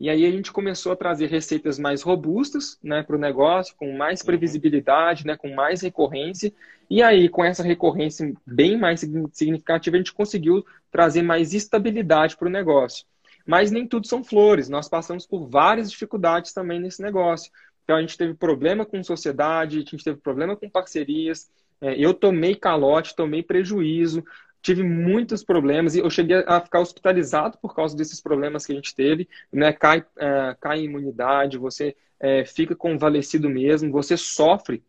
E 0.02 0.10
aí 0.10 0.26
a 0.26 0.30
gente 0.32 0.50
começou 0.50 0.90
a 0.90 0.96
trazer 0.96 1.26
receitas 1.26 1.78
mais 1.78 2.02
robustas 2.02 2.76
né, 2.82 3.04
para 3.04 3.14
o 3.14 3.18
negócio, 3.18 3.76
com 3.76 3.96
mais 3.96 4.18
uhum. 4.20 4.26
previsibilidade, 4.26 5.24
né, 5.24 5.36
com 5.36 5.54
mais 5.54 5.80
recorrência. 5.80 6.52
E 6.90 7.00
aí, 7.00 7.28
com 7.28 7.44
essa 7.44 7.62
recorrência 7.62 8.34
bem 8.44 8.76
mais 8.76 8.98
significativa, 9.32 9.96
a 9.96 9.98
gente 9.98 10.12
conseguiu 10.12 10.66
trazer 10.90 11.22
mais 11.22 11.54
estabilidade 11.54 12.36
para 12.36 12.48
o 12.48 12.50
negócio. 12.50 13.06
Mas 13.46 13.70
nem 13.70 13.86
tudo 13.86 14.08
são 14.08 14.24
flores. 14.24 14.68
Nós 14.68 14.88
passamos 14.88 15.24
por 15.24 15.46
várias 15.46 15.88
dificuldades 15.88 16.52
também 16.52 16.80
nesse 16.80 17.00
negócio. 17.00 17.52
Então, 17.84 17.96
a 17.96 18.00
gente 18.00 18.18
teve 18.18 18.34
problema 18.34 18.84
com 18.84 19.04
sociedade, 19.04 19.76
a 19.76 19.80
gente 19.80 20.02
teve 20.02 20.18
problema 20.18 20.56
com 20.56 20.68
parcerias. 20.68 21.48
É, 21.80 21.94
eu 21.96 22.12
tomei 22.12 22.56
calote, 22.56 23.14
tomei 23.14 23.42
prejuízo 23.42 24.24
tive 24.62 24.82
muitos 24.82 25.44
problemas 25.44 25.94
e 25.94 25.98
eu 25.98 26.08
cheguei 26.08 26.44
a 26.46 26.60
ficar 26.60 26.80
hospitalizado 26.80 27.58
por 27.58 27.74
causa 27.74 27.96
desses 27.96 28.20
problemas 28.20 28.64
que 28.64 28.72
a 28.72 28.76
gente 28.76 28.94
teve, 28.94 29.28
né? 29.52 29.72
Cai, 29.72 30.04
é, 30.16 30.56
cai 30.60 30.78
a 30.78 30.82
imunidade, 30.82 31.58
você 31.58 31.96
é, 32.20 32.44
fica 32.44 32.76
convalescido 32.76 33.50
mesmo, 33.50 33.90
você 33.90 34.16
sofre 34.16 34.82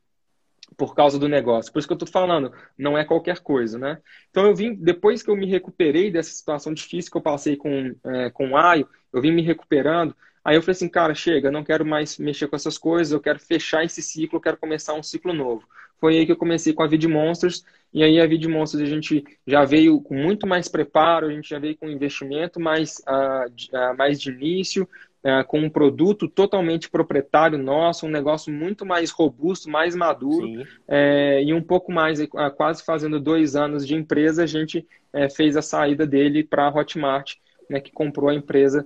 por 0.77 0.95
causa 0.95 1.17
do 1.19 1.27
negócio. 1.27 1.71
Por 1.71 1.79
isso 1.79 1.87
que 1.87 1.93
eu 1.93 1.97
estou 1.97 2.07
falando, 2.07 2.53
não 2.77 2.97
é 2.97 3.03
qualquer 3.03 3.39
coisa, 3.39 3.77
né? 3.77 3.99
Então 4.29 4.45
eu 4.45 4.55
vim, 4.55 4.75
depois 4.75 5.23
que 5.23 5.29
eu 5.29 5.35
me 5.35 5.47
recuperei 5.47 6.11
dessa 6.11 6.31
situação 6.31 6.73
difícil 6.73 7.11
que 7.11 7.17
eu 7.17 7.21
passei 7.21 7.55
com, 7.55 7.95
é, 8.05 8.29
com 8.29 8.51
o 8.51 8.57
Aio, 8.57 8.87
eu 9.11 9.21
vim 9.21 9.31
me 9.31 9.41
recuperando, 9.41 10.15
aí 10.43 10.55
eu 10.55 10.61
falei 10.61 10.73
assim, 10.73 10.89
cara, 10.89 11.15
chega, 11.15 11.51
não 11.51 11.63
quero 11.63 11.85
mais 11.85 12.17
mexer 12.17 12.47
com 12.47 12.55
essas 12.55 12.77
coisas, 12.77 13.11
eu 13.11 13.19
quero 13.19 13.39
fechar 13.39 13.83
esse 13.83 14.01
ciclo, 14.01 14.37
eu 14.37 14.41
quero 14.41 14.57
começar 14.57 14.93
um 14.93 15.03
ciclo 15.03 15.33
novo. 15.33 15.67
Foi 16.03 16.17
aí 16.17 16.25
que 16.25 16.33
eu 16.33 16.35
comecei 16.35 16.73
com 16.73 16.83
a 16.83 16.87
Vid 16.87 17.07
Monsters, 17.07 17.63
e 17.93 18.03
aí 18.03 18.19
a 18.19 18.27
Vid 18.27 18.45
Monsters 18.45 18.83
a 18.83 18.93
gente 18.93 19.23
já 19.47 19.63
veio 19.63 20.01
com 20.01 20.13
muito 20.13 20.45
mais 20.45 20.67
preparo, 20.67 21.27
a 21.27 21.31
gente 21.31 21.49
já 21.49 21.57
veio 21.57 21.77
com 21.77 21.87
investimento 21.87 22.59
mais, 22.59 23.01
uh, 23.07 23.47
uh, 23.49 23.97
mais 23.97 24.19
de 24.19 24.29
início, 24.29 24.83
uh, 25.23 25.47
com 25.47 25.61
um 25.61 25.69
produto 25.69 26.27
totalmente 26.27 26.89
proprietário 26.89 27.57
nosso, 27.57 28.05
um 28.05 28.09
negócio 28.09 28.51
muito 28.51 28.85
mais 28.85 29.11
robusto, 29.11 29.69
mais 29.69 29.95
maduro, 29.95 30.45
é, 30.89 31.41
e 31.41 31.53
um 31.53 31.61
pouco 31.61 31.89
mais, 31.89 32.19
quase 32.57 32.83
fazendo 32.83 33.17
dois 33.17 33.55
anos 33.55 33.87
de 33.87 33.95
empresa, 33.95 34.43
a 34.43 34.45
gente 34.45 34.85
é, 35.13 35.29
fez 35.29 35.55
a 35.55 35.61
saída 35.61 36.05
dele 36.05 36.43
para 36.43 36.67
a 36.67 36.69
Hotmart, 36.69 37.35
né, 37.69 37.79
que 37.79 37.93
comprou 37.93 38.27
a 38.27 38.35
empresa 38.35 38.85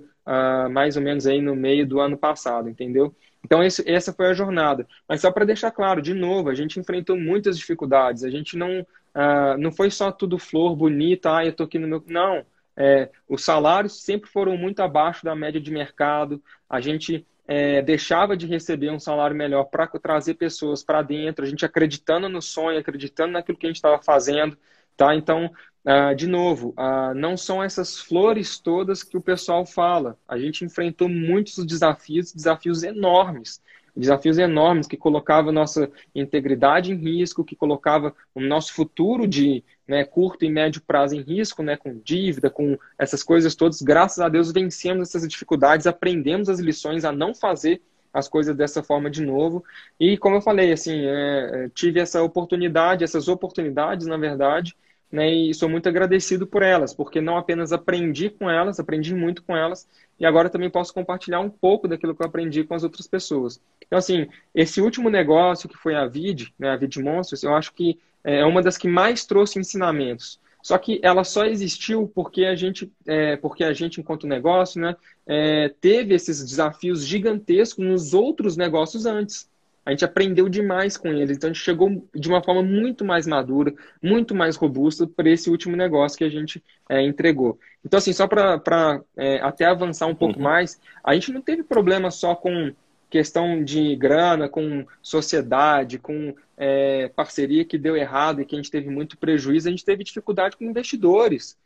mais 0.70 0.94
ou 0.94 1.02
menos 1.02 1.26
aí 1.26 1.40
no 1.40 1.56
meio 1.56 1.86
do 1.86 1.98
ano 2.00 2.16
passado, 2.16 2.68
entendeu? 2.68 3.12
Então, 3.48 3.64
esse, 3.64 3.82
essa 3.90 4.12
foi 4.12 4.26
a 4.26 4.34
jornada. 4.34 4.86
Mas 5.08 5.22
só 5.22 5.32
para 5.32 5.46
deixar 5.46 5.70
claro, 5.70 6.02
de 6.02 6.12
novo, 6.12 6.50
a 6.50 6.54
gente 6.54 6.78
enfrentou 6.78 7.16
muitas 7.16 7.56
dificuldades. 7.56 8.22
A 8.22 8.28
gente 8.28 8.58
não, 8.58 8.80
uh, 8.80 9.56
não 9.58 9.72
foi 9.72 9.90
só 9.90 10.12
tudo 10.12 10.38
flor, 10.38 10.76
bonita, 10.76 11.34
ah, 11.34 11.46
eu 11.46 11.52
estou 11.52 11.64
aqui 11.64 11.78
no 11.78 11.88
meu. 11.88 12.04
Não. 12.06 12.44
É, 12.76 13.08
os 13.26 13.42
salários 13.42 14.04
sempre 14.04 14.28
foram 14.28 14.54
muito 14.58 14.80
abaixo 14.80 15.24
da 15.24 15.34
média 15.34 15.58
de 15.58 15.70
mercado. 15.70 16.42
A 16.68 16.78
gente 16.78 17.26
é, 17.46 17.80
deixava 17.80 18.36
de 18.36 18.46
receber 18.46 18.90
um 18.90 19.00
salário 19.00 19.34
melhor 19.34 19.64
para 19.64 19.86
trazer 19.86 20.34
pessoas 20.34 20.84
para 20.84 21.00
dentro, 21.00 21.42
a 21.42 21.48
gente 21.48 21.64
acreditando 21.64 22.28
no 22.28 22.42
sonho, 22.42 22.78
acreditando 22.78 23.32
naquilo 23.32 23.56
que 23.56 23.64
a 23.66 23.70
gente 23.70 23.76
estava 23.76 23.98
fazendo. 24.02 24.58
Tá? 24.94 25.14
Então, 25.14 25.50
uh, 25.88 26.14
de 26.14 26.26
novo, 26.26 26.74
uh, 26.76 27.14
não 27.14 27.36
são 27.36 27.62
essas 27.62 27.98
flores 27.98 28.58
todas 28.58 29.02
que 29.02 29.16
o 29.16 29.22
pessoal 29.22 29.64
fala. 29.64 30.18
A 30.28 30.38
gente 30.38 30.64
enfrentou 30.64 31.08
muitos 31.08 31.64
desafios, 31.64 32.32
desafios 32.32 32.82
enormes. 32.82 33.62
Desafios 33.96 34.38
enormes 34.38 34.86
que 34.86 34.96
colocavam 34.96 35.50
nossa 35.50 35.90
integridade 36.14 36.92
em 36.92 36.96
risco, 36.96 37.44
que 37.44 37.56
colocava 37.56 38.14
o 38.32 38.40
nosso 38.40 38.72
futuro 38.72 39.26
de 39.26 39.64
né, 39.88 40.04
curto 40.04 40.44
e 40.44 40.50
médio 40.50 40.80
prazo 40.86 41.16
em 41.16 41.20
risco, 41.20 41.64
né, 41.64 41.76
com 41.76 41.98
dívida, 42.04 42.48
com 42.48 42.78
essas 42.96 43.24
coisas 43.24 43.56
todas. 43.56 43.82
Graças 43.82 44.20
a 44.20 44.28
Deus 44.28 44.52
vencemos 44.52 45.08
essas 45.08 45.26
dificuldades, 45.26 45.86
aprendemos 45.86 46.48
as 46.48 46.60
lições 46.60 47.04
a 47.04 47.10
não 47.10 47.34
fazer 47.34 47.82
as 48.12 48.28
coisas 48.28 48.54
dessa 48.56 48.84
forma 48.84 49.10
de 49.10 49.22
novo. 49.22 49.64
E 49.98 50.16
como 50.16 50.36
eu 50.36 50.40
falei, 50.40 50.72
assim, 50.72 51.00
é, 51.04 51.68
tive 51.74 51.98
essa 51.98 52.22
oportunidade, 52.22 53.02
essas 53.02 53.26
oportunidades, 53.26 54.06
na 54.06 54.16
verdade, 54.16 54.76
né, 55.10 55.32
e 55.32 55.54
sou 55.54 55.68
muito 55.68 55.88
agradecido 55.88 56.46
por 56.46 56.62
elas, 56.62 56.92
porque 56.92 57.20
não 57.20 57.36
apenas 57.36 57.72
aprendi 57.72 58.28
com 58.28 58.48
elas, 58.48 58.78
aprendi 58.78 59.14
muito 59.14 59.42
com 59.42 59.56
elas, 59.56 59.88
e 60.20 60.26
agora 60.26 60.50
também 60.50 60.68
posso 60.68 60.92
compartilhar 60.92 61.40
um 61.40 61.48
pouco 61.48 61.88
daquilo 61.88 62.14
que 62.14 62.22
eu 62.22 62.26
aprendi 62.26 62.64
com 62.64 62.74
as 62.74 62.82
outras 62.82 63.06
pessoas. 63.06 63.60
Então, 63.86 63.98
assim, 63.98 64.28
esse 64.54 64.80
último 64.80 65.08
negócio 65.08 65.68
que 65.68 65.76
foi 65.76 65.94
a 65.94 66.06
Vid, 66.06 66.52
né, 66.58 66.70
a 66.70 66.76
Vid 66.76 67.00
Monsters, 67.00 67.42
eu 67.42 67.54
acho 67.54 67.72
que 67.72 67.98
é 68.22 68.44
uma 68.44 68.62
das 68.62 68.76
que 68.76 68.88
mais 68.88 69.24
trouxe 69.24 69.58
ensinamentos. 69.58 70.38
Só 70.62 70.76
que 70.76 71.00
ela 71.02 71.24
só 71.24 71.46
existiu 71.46 72.10
porque 72.14 72.44
a 72.44 72.54
gente, 72.54 72.92
é, 73.06 73.36
porque 73.36 73.64
a 73.64 73.72
gente 73.72 74.00
enquanto 74.00 74.26
negócio, 74.26 74.80
né, 74.80 74.96
é, 75.26 75.72
teve 75.80 76.14
esses 76.14 76.44
desafios 76.44 77.06
gigantescos 77.06 77.84
nos 77.84 78.12
outros 78.12 78.56
negócios 78.56 79.06
antes 79.06 79.47
a 79.88 79.90
gente 79.90 80.04
aprendeu 80.04 80.50
demais 80.50 80.98
com 80.98 81.08
eles. 81.08 81.38
Então 81.38 81.48
a 81.48 81.52
gente 81.52 81.64
chegou 81.64 82.06
de 82.14 82.28
uma 82.28 82.42
forma 82.42 82.62
muito 82.62 83.06
mais 83.06 83.26
madura, 83.26 83.72
muito 84.02 84.34
mais 84.34 84.54
robusta 84.54 85.06
para 85.06 85.30
esse 85.30 85.48
último 85.48 85.78
negócio 85.78 86.18
que 86.18 86.24
a 86.24 86.28
gente 86.28 86.62
é, 86.90 87.00
entregou. 87.00 87.58
Então, 87.82 87.96
assim, 87.96 88.12
só 88.12 88.28
para 88.28 89.02
é, 89.16 89.40
até 89.40 89.64
avançar 89.64 90.06
um 90.06 90.14
pouco 90.14 90.36
uhum. 90.36 90.44
mais, 90.44 90.78
a 91.02 91.14
gente 91.14 91.32
não 91.32 91.40
teve 91.40 91.62
problema 91.62 92.10
só 92.10 92.34
com 92.34 92.70
questão 93.08 93.64
de 93.64 93.96
grana, 93.96 94.46
com 94.46 94.84
sociedade, 95.00 95.98
com 95.98 96.34
é, 96.58 97.08
parceria 97.08 97.64
que 97.64 97.78
deu 97.78 97.96
errado 97.96 98.42
e 98.42 98.44
que 98.44 98.54
a 98.54 98.58
gente 98.58 98.70
teve 98.70 98.90
muito 98.90 99.16
prejuízo, 99.16 99.68
a 99.68 99.70
gente 99.70 99.86
teve 99.86 100.04
dificuldade 100.04 100.58
com 100.58 100.64
investidores. 100.64 101.56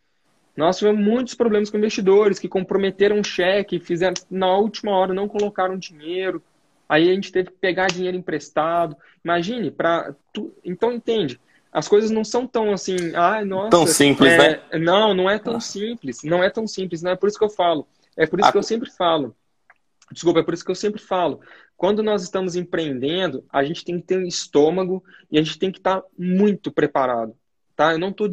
Nós 0.56 0.78
tivemos 0.78 1.04
muitos 1.04 1.34
problemas 1.34 1.70
com 1.70 1.76
investidores 1.76 2.38
que 2.38 2.48
comprometeram 2.48 3.16
um 3.16 3.24
cheque, 3.24 3.80
fizeram 3.80 4.14
na 4.30 4.56
última 4.56 4.92
hora 4.92 5.12
não 5.12 5.26
colocaram 5.26 5.76
dinheiro. 5.76 6.40
Aí 6.92 7.08
a 7.08 7.14
gente 7.14 7.32
teve 7.32 7.48
que 7.48 7.56
pegar 7.56 7.86
dinheiro 7.86 8.18
emprestado. 8.18 8.94
Imagine, 9.24 9.70
para 9.70 10.14
tu... 10.30 10.52
então 10.62 10.92
entende. 10.92 11.40
As 11.72 11.88
coisas 11.88 12.10
não 12.10 12.22
são 12.22 12.46
tão 12.46 12.70
assim, 12.70 12.96
ah, 13.14 13.42
nossa. 13.42 13.70
Tão 13.70 13.86
simples, 13.86 14.30
é... 14.30 14.36
né? 14.36 14.78
Não, 14.78 15.14
não 15.14 15.30
é 15.30 15.38
tão 15.38 15.56
ah. 15.56 15.60
simples. 15.60 16.22
Não 16.22 16.44
é 16.44 16.50
tão 16.50 16.66
simples. 16.66 17.00
Não 17.00 17.12
é 17.12 17.16
por 17.16 17.30
isso 17.30 17.38
que 17.38 17.44
eu 17.46 17.48
falo. 17.48 17.88
É 18.14 18.26
por 18.26 18.38
isso 18.38 18.50
a... 18.50 18.52
que 18.52 18.58
eu 18.58 18.62
sempre 18.62 18.90
falo. 18.90 19.34
Desculpa, 20.12 20.40
é 20.40 20.42
por 20.42 20.52
isso 20.52 20.62
que 20.62 20.70
eu 20.70 20.74
sempre 20.74 21.00
falo. 21.00 21.40
Quando 21.78 22.02
nós 22.02 22.22
estamos 22.22 22.56
empreendendo, 22.56 23.42
a 23.50 23.64
gente 23.64 23.86
tem 23.86 23.98
que 23.98 24.08
ter 24.08 24.18
um 24.18 24.26
estômago 24.26 25.02
e 25.30 25.38
a 25.38 25.42
gente 25.42 25.58
tem 25.58 25.72
que 25.72 25.78
estar 25.78 26.02
muito 26.18 26.70
preparado. 26.70 27.34
Tá? 27.74 27.92
Eu 27.92 27.98
não 27.98 28.10
estou 28.10 28.28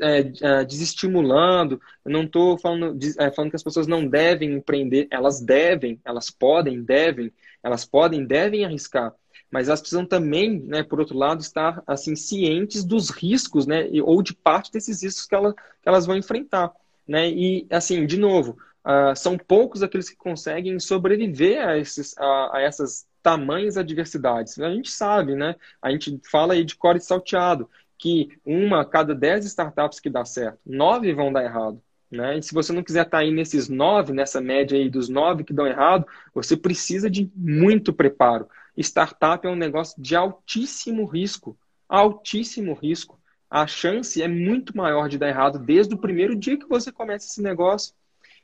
é, 0.00 0.32
é, 0.42 0.64
desestimulando, 0.64 1.80
eu 2.04 2.10
não 2.10 2.24
estou 2.24 2.58
falando, 2.58 2.98
é, 3.18 3.30
falando 3.30 3.50
que 3.50 3.56
as 3.56 3.62
pessoas 3.62 3.86
não 3.86 4.06
devem 4.06 4.52
empreender, 4.54 5.06
elas 5.10 5.40
devem, 5.40 6.00
elas 6.04 6.30
podem, 6.30 6.82
devem, 6.82 7.32
Elas 7.62 7.84
podem, 7.84 8.26
devem 8.26 8.64
arriscar, 8.64 9.14
mas 9.50 9.68
elas 9.68 9.80
precisam 9.80 10.06
também, 10.06 10.60
né, 10.60 10.82
por 10.82 10.98
outro 11.00 11.16
lado, 11.16 11.40
estar 11.40 11.82
assim 11.86 12.16
cientes 12.16 12.84
dos 12.84 13.10
riscos, 13.10 13.66
né, 13.66 13.88
ou 14.02 14.22
de 14.22 14.34
parte 14.34 14.72
desses 14.72 15.02
riscos 15.02 15.26
que, 15.26 15.34
ela, 15.34 15.54
que 15.54 15.88
elas 15.88 16.06
vão 16.06 16.16
enfrentar, 16.16 16.72
né? 17.06 17.28
E 17.28 17.66
assim, 17.70 18.06
de 18.06 18.18
novo, 18.18 18.56
uh, 18.84 19.14
são 19.16 19.36
poucos 19.36 19.82
aqueles 19.82 20.08
que 20.08 20.16
conseguem 20.16 20.78
sobreviver 20.80 21.60
a, 21.66 21.76
esses, 21.78 22.16
a, 22.18 22.56
a 22.56 22.60
essas 22.62 23.06
tamanhas 23.22 23.76
adversidades. 23.76 24.58
A 24.58 24.70
gente 24.70 24.90
sabe, 24.90 25.34
né? 25.34 25.54
A 25.82 25.90
gente 25.90 26.20
fala 26.30 26.54
aí 26.54 26.64
de 26.64 26.76
core 26.76 27.00
salteado, 27.00 27.68
que 28.00 28.30
uma 28.46 28.80
a 28.80 28.84
cada 28.84 29.14
dez 29.14 29.44
startups 29.44 30.00
que 30.00 30.08
dá 30.08 30.24
certo, 30.24 30.58
nove 30.64 31.12
vão 31.12 31.30
dar 31.30 31.44
errado. 31.44 31.80
Né? 32.10 32.38
E 32.38 32.42
se 32.42 32.54
você 32.54 32.72
não 32.72 32.82
quiser 32.82 33.04
estar 33.04 33.18
aí 33.18 33.30
nesses 33.30 33.68
nove, 33.68 34.12
nessa 34.12 34.40
média 34.40 34.76
aí 34.76 34.88
dos 34.88 35.08
nove 35.08 35.44
que 35.44 35.52
dão 35.52 35.66
errado, 35.66 36.06
você 36.34 36.56
precisa 36.56 37.10
de 37.10 37.30
muito 37.36 37.92
preparo. 37.92 38.48
Startup 38.76 39.46
é 39.46 39.50
um 39.50 39.54
negócio 39.54 40.00
de 40.02 40.16
altíssimo 40.16 41.04
risco. 41.04 41.56
Altíssimo 41.88 42.72
risco. 42.72 43.20
A 43.50 43.66
chance 43.66 44.20
é 44.22 44.26
muito 44.26 44.74
maior 44.76 45.08
de 45.08 45.18
dar 45.18 45.28
errado 45.28 45.58
desde 45.58 45.94
o 45.94 45.98
primeiro 45.98 46.34
dia 46.34 46.56
que 46.56 46.68
você 46.68 46.90
começa 46.90 47.26
esse 47.26 47.42
negócio. 47.42 47.94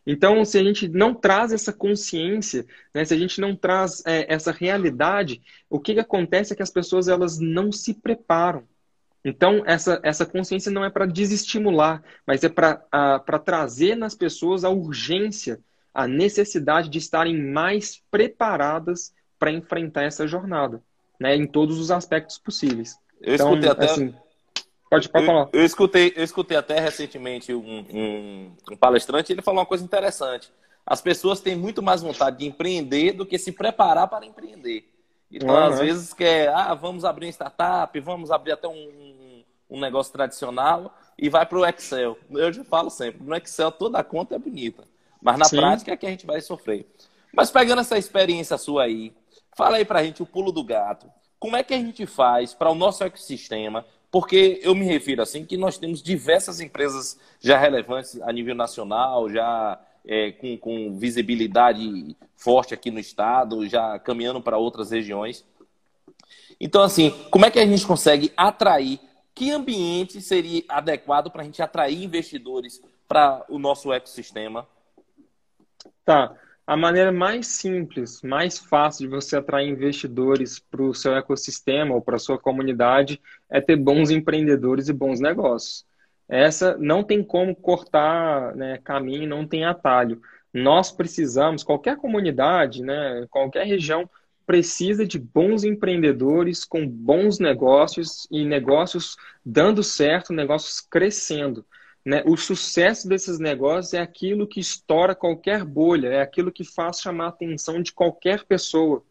Então, 0.07 0.45
se 0.45 0.59
a 0.59 0.63
gente 0.63 0.87
não 0.87 1.15
traz 1.15 1.53
essa 1.53 1.73
consciência, 1.73 2.65
né, 2.95 3.05
se 3.05 3.15
a 3.15 3.19
gente 3.19 3.41
não 3.41 3.57
traz 3.57 4.03
é, 4.07 4.33
essa 4.33 4.53
realidade, 4.53 5.43
o 5.69 5.81
que, 5.81 5.95
que 5.95 6.01
acontece 6.01 6.53
é 6.53 6.57
que 6.57 6.63
as 6.63 6.71
pessoas 6.71 7.09
elas 7.09 7.41
não 7.41 7.73
se 7.73 7.95
preparam. 7.95 8.65
Então, 9.29 9.65
essa, 9.67 9.99
essa 10.05 10.25
consciência 10.25 10.71
não 10.71 10.85
é 10.85 10.89
para 10.89 11.05
desestimular, 11.05 12.01
mas 12.25 12.45
é 12.45 12.49
para 12.49 13.39
trazer 13.45 13.97
nas 13.97 14.15
pessoas 14.15 14.63
a 14.63 14.71
urgência, 14.71 15.59
a 15.93 16.07
necessidade 16.07 16.89
de 16.89 16.99
estarem 16.99 17.37
mais 17.37 18.01
preparadas 18.09 19.13
para 19.37 19.51
enfrentar 19.51 20.05
essa 20.05 20.29
jornada, 20.29 20.81
né, 21.19 21.35
em 21.35 21.45
todos 21.45 21.81
os 21.81 21.91
aspectos 21.91 22.39
possíveis. 22.39 22.97
Eu 23.21 23.35
então, 23.35 23.49
escutei 23.49 23.69
até. 23.69 23.85
Assim, 23.87 24.15
pode, 24.89 25.09
pode 25.09 25.27
falar. 25.27 25.49
Eu, 25.53 25.59
eu, 25.61 25.67
escutei, 25.67 26.13
eu 26.15 26.23
escutei 26.23 26.57
até 26.57 26.79
recentemente 26.79 27.53
um, 27.53 27.85
um, 27.93 28.53
um 28.71 28.77
palestrante 28.77 29.33
ele 29.33 29.43
falou 29.43 29.59
uma 29.59 29.67
coisa 29.67 29.83
interessante. 29.83 30.53
As 30.87 31.01
pessoas 31.01 31.41
têm 31.41 31.57
muito 31.57 31.83
mais 31.83 32.01
vontade 32.01 32.39
de 32.39 32.47
empreender 32.47 33.11
do 33.11 33.27
que 33.27 33.39
se 33.39 33.51
preparar 33.51 34.07
para 34.07 34.25
empreender. 34.25 34.89
Então, 35.33 35.49
uhum. 35.49 35.65
às 35.65 35.81
vezes, 35.81 36.15
quer, 36.15 36.49
ah, 36.51 36.73
vamos 36.75 37.05
abrir 37.05 37.27
uma 37.27 37.33
startup, 37.33 37.99
vamos 37.99 38.31
abrir 38.31 38.53
até 38.53 38.69
um, 38.69 39.16
um 39.69 39.81
negócio 39.81 40.13
tradicional 40.13 40.97
e 41.19 41.29
vai 41.29 41.45
para 41.47 41.59
o 41.59 41.67
Excel. 41.67 42.19
Eu 42.31 42.53
já 42.53 42.65
falo 42.65 42.91
sempre, 42.91 43.23
no 43.23 43.35
Excel 43.35 43.73
toda 43.73 43.99
a 43.99 44.05
conta 44.05 44.35
é 44.35 44.39
bonita, 44.39 44.85
mas 45.21 45.39
na 45.39 45.47
Sim. 45.47 45.57
prática 45.57 45.93
é 45.93 45.97
que 45.97 46.07
a 46.07 46.11
gente 46.11 46.27
vai 46.27 46.41
sofrer. 46.41 46.87
Mas 47.33 47.51
pegando 47.51 47.81
essa 47.81 47.99
experiência 47.99 48.57
sua 48.57 48.85
aí, 48.85 49.13
fala 49.55 49.77
aí 49.77 49.85
para 49.85 50.01
a 50.01 50.05
gente 50.05 50.23
o 50.23 50.27
pulo 50.27 50.53
do 50.53 50.65
gato. 50.65 51.07
Como 51.39 51.57
é 51.57 51.63
que 51.63 51.75
a 51.75 51.79
gente 51.79 52.07
faz 52.07 52.55
para 52.55 52.71
o 52.71 52.75
nosso 52.75 53.05
ecossistema? 53.05 53.85
Porque 54.11 54.61
eu 54.63 54.75
me 54.75 54.87
refiro 54.87 55.21
assim 55.21 55.45
que 55.45 55.57
nós 55.57 55.77
temos 55.77 56.03
diversas 56.03 56.61
empresas 56.61 57.19
já 57.41 57.59
relevantes 57.59 58.21
a 58.23 58.33
nível 58.33 58.55
nacional, 58.55 59.29
já 59.29 59.79
é, 60.07 60.33
com, 60.33 60.57
com 60.57 60.97
visibilidade 60.97 62.17
forte 62.37 62.73
aqui 62.73 62.91
no 62.91 63.01
estado, 63.01 63.69
já 63.69 63.99
caminhando 63.99 64.41
para 64.41 64.57
outras 64.57 64.91
regiões. 64.91 65.45
Então, 66.61 66.83
assim, 66.83 67.11
como 67.31 67.45
é 67.45 67.51
que 67.51 67.59
a 67.59 67.67
gente 67.67 67.87
consegue 67.87 68.33
atrair? 68.37 69.01
Que 69.37 69.51
ambiente 69.51 70.23
seria 70.23 70.63
adequado 70.67 71.31
para 71.31 71.43
a 71.43 71.45
gente 71.45 71.61
atrair 71.61 72.03
investidores 72.03 72.83
para 73.07 73.45
o 73.51 73.59
nosso 73.59 73.93
ecossistema? 73.93 74.67
Tá. 76.07 76.35
A 76.67 76.75
maneira 76.75 77.13
mais 77.13 77.47
simples, 77.47 78.23
mais 78.23 78.59
fácil 78.59 79.07
de 79.07 79.15
você 79.15 79.37
atrair 79.37 79.69
investidores 79.69 80.59
para 80.59 80.83
o 80.83 80.95
seu 80.95 81.15
ecossistema 81.15 81.95
ou 81.95 82.01
para 82.01 82.17
a 82.17 82.19
sua 82.19 82.39
comunidade 82.39 83.21
é 83.51 83.61
ter 83.61 83.77
bons 83.77 84.11
empreendedores 84.11 84.89
e 84.89 84.95
bons 84.95 85.21
negócios. 85.21 85.85
Essa 86.27 86.75
não 86.79 87.05
tem 87.05 87.23
como 87.23 87.55
cortar 87.55 88.57
né, 88.57 88.79
caminho, 88.83 89.29
não 89.29 89.47
tem 89.47 89.67
atalho. 89.67 90.19
Nós 90.51 90.91
precisamos, 90.91 91.63
qualquer 91.63 91.99
comunidade, 91.99 92.83
né, 92.83 93.27
qualquer 93.31 93.67
região, 93.67 94.09
precisa 94.47 95.05
de 95.05 95.19
bons 95.19 95.65
empreendedores 95.65 96.65
com 96.65 96.87
bons 96.87 97.39
negócios 97.39 98.27
e 98.31 98.45
negócios 98.45 99.17
dando 99.45 99.83
certo, 99.83 100.33
negócios 100.33 100.81
crescendo. 100.81 101.67
Né? 102.05 102.23
O 102.25 102.37
sucesso 102.37 103.09
desses 103.09 103.41
negócios 103.41 103.93
é 103.93 103.99
aquilo 103.99 104.47
que 104.47 104.61
estoura 104.61 105.15
qualquer 105.15 105.65
bolha, 105.65 106.09
é 106.09 106.23
aquilo 106.23 106.53
que 106.53 106.63
faz 106.63 107.01
chamar 107.01 107.27
a 107.27 107.29
atenção 107.29 107.83
de 107.83 107.93
qualquer 107.93 108.45
pessoa. 108.45 109.03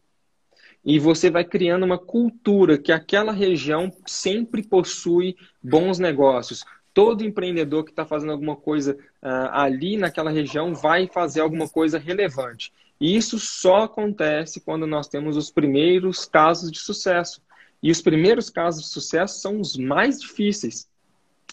E 0.82 0.98
você 0.98 1.30
vai 1.30 1.44
criando 1.44 1.84
uma 1.84 1.98
cultura 1.98 2.78
que 2.78 2.92
aquela 2.92 3.32
região 3.32 3.92
sempre 4.06 4.62
possui 4.62 5.36
bons 5.62 5.98
negócios 5.98 6.64
todo 6.96 7.22
empreendedor 7.22 7.84
que 7.84 7.90
está 7.90 8.06
fazendo 8.06 8.32
alguma 8.32 8.56
coisa 8.56 8.94
uh, 9.22 9.50
ali 9.52 9.98
naquela 9.98 10.30
região 10.30 10.74
vai 10.74 11.06
fazer 11.06 11.42
alguma 11.42 11.68
coisa 11.68 11.98
relevante. 11.98 12.72
E 13.00 13.16
isso 13.16 13.38
só 13.38 13.84
acontece 13.84 14.60
quando 14.60 14.86
nós 14.86 15.08
temos 15.08 15.36
os 15.36 15.50
primeiros 15.50 16.24
casos 16.24 16.70
de 16.70 16.78
sucesso. 16.78 17.42
E 17.82 17.90
os 17.90 18.00
primeiros 18.00 18.48
casos 18.48 18.84
de 18.84 18.88
sucesso 18.88 19.40
são 19.40 19.60
os 19.60 19.76
mais 19.76 20.20
difíceis. 20.20 20.88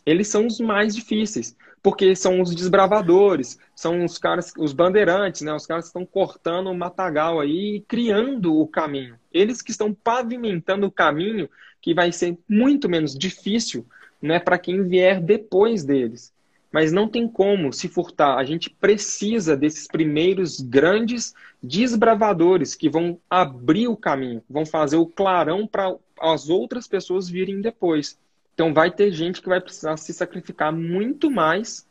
Eles 0.06 0.28
são 0.28 0.48
os 0.48 0.60
mais 0.60 0.96
difíceis, 0.96 1.56
porque 1.82 2.16
são 2.16 2.41
os 2.41 2.54
desbravadores, 2.54 3.58
são 3.76 4.04
os 4.04 4.18
caras, 4.18 4.54
os 4.58 4.74
bandeirantes, 4.74 5.41
né? 5.41 5.54
Os 5.54 5.66
caras 5.66 5.86
que 5.86 5.89
estão 5.89 6.06
cortando 6.06 6.70
o 6.70 6.76
matagal 6.76 7.39
aí 7.39 7.76
e 7.76 7.82
criando 7.82 8.58
o 8.58 8.68
caminho. 8.68 9.18
Eles 9.32 9.62
que 9.62 9.72
estão 9.72 9.94
pavimentando 9.94 10.88
o 10.88 10.91
caminho 10.91 11.50
que 11.82 11.94
vai 11.94 12.12
ser 12.12 12.38
muito 12.48 12.89
menos 12.89 13.14
difícil 13.14 13.86
não 14.22 14.34
é 14.34 14.39
para 14.39 14.58
quem 14.58 14.88
vier 14.88 15.22
depois 15.22 15.84
deles. 15.84 16.33
Mas 16.74 16.92
não 16.92 17.08
tem 17.08 17.28
como 17.28 17.72
se 17.72 17.88
furtar. 17.88 18.36
A 18.36 18.44
gente 18.44 18.68
precisa 18.68 19.56
desses 19.56 19.88
primeiros 19.88 20.60
grandes 20.60 21.36
desbravadores 21.62 22.74
que 22.74 22.90
vão 22.90 23.20
abrir 23.30 23.88
o 23.88 23.96
caminho, 23.96 24.44
vão 24.50 24.66
fazer 24.66 24.98
o 24.98 25.06
clarão 25.06 25.68
para 25.68 25.96
as 26.20 26.50
outras 26.50 26.88
pessoas 26.88 27.30
virem 27.30 27.62
depois. 27.62 28.18
Então 28.56 28.74
vai 28.74 28.90
ter 28.90 29.12
gente 29.12 29.40
que 29.40 29.48
vai 29.48 29.62
precisar 29.62 29.98
se 29.98 30.12
sacrificar 30.14 30.74
muito 30.74 31.30
mais 31.30 31.88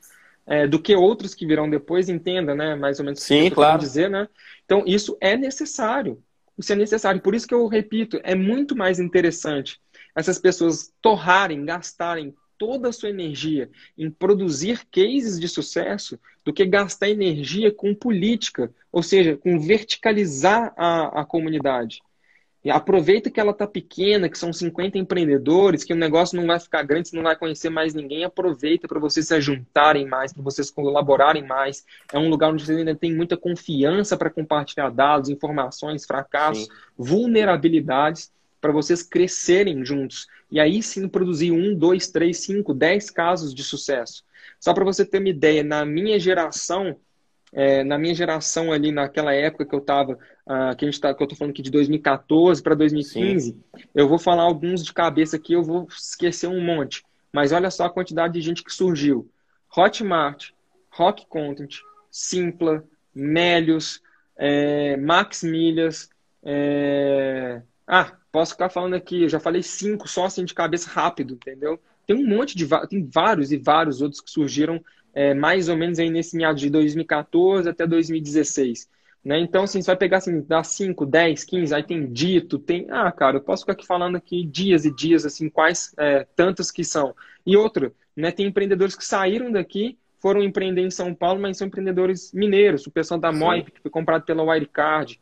é, 0.47 0.67
do 0.67 0.81
que 0.81 0.97
outros 0.97 1.33
que 1.33 1.47
virão 1.47 1.71
depois, 1.71 2.09
entenda, 2.09 2.53
né? 2.53 2.75
Mais 2.75 2.99
ou 2.99 3.05
menos 3.05 3.23
Sim, 3.23 3.43
o 3.43 3.45
que 3.45 3.53
eu 3.53 3.55
claro. 3.55 3.79
dizer, 3.79 4.11
né? 4.11 4.29
Então 4.65 4.83
isso 4.85 5.17
é 5.21 5.37
necessário. 5.37 6.21
Isso 6.59 6.73
é 6.73 6.77
necessário. 6.77 7.21
Por 7.21 7.37
isso 7.37 7.47
que 7.47 7.55
eu 7.55 7.69
repito, 7.69 8.21
é 8.25 8.35
muito 8.35 8.77
mais 8.77 8.99
interessante 8.99 9.81
essas 10.15 10.39
pessoas 10.41 10.93
torrarem, 11.01 11.65
gastarem 11.65 12.35
toda 12.63 12.91
a 12.91 12.93
sua 12.93 13.11
energia 13.11 13.69
em 13.99 14.09
produzir 14.09 14.87
cases 14.89 15.41
de 15.41 15.49
sucesso 15.49 16.17
do 16.45 16.53
que 16.53 16.65
gastar 16.65 17.11
energia 17.11 17.73
com 17.73 17.93
política, 17.93 18.73
ou 18.93 19.03
seja, 19.03 19.37
com 19.37 19.59
verticalizar 19.59 20.73
a, 20.77 21.23
a 21.23 21.25
comunidade. 21.25 22.01
E 22.65 22.71
aproveita 22.71 23.29
que 23.29 23.41
ela 23.41 23.51
está 23.51 23.67
pequena, 23.67 24.29
que 24.29 24.39
são 24.39 24.53
50 24.53 24.97
empreendedores, 24.97 25.83
que 25.83 25.93
o 25.93 25.97
negócio 25.97 26.37
não 26.37 26.47
vai 26.47 26.61
ficar 26.61 26.85
grande, 26.85 27.09
você 27.09 27.17
não 27.17 27.25
vai 27.25 27.35
conhecer 27.35 27.69
mais 27.69 27.95
ninguém. 27.95 28.23
Aproveita 28.23 28.87
para 28.87 29.01
vocês 29.01 29.27
se 29.27 29.41
juntarem 29.41 30.07
mais, 30.07 30.33
para 30.33 30.45
vocês 30.45 30.71
colaborarem 30.71 31.45
mais. 31.45 31.85
É 32.13 32.19
um 32.19 32.29
lugar 32.29 32.53
onde 32.53 32.65
você 32.65 32.75
ainda 32.75 32.95
tem 32.95 33.13
muita 33.13 33.37
confiança 33.37 34.17
para 34.17 34.31
compartilhar 34.31 34.91
dados, 34.91 35.29
informações, 35.29 36.07
fracassos, 36.07 36.67
Sim. 36.67 36.71
vulnerabilidades 36.97 38.31
para 38.61 38.71
vocês 38.71 39.03
crescerem 39.03 39.85
juntos. 39.85 40.29
E 40.53 40.61
aí 40.61 40.83
sim 40.83 41.09
produzir 41.09 41.51
um, 41.51 41.75
dois, 41.75 42.09
três, 42.11 42.41
cinco, 42.41 42.75
dez 42.75 43.09
casos 43.09 43.55
de 43.55 43.65
sucesso. 43.65 44.23
Só 44.61 44.75
para 44.75 44.85
você 44.85 45.03
ter 45.03 45.19
uma 45.19 45.31
ideia, 45.31 45.65
na 45.65 45.83
minha 45.83 46.21
geração, 46.21 46.95
é, 47.55 47.83
na 47.83 47.97
minha 47.97 48.15
geração 48.15 48.71
ali, 48.71 48.93
naquela 48.93 49.33
época 49.33 49.65
que 49.65 49.75
eu 49.75 49.79
estava, 49.79 50.13
uh, 50.13 50.77
que, 50.77 50.85
a 50.85 50.91
gente 50.91 51.01
tá, 51.01 51.15
que 51.15 51.23
eu 51.23 51.25
estou 51.25 51.39
falando 51.39 51.53
aqui 51.53 51.63
de 51.63 51.71
2014 51.71 52.63
para 52.63 52.75
2015, 52.75 53.47
sim. 53.47 53.63
eu 53.95 54.07
vou 54.07 54.19
falar 54.19 54.43
alguns 54.43 54.85
de 54.85 54.93
cabeça 54.93 55.37
aqui, 55.37 55.55
eu 55.55 55.63
vou 55.63 55.89
esquecer 55.89 56.49
um 56.49 56.61
monte. 56.61 57.03
Mas 57.33 57.51
olha 57.51 57.71
só 57.71 57.87
a 57.87 57.91
quantidade 57.91 58.35
de 58.35 58.43
gente 58.43 58.63
que 58.63 58.73
surgiu. 58.73 59.31
Hotmart, 59.75 60.51
Rock 60.91 61.27
Content, 61.27 61.77
Simpla, 62.11 62.85
Melios, 63.15 64.03
é, 64.37 64.99
Max 64.99 65.43
Milhas, 65.43 66.11
é... 66.43 67.63
ah, 67.87 68.19
Posso 68.33 68.53
ficar 68.53 68.71
falando 68.71 68.95
aqui, 68.95 69.23
eu 69.23 69.29
já 69.29 69.39
falei 69.39 69.63
cinco 69.63 70.09
só 70.09 70.25
assim 70.25 70.45
de 70.45 70.55
cabeça 70.55 70.91
rápido, 70.91 71.35
entendeu? 71.35 71.79
Tem 72.07 72.17
um 72.17 72.27
monte 72.27 72.57
de 72.57 72.67
tem 72.89 73.07
vários 73.07 73.53
e 73.53 73.59
vários 73.59 74.01
outros 74.01 74.23
que 74.23 74.31
surgiram 74.31 74.83
é, 75.15 75.35
mais 75.35 75.69
ou 75.69 75.77
menos 75.77 75.99
aí 75.99 76.11
nesse 76.11 76.35
meado 76.37 76.57
de 76.57 76.71
2014 76.71 77.69
até 77.69 77.87
2016. 77.87 78.89
Né? 79.25 79.39
Então, 79.39 79.65
assim, 79.65 79.81
você 79.81 79.87
vai 79.87 79.97
pegar 79.97 80.17
assim, 80.17 80.41
dá 80.41 80.65
5, 80.65 81.07
10, 81.07 81.45
15, 81.45 81.75
aí 81.75 81.83
tem 81.83 82.11
dito, 82.11 82.59
tem. 82.59 82.87
Ah, 82.91 83.13
cara, 83.13 83.37
eu 83.37 83.41
posso 83.43 83.63
ficar 83.63 83.75
aqui 83.75 83.87
falando 83.87 84.17
aqui 84.17 84.45
dias 84.45 84.85
e 84.85 84.95
dias, 84.95 85.25
assim, 85.25 85.49
quais 85.49 85.95
é, 85.97 86.27
tantas 86.35 86.71
que 86.71 86.83
são. 86.83 87.15
E 87.47 87.57
outra, 87.57 87.93
né, 88.17 88.33
tem 88.33 88.47
empreendedores 88.47 88.97
que 88.97 89.05
saíram 89.05 89.53
daqui, 89.53 89.97
foram 90.21 90.43
empreender 90.43 90.83
em 90.83 90.91
São 90.91 91.15
Paulo, 91.15 91.41
mas 91.41 91.57
são 91.57 91.69
empreendedores 91.69 92.33
mineiros, 92.33 92.87
o 92.87 92.91
pessoal 92.91 93.21
da 93.21 93.31
Moip, 93.31 93.71
que 93.71 93.81
foi 93.81 93.91
comprado 93.91 94.25
pela 94.25 94.43
Wirecard, 94.43 95.21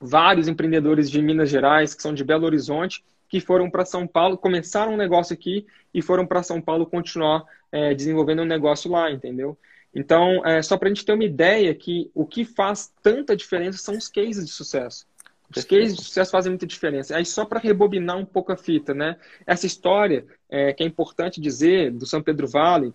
vários 0.00 0.48
empreendedores 0.48 1.10
de 1.10 1.20
Minas 1.20 1.48
Gerais, 1.48 1.94
que 1.94 2.02
são 2.02 2.14
de 2.14 2.24
Belo 2.24 2.46
Horizonte, 2.46 3.04
que 3.28 3.40
foram 3.40 3.70
para 3.70 3.84
São 3.84 4.06
Paulo, 4.06 4.38
começaram 4.38 4.94
um 4.94 4.96
negócio 4.96 5.34
aqui 5.34 5.66
e 5.92 6.00
foram 6.00 6.26
para 6.26 6.42
São 6.42 6.60
Paulo 6.60 6.86
continuar 6.86 7.44
é, 7.72 7.94
desenvolvendo 7.94 8.42
um 8.42 8.46
negócio 8.46 8.90
lá, 8.90 9.10
entendeu? 9.10 9.58
Então, 9.94 10.44
é, 10.44 10.60
só 10.62 10.76
para 10.76 10.88
a 10.88 10.90
gente 10.90 11.04
ter 11.04 11.12
uma 11.12 11.24
ideia 11.24 11.74
que 11.74 12.10
o 12.14 12.26
que 12.26 12.44
faz 12.44 12.92
tanta 13.02 13.34
diferença 13.34 13.78
são 13.78 13.96
os 13.96 14.08
cases 14.08 14.44
de 14.44 14.52
sucesso. 14.52 15.06
Os 15.54 15.64
cases 15.64 15.96
de 15.96 16.02
sucesso 16.02 16.30
fazem 16.30 16.50
muita 16.50 16.66
diferença. 16.66 17.16
Aí, 17.16 17.24
só 17.24 17.44
para 17.44 17.60
rebobinar 17.60 18.18
um 18.18 18.24
pouco 18.24 18.52
a 18.52 18.56
fita, 18.56 18.92
né? 18.92 19.16
Essa 19.46 19.66
história, 19.66 20.26
é, 20.50 20.72
que 20.72 20.82
é 20.82 20.86
importante 20.86 21.40
dizer, 21.40 21.92
do 21.92 22.04
São 22.04 22.22
Pedro 22.22 22.46
Vale, 22.46 22.92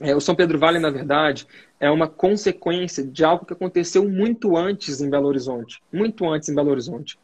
é, 0.00 0.14
o 0.14 0.20
São 0.20 0.34
Pedro 0.34 0.58
Vale, 0.58 0.78
na 0.78 0.90
verdade, 0.90 1.46
é 1.78 1.90
uma 1.90 2.08
consequência 2.08 3.04
de 3.04 3.24
algo 3.24 3.44
que 3.44 3.52
aconteceu 3.52 4.08
muito 4.08 4.56
antes 4.56 5.00
em 5.00 5.10
Belo 5.10 5.26
Horizonte. 5.26 5.82
Muito 5.92 6.28
antes 6.28 6.48
em 6.48 6.54
Belo 6.54 6.70
Horizonte. 6.70 7.18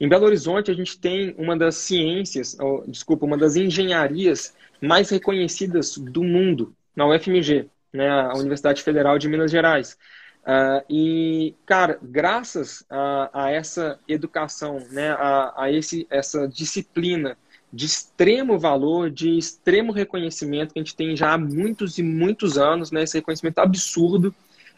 Em 0.00 0.08
Belo 0.08 0.26
Horizonte, 0.26 0.70
a 0.70 0.74
gente 0.74 0.98
tem 0.98 1.34
uma 1.36 1.56
das 1.56 1.76
ciências, 1.76 2.58
ou, 2.58 2.84
desculpa, 2.86 3.26
uma 3.26 3.36
das 3.36 3.56
engenharias 3.56 4.54
mais 4.80 5.10
reconhecidas 5.10 5.96
do 5.96 6.24
mundo, 6.24 6.74
na 6.96 7.06
UFMG, 7.06 7.68
né, 7.92 8.08
a 8.08 8.34
Universidade 8.34 8.82
Federal 8.82 9.18
de 9.18 9.28
Minas 9.28 9.50
Gerais. 9.50 9.98
Uh, 10.40 10.82
e, 10.88 11.54
cara, 11.66 11.98
graças 12.02 12.84
a, 12.88 13.44
a 13.44 13.50
essa 13.50 13.98
educação, 14.08 14.78
né, 14.90 15.10
a, 15.10 15.64
a, 15.64 15.70
esse, 15.70 16.06
essa 16.10 16.48
disciplina 16.48 17.36
de 17.72 17.86
extremo 17.86 18.58
valor, 18.58 19.10
de 19.10 19.38
extremo 19.38 19.92
reconhecimento 19.92 20.72
que 20.72 20.80
a 20.80 20.82
gente 20.82 20.96
tem 20.96 21.16
já 21.16 21.34
há 21.34 21.38
muitos 21.38 21.98
e 21.98 22.02
muitos 22.02 22.58
anos, 22.58 22.90
né, 22.90 23.04
esse 23.04 23.18
reconhecimento 23.18 23.58
absurdo, 23.60 24.34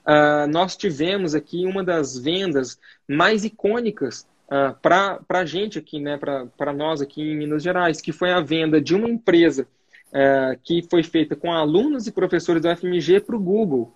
uh, 0.07 0.47
nós 0.51 0.77
tivemos 0.77 1.35
aqui 1.35 1.65
uma 1.65 1.83
das 1.83 2.19
vendas 2.19 2.79
mais 3.09 3.45
icônicas 3.45 4.27
uh, 4.47 4.79
para 4.81 5.21
a 5.31 5.45
gente 5.47 5.79
aqui, 5.79 5.99
né, 5.99 6.19
para 6.19 6.73
nós 6.73 7.01
aqui 7.01 7.23
em 7.23 7.37
Minas 7.37 7.63
Gerais, 7.63 8.01
que 8.01 8.13
foi 8.13 8.31
a 8.31 8.41
venda 8.41 8.81
de 8.81 8.95
uma 8.95 9.09
empresa 9.09 9.67
uh, 10.09 10.59
que 10.63 10.87
foi 10.91 11.03
feita 11.03 11.35
com 11.35 11.53
alunos 11.53 12.07
e 12.07 12.13
professores 12.13 12.63
do 12.63 12.77
FMG 12.77 13.21
para 13.21 13.37
o 13.37 13.41
Google. 13.41 13.93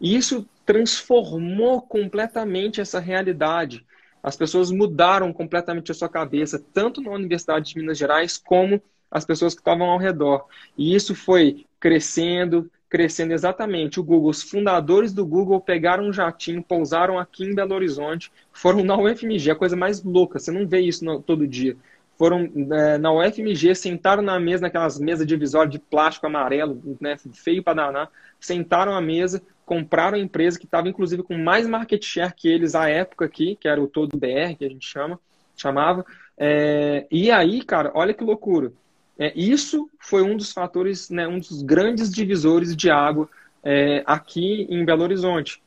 E 0.00 0.16
isso 0.16 0.46
transformou 0.64 1.80
completamente 1.82 2.80
essa 2.80 2.98
realidade. 2.98 3.84
As 4.26 4.36
pessoas 4.36 4.72
mudaram 4.72 5.32
completamente 5.32 5.92
a 5.92 5.94
sua 5.94 6.08
cabeça, 6.08 6.60
tanto 6.74 7.00
na 7.00 7.12
Universidade 7.12 7.72
de 7.72 7.78
Minas 7.78 7.96
Gerais 7.96 8.36
como 8.36 8.82
as 9.08 9.24
pessoas 9.24 9.54
que 9.54 9.60
estavam 9.60 9.88
ao 9.88 10.00
redor. 10.00 10.46
E 10.76 10.96
isso 10.96 11.14
foi 11.14 11.64
crescendo, 11.78 12.68
crescendo 12.88 13.32
exatamente. 13.32 14.00
O 14.00 14.02
Google, 14.02 14.30
os 14.30 14.42
fundadores 14.42 15.12
do 15.12 15.24
Google 15.24 15.60
pegaram 15.60 16.08
um 16.08 16.12
jatinho, 16.12 16.60
pousaram 16.60 17.20
aqui 17.20 17.44
em 17.44 17.54
Belo 17.54 17.76
Horizonte, 17.76 18.32
foram 18.52 18.82
na 18.82 18.98
UFMG, 18.98 19.52
a 19.52 19.54
coisa 19.54 19.76
mais 19.76 20.02
louca, 20.02 20.40
você 20.40 20.50
não 20.50 20.66
vê 20.66 20.80
isso 20.80 21.04
no, 21.04 21.22
todo 21.22 21.46
dia. 21.46 21.76
Foram 22.18 22.50
é, 22.72 22.98
na 22.98 23.12
UFMG, 23.12 23.76
sentaram 23.76 24.24
na 24.24 24.40
mesa, 24.40 24.62
naquelas 24.62 24.98
mesas 24.98 25.24
divisórias 25.24 25.70
de 25.70 25.78
plástico 25.78 26.26
amarelo, 26.26 26.82
né, 27.00 27.16
feio 27.32 27.62
para 27.62 27.74
danar, 27.74 28.10
sentaram 28.40 28.92
à 28.92 29.00
mesa, 29.00 29.40
compraram 29.66 30.16
a 30.16 30.20
empresa 30.20 30.58
que 30.58 30.64
estava 30.64 30.88
inclusive 30.88 31.24
com 31.24 31.36
mais 31.36 31.66
market 31.66 32.02
share 32.02 32.32
que 32.34 32.48
eles 32.48 32.74
à 32.74 32.88
época 32.88 33.24
aqui, 33.24 33.56
que 33.56 33.68
era 33.68 33.82
o 33.82 33.88
Todo 33.88 34.16
BR, 34.16 34.54
que 34.56 34.64
a 34.64 34.68
gente 34.68 34.86
chama, 34.86 35.20
chamava. 35.56 36.06
É, 36.38 37.06
e 37.10 37.30
aí, 37.30 37.62
cara, 37.62 37.90
olha 37.94 38.14
que 38.14 38.24
loucura. 38.24 38.72
É, 39.18 39.32
isso 39.36 39.90
foi 39.98 40.22
um 40.22 40.36
dos 40.36 40.52
fatores, 40.52 41.10
né, 41.10 41.26
um 41.26 41.38
dos 41.38 41.62
grandes 41.62 42.10
divisores 42.10 42.76
de 42.76 42.90
água 42.90 43.28
é, 43.64 44.02
aqui 44.06 44.66
em 44.70 44.84
Belo 44.84 45.02
Horizonte. 45.02 45.60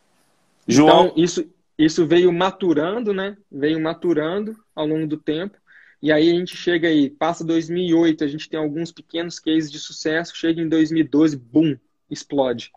João... 0.66 1.08
Então, 1.08 1.14
isso, 1.18 1.46
isso 1.78 2.08
veio 2.08 2.32
maturando, 2.32 3.14
né? 3.14 3.36
Veio 3.52 3.80
maturando 3.82 4.56
ao 4.76 4.86
longo 4.86 5.08
do 5.08 5.18
tempo. 5.18 5.58
E 6.02 6.12
aí 6.12 6.30
a 6.30 6.34
gente 6.34 6.56
chega 6.56 6.88
aí, 6.88 7.10
passa 7.10 7.44
2008, 7.44 8.24
a 8.24 8.28
gente 8.28 8.48
tem 8.48 8.58
alguns 8.58 8.92
pequenos 8.92 9.40
cases 9.40 9.70
de 9.70 9.80
sucesso, 9.80 10.36
chega 10.36 10.62
em 10.62 10.70
2012, 10.70 11.36
boom, 11.36 11.76
explode. 12.10 12.72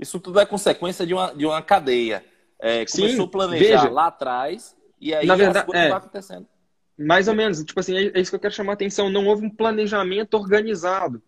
Isso 0.00 0.18
tudo 0.18 0.40
é 0.40 0.46
consequência 0.46 1.06
de 1.06 1.12
uma, 1.12 1.34
de 1.34 1.44
uma 1.44 1.60
cadeia. 1.60 2.24
É, 2.58 2.84
começou 2.86 3.26
a 3.26 3.28
planejar 3.28 3.82
veja, 3.82 3.90
lá 3.90 4.06
atrás 4.06 4.76
e 5.00 5.14
aí 5.14 5.26
na 5.26 5.34
verdade, 5.34 5.58
as 5.58 5.64
coisas 5.64 5.86
é, 5.86 5.92
acontecendo. 5.92 6.46
Mais 6.98 7.28
ou 7.28 7.34
menos. 7.34 7.62
Tipo 7.64 7.80
assim, 7.80 7.96
é, 7.96 8.12
é 8.14 8.20
isso 8.20 8.30
que 8.30 8.36
eu 8.36 8.40
quero 8.40 8.54
chamar 8.54 8.72
a 8.72 8.74
atenção. 8.74 9.10
Não 9.10 9.26
houve 9.26 9.46
um 9.46 9.50
planejamento 9.50 10.34
organizado. 10.34 11.22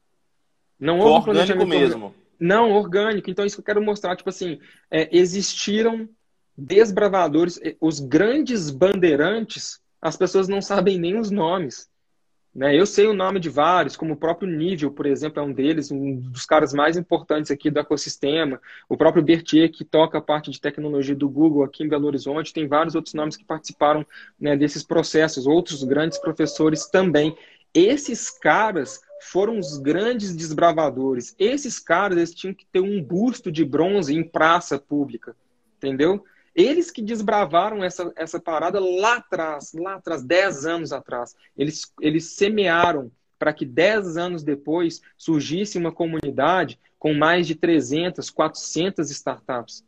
Não 0.78 0.98
houve 0.98 1.20
um 1.20 1.22
planejamento 1.24 1.66
mesmo. 1.66 2.14
Não, 2.38 2.72
orgânico. 2.72 3.30
Então, 3.30 3.44
é 3.44 3.46
isso 3.46 3.56
que 3.56 3.60
eu 3.60 3.64
quero 3.64 3.82
mostrar. 3.82 4.16
Tipo 4.16 4.30
assim, 4.30 4.58
é, 4.90 5.08
existiram 5.16 6.08
desbravadores, 6.56 7.58
os 7.80 7.98
grandes 7.98 8.68
bandeirantes, 8.70 9.80
as 10.00 10.16
pessoas 10.16 10.48
não 10.48 10.60
sabem 10.60 10.98
nem 10.98 11.18
os 11.18 11.30
nomes. 11.30 11.88
Né? 12.54 12.78
Eu 12.78 12.84
sei 12.84 13.06
o 13.06 13.14
nome 13.14 13.40
de 13.40 13.48
vários, 13.48 13.96
como 13.96 14.12
o 14.12 14.16
próprio 14.16 14.48
Nível, 14.48 14.90
por 14.90 15.06
exemplo, 15.06 15.40
é 15.40 15.42
um 15.42 15.52
deles, 15.52 15.90
um 15.90 16.16
dos 16.16 16.44
caras 16.44 16.74
mais 16.74 16.98
importantes 16.98 17.50
aqui 17.50 17.70
do 17.70 17.80
ecossistema. 17.80 18.60
O 18.88 18.96
próprio 18.96 19.22
Bertier, 19.22 19.70
que 19.70 19.84
toca 19.84 20.18
a 20.18 20.22
parte 20.22 20.50
de 20.50 20.60
tecnologia 20.60 21.14
do 21.14 21.28
Google 21.28 21.64
aqui 21.64 21.82
em 21.82 21.88
Belo 21.88 22.06
Horizonte. 22.06 22.52
Tem 22.52 22.68
vários 22.68 22.94
outros 22.94 23.14
nomes 23.14 23.36
que 23.36 23.44
participaram 23.44 24.04
né, 24.38 24.54
desses 24.54 24.82
processos, 24.82 25.46
outros 25.46 25.82
grandes 25.82 26.18
professores 26.18 26.86
também. 26.86 27.34
Esses 27.72 28.28
caras 28.28 29.00
foram 29.22 29.58
os 29.58 29.78
grandes 29.78 30.36
desbravadores. 30.36 31.34
Esses 31.38 31.78
caras 31.78 32.18
eles 32.18 32.34
tinham 32.34 32.54
que 32.54 32.66
ter 32.66 32.80
um 32.80 33.02
busto 33.02 33.50
de 33.50 33.64
bronze 33.64 34.14
em 34.14 34.22
praça 34.22 34.78
pública, 34.78 35.34
entendeu? 35.78 36.22
Eles 36.54 36.90
que 36.90 37.00
desbravaram 37.00 37.82
essa, 37.82 38.12
essa 38.16 38.38
parada 38.38 38.78
lá 38.78 39.16
atrás, 39.16 39.72
lá 39.74 39.94
atrás, 39.94 40.22
10 40.22 40.66
anos 40.66 40.92
atrás. 40.92 41.34
Eles, 41.56 41.92
eles 42.00 42.24
semearam 42.32 43.10
para 43.38 43.52
que 43.52 43.64
10 43.64 44.16
anos 44.16 44.42
depois 44.42 45.00
surgisse 45.16 45.78
uma 45.78 45.90
comunidade 45.90 46.78
com 46.98 47.14
mais 47.14 47.46
de 47.46 47.54
300, 47.54 48.30
400 48.30 49.10
startups. 49.10 49.84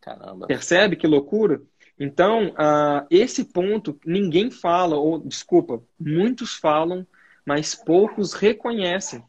Caramba. 0.00 0.46
Percebe 0.46 0.96
que 0.96 1.06
loucura? 1.06 1.62
Então, 1.98 2.48
uh, 2.50 3.06
esse 3.10 3.44
ponto 3.44 3.98
ninguém 4.04 4.50
fala, 4.50 4.96
ou 4.96 5.18
desculpa, 5.18 5.82
muitos 5.98 6.54
falam, 6.54 7.06
mas 7.44 7.74
poucos 7.74 8.32
reconhecem. 8.32 9.22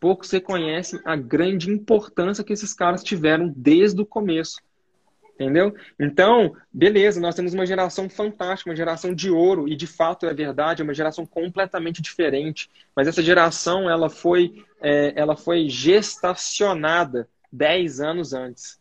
Poucos 0.00 0.30
reconhecem 0.30 1.00
a 1.04 1.16
grande 1.16 1.70
importância 1.70 2.44
que 2.44 2.52
esses 2.52 2.74
caras 2.74 3.02
tiveram 3.02 3.52
desde 3.56 4.00
o 4.00 4.06
começo. 4.06 4.60
Entendeu? 5.34 5.74
Então, 5.98 6.54
beleza, 6.72 7.20
nós 7.20 7.34
temos 7.34 7.54
uma 7.54 7.66
geração 7.66 8.08
fantástica, 8.08 8.70
uma 8.70 8.76
geração 8.76 9.12
de 9.12 9.30
ouro, 9.30 9.68
e 9.68 9.74
de 9.74 9.86
fato 9.86 10.26
é 10.26 10.32
verdade, 10.32 10.80
é 10.80 10.84
uma 10.84 10.94
geração 10.94 11.26
completamente 11.26 12.00
diferente. 12.00 12.70
Mas 12.94 13.08
essa 13.08 13.20
geração 13.20 13.90
ela 13.90 14.08
foi, 14.08 14.64
é, 14.80 15.12
ela 15.16 15.36
foi 15.36 15.68
gestacionada 15.68 17.28
10 17.50 18.00
anos 18.00 18.32
antes. 18.32 18.78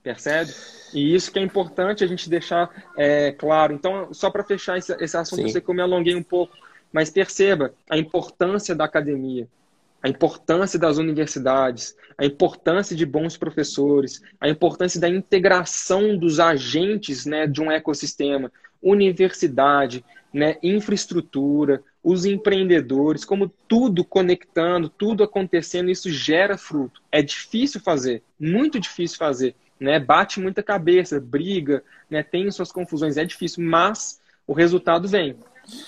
Percebe? 0.00 0.52
E 0.94 1.14
isso 1.14 1.32
que 1.32 1.40
é 1.40 1.42
importante 1.42 2.04
a 2.04 2.06
gente 2.06 2.30
deixar 2.30 2.70
é, 2.96 3.32
claro. 3.32 3.72
Então, 3.72 4.14
só 4.14 4.30
para 4.30 4.44
fechar 4.44 4.78
esse, 4.78 4.92
esse 5.00 5.16
assunto, 5.16 5.40
Sim. 5.40 5.46
eu 5.46 5.48
sei 5.48 5.60
que 5.60 5.68
eu 5.68 5.74
me 5.74 5.82
alonguei 5.82 6.14
um 6.14 6.22
pouco, 6.22 6.56
mas 6.92 7.10
perceba 7.10 7.74
a 7.90 7.98
importância 7.98 8.76
da 8.76 8.84
academia 8.84 9.48
a 10.02 10.08
importância 10.08 10.78
das 10.78 10.98
universidades, 10.98 11.96
a 12.18 12.24
importância 12.24 12.96
de 12.96 13.06
bons 13.06 13.36
professores, 13.36 14.20
a 14.40 14.48
importância 14.48 15.00
da 15.00 15.08
integração 15.08 16.16
dos 16.16 16.40
agentes 16.40 17.24
né, 17.24 17.46
de 17.46 17.60
um 17.60 17.70
ecossistema, 17.70 18.50
universidade, 18.82 20.04
né, 20.32 20.56
infraestrutura, 20.62 21.82
os 22.02 22.24
empreendedores, 22.24 23.24
como 23.24 23.48
tudo 23.68 24.04
conectando, 24.04 24.88
tudo 24.88 25.22
acontecendo, 25.22 25.90
isso 25.90 26.10
gera 26.10 26.58
fruto. 26.58 27.00
É 27.12 27.22
difícil 27.22 27.80
fazer, 27.80 28.22
muito 28.40 28.80
difícil 28.80 29.18
fazer. 29.18 29.54
Né? 29.78 30.00
Bate 30.00 30.40
muita 30.40 30.62
cabeça, 30.62 31.20
briga, 31.20 31.82
né? 32.10 32.22
tem 32.22 32.50
suas 32.50 32.72
confusões, 32.72 33.16
é 33.16 33.24
difícil, 33.24 33.64
mas 33.64 34.20
o 34.46 34.52
resultado 34.52 35.06
vem. 35.06 35.36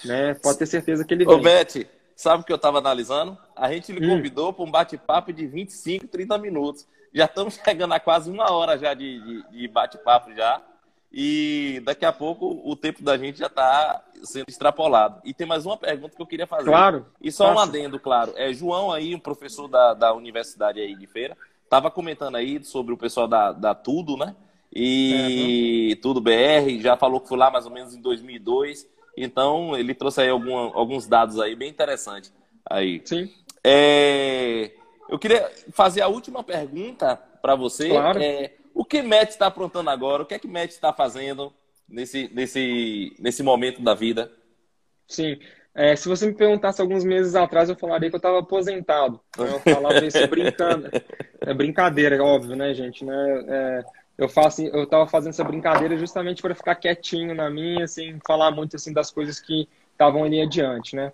Né? 0.04 0.34
Pode 0.34 0.58
ter 0.58 0.66
certeza 0.66 1.04
que 1.04 1.14
ele 1.14 1.24
vem. 1.24 1.34
Ô, 1.34 1.40
Beth, 1.40 1.84
Sabe 2.16 2.42
o 2.42 2.46
que 2.46 2.52
eu 2.52 2.56
estava 2.56 2.78
analisando? 2.78 3.36
A 3.56 3.72
gente 3.72 3.92
lhe 3.92 4.06
hum. 4.06 4.16
convidou 4.16 4.50
hum. 4.50 4.52
para 4.52 4.64
um 4.64 4.70
bate-papo 4.70 5.32
de 5.32 5.46
25, 5.46 6.06
30 6.06 6.38
minutos. 6.38 6.86
Já 7.12 7.24
estamos 7.24 7.54
chegando 7.62 7.94
a 7.94 8.00
quase 8.00 8.30
uma 8.30 8.50
hora 8.52 8.78
já 8.78 8.94
de, 8.94 9.20
de, 9.20 9.50
de 9.50 9.68
bate-papo 9.68 10.32
já. 10.34 10.60
E 11.16 11.80
daqui 11.84 12.04
a 12.04 12.12
pouco 12.12 12.60
o 12.64 12.74
tempo 12.74 13.00
da 13.00 13.16
gente 13.16 13.38
já 13.38 13.46
está 13.46 14.02
sendo 14.24 14.46
extrapolado. 14.48 15.20
E 15.24 15.32
tem 15.32 15.46
mais 15.46 15.64
uma 15.64 15.76
pergunta 15.76 16.16
que 16.16 16.20
eu 16.20 16.26
queria 16.26 16.46
fazer. 16.46 16.64
Claro. 16.64 17.06
E 17.20 17.30
só 17.30 17.52
um 17.52 17.58
adendo, 17.58 18.00
claro. 18.00 18.32
É 18.36 18.52
João 18.52 18.90
aí, 18.90 19.14
um 19.14 19.20
professor 19.20 19.68
da, 19.68 19.94
da 19.94 20.12
universidade 20.12 20.80
aí 20.80 20.96
de 20.96 21.06
feira, 21.06 21.36
estava 21.62 21.88
comentando 21.88 22.34
aí 22.34 22.62
sobre 22.64 22.92
o 22.92 22.96
pessoal 22.96 23.28
da, 23.28 23.52
da 23.52 23.74
Tudo, 23.76 24.16
né? 24.16 24.34
E 24.74 25.90
uhum. 25.94 26.00
Tudo 26.02 26.20
BR, 26.20 26.80
já 26.80 26.96
falou 26.96 27.20
que 27.20 27.28
foi 27.28 27.38
lá 27.38 27.48
mais 27.48 27.64
ou 27.64 27.70
menos 27.70 27.94
em 27.94 28.00
2002. 28.00 28.88
Então, 29.16 29.76
ele 29.76 29.94
trouxe 29.94 30.22
aí 30.22 30.28
alguma, 30.28 30.74
alguns 30.74 31.06
dados 31.06 31.40
aí 31.40 31.54
bem 31.54 31.70
interessantes. 31.70 32.32
Aí. 32.68 33.00
Sim. 33.04 33.30
É, 33.62 34.72
eu 35.08 35.18
queria 35.18 35.50
fazer 35.72 36.02
a 36.02 36.08
última 36.08 36.42
pergunta 36.42 37.16
para 37.40 37.54
você. 37.54 37.88
Claro. 37.88 38.22
É, 38.22 38.52
o 38.74 38.84
que 38.84 39.02
Matt 39.02 39.30
está 39.30 39.46
aprontando 39.46 39.90
agora? 39.90 40.22
O 40.22 40.26
que 40.26 40.34
é 40.34 40.38
que 40.38 40.48
Matt 40.48 40.70
está 40.70 40.92
fazendo? 40.92 41.52
nesse, 41.88 42.30
nesse, 42.32 43.16
nesse 43.18 43.42
momento 43.42 43.82
da 43.82 43.94
vida? 43.94 44.30
Sim. 45.06 45.38
É, 45.74 45.96
se 45.96 46.08
você 46.08 46.26
me 46.26 46.34
perguntasse 46.34 46.80
alguns 46.80 47.04
meses 47.04 47.34
atrás, 47.34 47.68
eu 47.68 47.76
falaria 47.76 48.08
que 48.08 48.14
eu 48.14 48.18
estava 48.18 48.38
aposentado. 48.38 49.20
Eu 49.36 49.58
falava 49.60 50.04
isso 50.04 50.24
brincando. 50.28 50.88
É 51.40 51.52
brincadeira, 51.52 52.22
óbvio, 52.22 52.54
né, 52.54 52.72
gente? 52.72 53.04
Né? 53.04 53.44
É, 53.48 53.84
eu 54.16 54.28
faço, 54.28 54.62
eu 54.62 54.84
estava 54.84 55.06
fazendo 55.06 55.30
essa 55.30 55.44
brincadeira 55.44 55.96
justamente 55.98 56.40
para 56.40 56.54
ficar 56.54 56.74
quietinho 56.76 57.34
na 57.34 57.50
minha, 57.50 57.84
assim, 57.84 58.18
falar 58.26 58.50
muito 58.50 58.76
assim 58.76 58.92
das 58.92 59.10
coisas 59.10 59.40
que 59.40 59.68
estavam 59.92 60.24
ali 60.24 60.40
adiante, 60.40 60.94
né? 60.94 61.12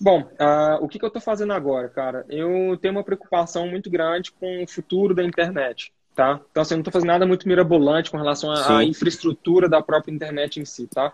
Bom, 0.00 0.20
uh, 0.20 0.82
o 0.82 0.88
que, 0.88 0.98
que 0.98 1.04
eu 1.04 1.08
estou 1.08 1.20
fazendo 1.20 1.52
agora, 1.52 1.88
cara? 1.88 2.24
Eu 2.28 2.76
tenho 2.80 2.94
uma 2.94 3.02
preocupação 3.02 3.66
muito 3.66 3.90
grande 3.90 4.30
com 4.32 4.62
o 4.62 4.68
futuro 4.68 5.14
da 5.14 5.24
internet, 5.24 5.92
tá? 6.14 6.40
Então, 6.50 6.62
assim, 6.62 6.74
eu 6.74 6.78
não 6.78 6.82
estou 6.82 6.92
fazendo 6.92 7.08
nada 7.08 7.26
muito 7.26 7.48
mirabolante 7.48 8.10
com 8.10 8.16
relação 8.16 8.50
à 8.52 8.84
infraestrutura 8.84 9.68
da 9.68 9.82
própria 9.82 10.12
internet 10.12 10.60
em 10.60 10.64
si, 10.64 10.86
tá? 10.86 11.12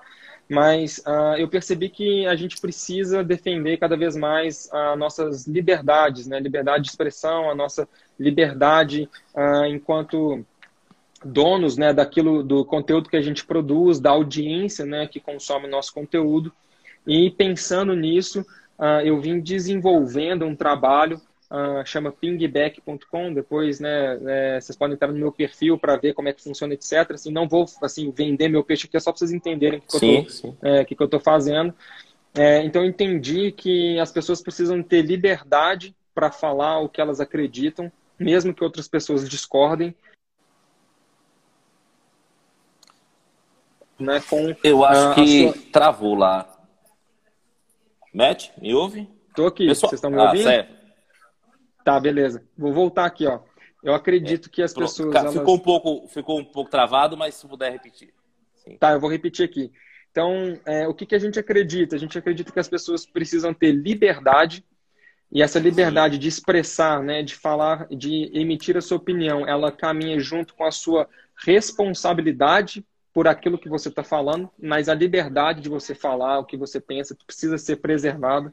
mas 0.49 0.99
uh, 0.99 1.37
eu 1.39 1.49
percebi 1.49 1.89
que 1.89 2.27
a 2.27 2.37
gente 2.37 2.61
precisa 2.61 3.25
defender 3.25 3.79
cada 3.79 3.97
vez 3.97 4.15
mais 4.15 4.69
as 4.73 4.99
nossas 4.99 5.47
liberdades, 5.47 6.27
né? 6.27 6.39
Liberdade 6.39 6.85
de 6.85 6.91
expressão, 6.91 7.51
a 7.51 7.55
nossa 7.55 7.89
liberdade 8.19 9.09
uh, 9.35 9.65
enquanto 9.65 10.45
donos, 11.25 11.77
né? 11.77 11.93
Daquilo 11.93 12.43
do 12.43 12.65
conteúdo 12.65 13.09
que 13.09 13.17
a 13.17 13.23
gente 13.23 13.45
produz, 13.45 14.01
da 14.01 14.11
audiência, 14.11 14.85
né? 14.85 15.07
Que 15.07 15.21
consome 15.21 15.67
o 15.67 15.71
nosso 15.71 15.93
conteúdo. 15.93 16.53
E 17.07 17.31
pensando 17.31 17.95
nisso, 17.95 18.41
uh, 18.79 19.01
eu 19.05 19.21
vim 19.21 19.41
desenvolvendo 19.41 20.45
um 20.45 20.57
trabalho 20.57 21.21
uh, 21.51 21.85
chama 21.85 22.13
pingback.com. 22.13 23.33
Depois, 23.33 23.81
né, 23.81 24.19
é, 24.27 24.61
vocês 24.61 24.77
podem 24.77 24.95
entrar 24.95 25.09
no 25.09 25.19
meu 25.19 25.33
perfil 25.33 25.79
para 25.79 25.97
ver 25.97 26.13
como 26.13 26.29
é 26.29 26.33
que 26.33 26.43
funciona, 26.43 26.75
etc. 26.75 27.11
Assim, 27.11 27.33
não 27.33 27.49
vou 27.49 27.67
assim 27.83 28.11
vender 28.11 28.49
meu 28.49 28.65
peixe 28.65 28.87
aqui, 28.87 28.97
é 28.97 29.01
só 29.01 29.13
para 29.13 29.19
vocês 29.19 29.33
entenderem 29.33 29.79
o 29.79 29.83
que, 29.83 29.99
sim, 29.99 30.17
eu 30.17 30.23
estou 30.23 30.57
é, 30.63 30.85
que, 30.85 30.95
que 30.95 31.03
eu 31.03 31.07
estou 31.07 31.21
fazendo. 31.21 31.75
É, 32.35 32.65
então, 32.65 32.83
eu 32.83 32.89
entendi 32.89 33.53
que 33.53 33.99
as 34.01 34.11
pessoas 34.11 34.43
precisam 34.43 34.83
ter 34.83 35.03
liberdade 35.03 35.95
para 36.13 36.33
falar 36.33 36.81
o 36.81 36.89
que 36.89 37.01
elas 37.01 37.21
acreditam, 37.21 37.91
mesmo 38.19 38.53
que 38.53 38.65
outras 38.65 38.89
pessoas 38.89 39.29
discordem. 39.29 39.95
Né, 43.99 44.21
com, 44.29 44.55
eu 44.65 44.85
acho 44.85 45.11
uh, 45.11 45.15
que 45.15 45.53
sua... 45.53 45.63
travou 45.73 46.15
lá. 46.15 46.51
Matt, 48.13 48.51
me 48.61 48.75
ouve? 48.75 49.09
Estou 49.29 49.47
aqui, 49.47 49.67
Pessoal... 49.67 49.91
vocês 49.91 49.99
estão 49.99 50.11
me 50.11 50.19
ah, 50.19 50.25
ouvindo? 50.25 50.45
Certo. 50.45 50.75
Tá, 51.85 52.01
beleza. 52.01 52.43
Vou 52.57 52.73
voltar 52.73 53.05
aqui, 53.05 53.27
ó. 53.27 53.41
Eu 53.83 53.95
acredito 53.95 54.49
é, 54.49 54.53
que 54.53 54.63
as 54.63 54.73
pronto. 54.73 54.89
pessoas. 54.89 55.13
Cara, 55.13 55.27
elas... 55.27 55.39
ficou, 55.39 55.55
um 55.55 55.59
pouco, 55.59 56.09
ficou 56.09 56.41
um 56.41 56.45
pouco 56.45 56.71
travado, 56.71 57.17
mas 57.17 57.35
se 57.35 57.47
puder 57.47 57.71
repetir. 57.71 58.15
Sim. 58.55 58.77
Tá, 58.79 58.93
eu 58.93 59.01
vou 59.01 59.11
repetir 59.11 59.45
aqui. 59.45 59.71
Então, 60.11 60.59
é, 60.65 60.89
o 60.89 60.95
que, 60.95 61.05
que 61.05 61.15
a 61.15 61.19
gente 61.19 61.39
acredita? 61.39 61.97
A 61.97 61.99
gente 61.99 62.17
acredita 62.17 62.51
que 62.51 62.61
as 62.61 62.69
pessoas 62.69 63.05
precisam 63.05 63.53
ter 63.53 63.73
liberdade, 63.73 64.65
e 65.31 65.43
essa 65.43 65.59
liberdade 65.59 66.15
Sim. 66.15 66.21
de 66.21 66.29
expressar, 66.29 67.03
né, 67.03 67.23
de 67.23 67.35
falar, 67.35 67.89
de 67.89 68.31
emitir 68.33 68.77
a 68.77 68.81
sua 68.81 68.97
opinião, 68.97 69.47
ela 69.47 69.73
caminha 69.73 70.19
junto 70.21 70.55
com 70.55 70.65
a 70.65 70.71
sua 70.71 71.09
responsabilidade 71.45 72.87
por 73.15 73.29
aquilo 73.29 73.57
que 73.57 73.69
você 73.69 73.89
está 73.89 74.03
falando, 74.03 74.51
mas 74.61 74.89
a 74.89 74.95
liberdade 74.95 75.61
de 75.61 75.69
você 75.69 75.95
falar 75.95 76.41
o 76.41 76.45
que 76.45 76.57
você 76.57 76.81
pensa 76.81 77.17
precisa 77.25 77.57
ser 77.57 77.77
preservada. 77.77 78.53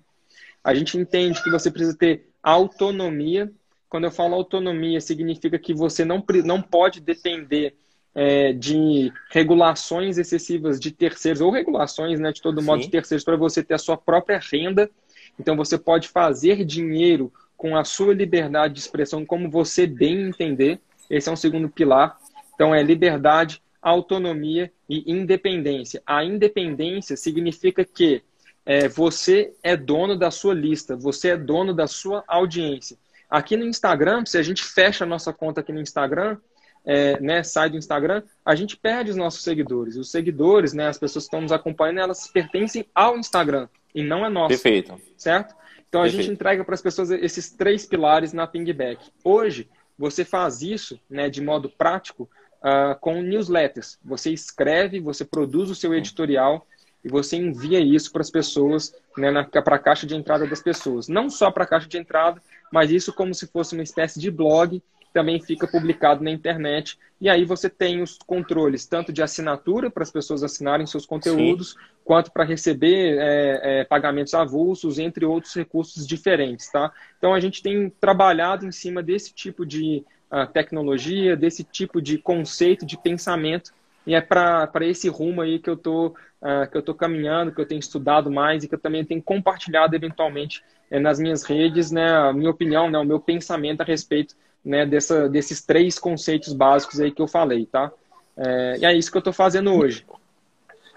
A 0.64 0.76
gente 0.76 0.96
entende 1.00 1.42
que 1.44 1.50
você 1.50 1.72
precisa 1.72 1.98
ter 1.98 2.30
autonomia. 2.44 3.52
Quando 3.90 4.04
eu 4.04 4.12
falo 4.12 4.36
autonomia, 4.36 5.02
significa 5.02 5.58
que 5.58 5.74
você 5.74 6.06
não, 6.06 6.24
não 6.46 6.62
pode 6.62 7.02
depender 7.02 7.76
é, 8.14 8.54
de 8.54 9.12
regulações 9.32 10.20
excessivas 10.20 10.80
de 10.80 10.92
terceiros, 10.92 11.42
ou 11.42 11.50
regulações, 11.50 12.20
né, 12.20 12.32
de 12.32 12.42
todo 12.42 12.62
modo, 12.62 12.82
Sim. 12.82 12.86
de 12.86 12.92
terceiros, 12.92 13.24
para 13.24 13.36
você 13.36 13.64
ter 13.64 13.74
a 13.74 13.80
sua 13.80 13.98
própria 13.98 14.40
renda. 14.40 14.92
Então, 15.40 15.56
você 15.56 15.76
pode 15.76 16.08
fazer 16.08 16.64
dinheiro 16.64 17.34
com 17.58 17.76
a 17.76 17.84
sua 17.84 18.14
liberdade 18.14 18.76
de 18.76 18.80
expressão, 18.80 19.26
como 19.26 19.50
você 19.50 19.88
bem 19.88 20.22
entender. 20.22 20.80
Esse 21.10 21.30
é 21.30 21.32
um 21.32 21.36
segundo 21.36 21.68
pilar. 21.68 22.16
Então, 22.54 22.76
é 22.76 22.84
liberdade, 22.84 23.62
autonomia 23.82 24.72
e 24.88 25.12
independência. 25.12 26.02
A 26.06 26.24
independência 26.24 27.18
significa 27.18 27.84
que 27.84 28.22
é, 28.66 28.88
você 28.88 29.54
é 29.64 29.76
dono 29.76 30.18
da 30.18 30.30
sua 30.30 30.54
lista, 30.54 30.96
você 30.96 31.30
é 31.30 31.38
dono 31.38 31.74
da 31.74 31.88
sua 31.88 32.24
audiência. 32.28 32.98
Aqui 33.30 33.56
no 33.56 33.66
Instagram, 33.66 34.26
se 34.26 34.38
a 34.38 34.44
gente 34.44 34.64
fecha 34.64 35.04
a 35.04 35.08
nossa 35.08 35.34
conta 35.34 35.62
aqui 35.62 35.72
no 35.72 35.80
Instagram, 35.80 36.38
é, 36.86 37.20
né, 37.20 37.44
sai 37.44 37.70
do 37.70 37.78
Instagram, 37.78 38.24
a 38.46 38.56
gente 38.56 38.76
perde 38.76 39.12
os 39.12 39.16
nossos 39.16 39.44
seguidores. 39.44 39.96
Os 39.96 40.12
seguidores, 40.12 40.74
né, 40.74 40.88
as 40.88 40.98
pessoas 40.98 41.26
que 41.26 41.28
estão 41.28 41.42
nos 41.42 41.52
acompanhando, 41.52 42.00
elas 42.00 42.28
pertencem 42.28 42.86
ao 42.94 43.18
Instagram 43.18 43.68
e 43.94 44.04
não 44.04 44.24
a 44.24 44.30
nós. 44.30 44.48
Perfeito. 44.50 45.00
Certo? 45.18 45.56
Então 45.88 46.02
a 46.02 46.04
Perfeito. 46.06 46.24
gente 46.24 46.34
entrega 46.34 46.64
para 46.64 46.74
as 46.74 46.82
pessoas 46.82 47.12
esses 47.12 47.52
três 47.52 47.86
pilares 47.86 48.34
na 48.34 48.48
Pingback. 48.48 49.12
Hoje, 49.24 49.70
você 49.98 50.26
faz 50.26 50.62
isso 50.62 51.00
né, 51.10 51.30
de 51.30 51.42
modo 51.42 51.70
prático 51.70 52.30
uh, 52.62 53.00
com 53.00 53.22
newsletters. 53.22 53.98
Você 54.04 54.32
escreve, 54.32 55.00
você 55.00 55.26
produz 55.26 55.70
o 55.70 55.76
seu 55.76 55.94
editorial 55.94 56.66
e 57.04 57.10
você 57.10 57.36
envia 57.36 57.80
isso 57.80 58.12
para 58.12 58.22
as 58.22 58.30
pessoas, 58.30 58.94
né, 59.18 59.32
para 59.44 59.76
a 59.76 59.80
caixa 59.80 60.06
de 60.06 60.16
entrada 60.16 60.46
das 60.46 60.62
pessoas. 60.62 61.08
Não 61.08 61.30
só 61.30 61.52
para 61.52 61.64
a 61.64 61.68
caixa 61.68 61.88
de 61.88 61.98
entrada, 61.98 62.42
mas 62.72 62.92
isso 62.92 63.12
como 63.12 63.34
se 63.34 63.48
fosse 63.48 63.74
uma 63.74 63.84
espécie 63.84 64.20
de 64.20 64.30
blog, 64.30 64.82
também 65.14 65.42
fica 65.42 65.68
publicado 65.68 66.24
na 66.24 66.32
internet. 66.32 66.98
E 67.20 67.30
aí 67.30 67.44
você 67.44 67.70
tem 67.70 68.02
os 68.02 68.18
controles, 68.18 68.86
tanto 68.86 69.12
de 69.12 69.22
assinatura, 69.22 69.92
para 69.92 70.04
as 70.04 70.12
pessoas 70.12 70.44
assinarem 70.44 70.86
seus 70.86 71.06
conteúdos, 71.06 71.72
Sim. 71.72 71.78
quanto 72.04 72.32
para 72.32 72.44
receber 72.44 73.18
é, 73.20 73.82
é, 73.82 73.84
pagamentos 73.84 74.34
avulsos, 74.34 75.00
entre 75.00 75.26
outros 75.26 75.54
recursos 75.54 76.08
diferentes. 76.08 76.72
Tá? 76.72 76.92
Então 77.18 77.34
a 77.34 77.40
gente 77.40 77.62
tem 77.62 77.90
trabalhado 77.90 78.66
em 78.66 78.72
cima 78.72 79.04
desse 79.04 79.34
tipo 79.34 79.66
de 79.66 80.06
uh, 80.32 80.48
tecnologia, 80.52 81.36
desse 81.36 81.64
tipo 81.64 82.02
de 82.02 82.18
conceito, 82.18 82.86
de 82.86 82.98
pensamento, 82.98 83.72
e 84.06 84.16
é 84.16 84.22
para 84.22 84.70
esse 84.82 85.08
rumo 85.10 85.42
aí 85.42 85.60
que 85.60 85.70
eu 85.70 85.78
tô 85.78 86.08
uh, 86.08 86.70
que 86.72 86.78
eu 86.78 86.82
tô 86.82 86.94
caminhando, 86.94 87.52
que 87.52 87.62
eu 87.62 87.68
tenho 87.68 87.80
estudado 87.80 88.32
mais 88.32 88.64
e 88.64 88.68
que 88.68 88.76
eu 88.76 88.80
também 88.80 89.06
tenho 89.06 89.22
compartilhado 89.22 89.96
eventualmente 89.96 90.64
é, 90.90 91.00
nas 91.00 91.20
minhas 91.20 91.44
redes, 91.44 91.92
né, 91.92 92.12
a 92.12 92.34
minha 92.34 92.50
opinião, 92.50 92.90
né, 92.90 93.00
o 93.00 93.06
meu 93.06 93.20
pensamento 93.20 93.82
a 93.82 93.86
respeito, 93.86 94.36
né, 94.64 94.86
dessa, 94.86 95.30
desses 95.30 95.62
três 95.62 95.98
conceitos 95.98 96.54
básicos 96.54 97.00
aí 97.00 97.12
que 97.12 97.22
eu 97.22 97.28
falei, 97.28 97.66
tá? 97.66 97.92
É, 98.36 98.78
e 98.80 98.86
é 98.86 98.94
isso 98.94 99.10
que 99.10 99.18
eu 99.18 99.22
estou 99.22 99.34
fazendo 99.34 99.74
hoje. 99.74 100.06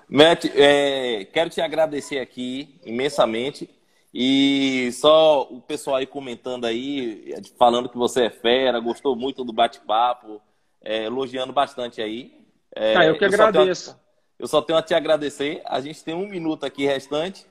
Matt, 0.08 0.46
é, 0.54 1.26
quero 1.32 1.48
te 1.48 1.60
agradecer 1.60 2.18
aqui 2.18 2.74
imensamente 2.84 3.70
e 4.14 4.92
só 4.92 5.42
o 5.42 5.60
pessoal 5.60 5.96
aí 5.96 6.06
comentando 6.06 6.66
aí, 6.66 7.34
falando 7.58 7.88
que 7.88 7.98
você 7.98 8.26
é 8.26 8.30
fera, 8.30 8.78
gostou 8.78 9.16
muito 9.16 9.42
do 9.42 9.52
bate-papo, 9.52 10.40
é, 10.80 11.06
elogiando 11.06 11.52
bastante 11.52 12.00
aí. 12.00 12.32
É, 12.72 12.96
ah, 12.96 13.06
eu 13.06 13.18
que 13.18 13.24
eu 13.24 13.28
agradeço. 13.28 13.86
Só 13.86 13.92
tenho, 13.92 14.04
eu 14.38 14.46
só 14.46 14.62
tenho 14.62 14.78
a 14.78 14.82
te 14.82 14.94
agradecer. 14.94 15.62
A 15.64 15.80
gente 15.80 16.04
tem 16.04 16.14
um 16.14 16.28
minuto 16.28 16.64
aqui 16.64 16.86
restante 16.86 17.44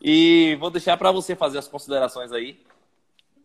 e 0.00 0.56
vou 0.58 0.70
deixar 0.70 0.96
para 0.96 1.12
você 1.12 1.36
fazer 1.36 1.58
as 1.58 1.68
considerações 1.68 2.32
aí. 2.32 2.64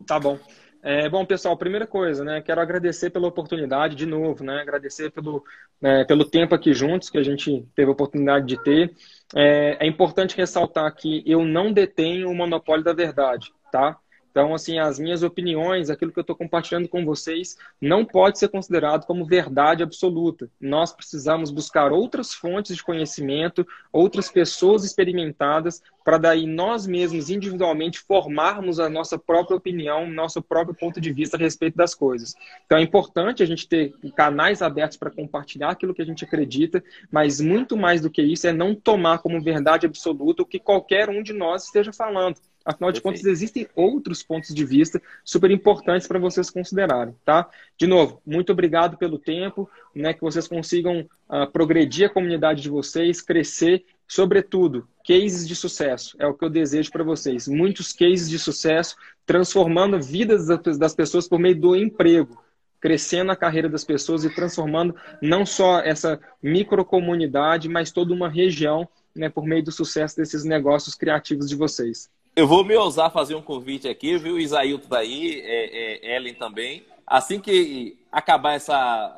Tá 0.06 0.18
bom. 0.18 0.38
É, 0.84 1.08
bom, 1.08 1.24
pessoal, 1.24 1.56
primeira 1.56 1.86
coisa, 1.86 2.24
né? 2.24 2.42
Quero 2.42 2.60
agradecer 2.60 3.10
pela 3.10 3.28
oportunidade 3.28 3.94
de 3.94 4.04
novo, 4.04 4.42
né? 4.42 4.60
Agradecer 4.60 5.12
pelo, 5.12 5.44
né, 5.80 6.04
pelo 6.04 6.28
tempo 6.28 6.56
aqui 6.56 6.74
juntos 6.74 7.08
que 7.08 7.18
a 7.18 7.22
gente 7.22 7.64
teve 7.74 7.88
a 7.88 7.92
oportunidade 7.92 8.46
de 8.46 8.60
ter. 8.64 8.92
É, 9.34 9.84
é 9.84 9.86
importante 9.86 10.36
ressaltar 10.36 10.92
que 10.94 11.22
eu 11.24 11.44
não 11.44 11.72
detenho 11.72 12.28
o 12.28 12.34
monopólio 12.34 12.84
da 12.84 12.92
verdade, 12.92 13.52
tá? 13.70 13.96
Então, 14.32 14.54
assim, 14.54 14.78
as 14.78 14.98
minhas 14.98 15.22
opiniões, 15.22 15.90
aquilo 15.90 16.10
que 16.10 16.18
eu 16.18 16.22
estou 16.22 16.34
compartilhando 16.34 16.88
com 16.88 17.04
vocês, 17.04 17.54
não 17.78 18.02
pode 18.02 18.38
ser 18.38 18.48
considerado 18.48 19.04
como 19.04 19.26
verdade 19.26 19.82
absoluta. 19.82 20.48
Nós 20.58 20.90
precisamos 20.90 21.50
buscar 21.50 21.92
outras 21.92 22.32
fontes 22.32 22.74
de 22.74 22.82
conhecimento, 22.82 23.66
outras 23.92 24.30
pessoas 24.30 24.84
experimentadas, 24.84 25.82
para 26.02 26.16
daí 26.16 26.46
nós 26.46 26.86
mesmos, 26.86 27.28
individualmente, 27.28 28.00
formarmos 28.00 28.80
a 28.80 28.88
nossa 28.88 29.18
própria 29.18 29.56
opinião, 29.56 30.10
nosso 30.10 30.40
próprio 30.42 30.74
ponto 30.74 30.98
de 30.98 31.12
vista 31.12 31.36
a 31.36 31.40
respeito 31.40 31.76
das 31.76 31.94
coisas. 31.94 32.34
Então, 32.64 32.78
é 32.78 32.82
importante 32.82 33.42
a 33.42 33.46
gente 33.46 33.68
ter 33.68 33.92
canais 34.16 34.62
abertos 34.62 34.96
para 34.96 35.10
compartilhar 35.10 35.68
aquilo 35.68 35.94
que 35.94 36.02
a 36.02 36.06
gente 36.06 36.24
acredita, 36.24 36.82
mas 37.10 37.38
muito 37.38 37.76
mais 37.76 38.00
do 38.00 38.10
que 38.10 38.22
isso 38.22 38.46
é 38.46 38.52
não 38.52 38.74
tomar 38.74 39.18
como 39.18 39.42
verdade 39.42 39.84
absoluta 39.84 40.42
o 40.42 40.46
que 40.46 40.58
qualquer 40.58 41.10
um 41.10 41.22
de 41.22 41.34
nós 41.34 41.64
esteja 41.64 41.92
falando. 41.92 42.40
Afinal 42.64 42.92
de 42.92 43.00
Perfeito. 43.00 43.22
contas, 43.22 43.32
existem 43.32 43.68
outros 43.74 44.22
pontos 44.22 44.54
de 44.54 44.64
vista 44.64 45.00
super 45.24 45.50
importantes 45.50 46.06
para 46.06 46.18
vocês 46.18 46.50
considerarem, 46.50 47.14
tá? 47.24 47.48
De 47.76 47.86
novo, 47.86 48.20
muito 48.24 48.52
obrigado 48.52 48.96
pelo 48.96 49.18
tempo, 49.18 49.68
né? 49.94 50.14
Que 50.14 50.20
vocês 50.20 50.46
consigam 50.46 51.08
uh, 51.28 51.50
progredir 51.52 52.06
a 52.06 52.12
comunidade 52.12 52.62
de 52.62 52.70
vocês, 52.70 53.20
crescer, 53.20 53.84
sobretudo, 54.06 54.86
cases 55.06 55.46
de 55.46 55.56
sucesso. 55.56 56.16
É 56.18 56.26
o 56.26 56.34
que 56.34 56.44
eu 56.44 56.50
desejo 56.50 56.90
para 56.90 57.02
vocês. 57.02 57.48
Muitos 57.48 57.92
cases 57.92 58.28
de 58.28 58.38
sucesso, 58.38 58.96
transformando 59.26 60.00
vidas 60.00 60.46
das 60.78 60.94
pessoas 60.94 61.28
por 61.28 61.38
meio 61.38 61.58
do 61.60 61.76
emprego. 61.76 62.40
crescendo 62.80 63.30
a 63.30 63.36
carreira 63.36 63.68
das 63.68 63.84
pessoas 63.84 64.24
e 64.24 64.34
transformando 64.34 64.96
não 65.22 65.46
só 65.46 65.78
essa 65.78 66.20
microcomunidade, 66.42 67.68
mas 67.68 67.92
toda 67.92 68.12
uma 68.12 68.28
região 68.28 68.88
né, 69.14 69.28
por 69.28 69.44
meio 69.44 69.62
do 69.62 69.70
sucesso 69.70 70.16
desses 70.16 70.44
negócios 70.44 70.96
criativos 70.96 71.48
de 71.48 71.54
vocês. 71.54 72.10
Eu 72.34 72.46
vou 72.46 72.64
me 72.64 72.74
ousar 72.74 73.10
fazer 73.10 73.34
um 73.34 73.42
convite 73.42 73.86
aqui, 73.86 74.16
viu? 74.16 74.38
Isaílton 74.38 74.88
tá 74.88 74.98
aí, 74.98 75.40
é, 75.44 76.12
é, 76.12 76.16
Ellen 76.16 76.34
também. 76.34 76.84
Assim 77.06 77.38
que 77.38 77.98
acabar 78.10 78.54
essa, 78.54 79.14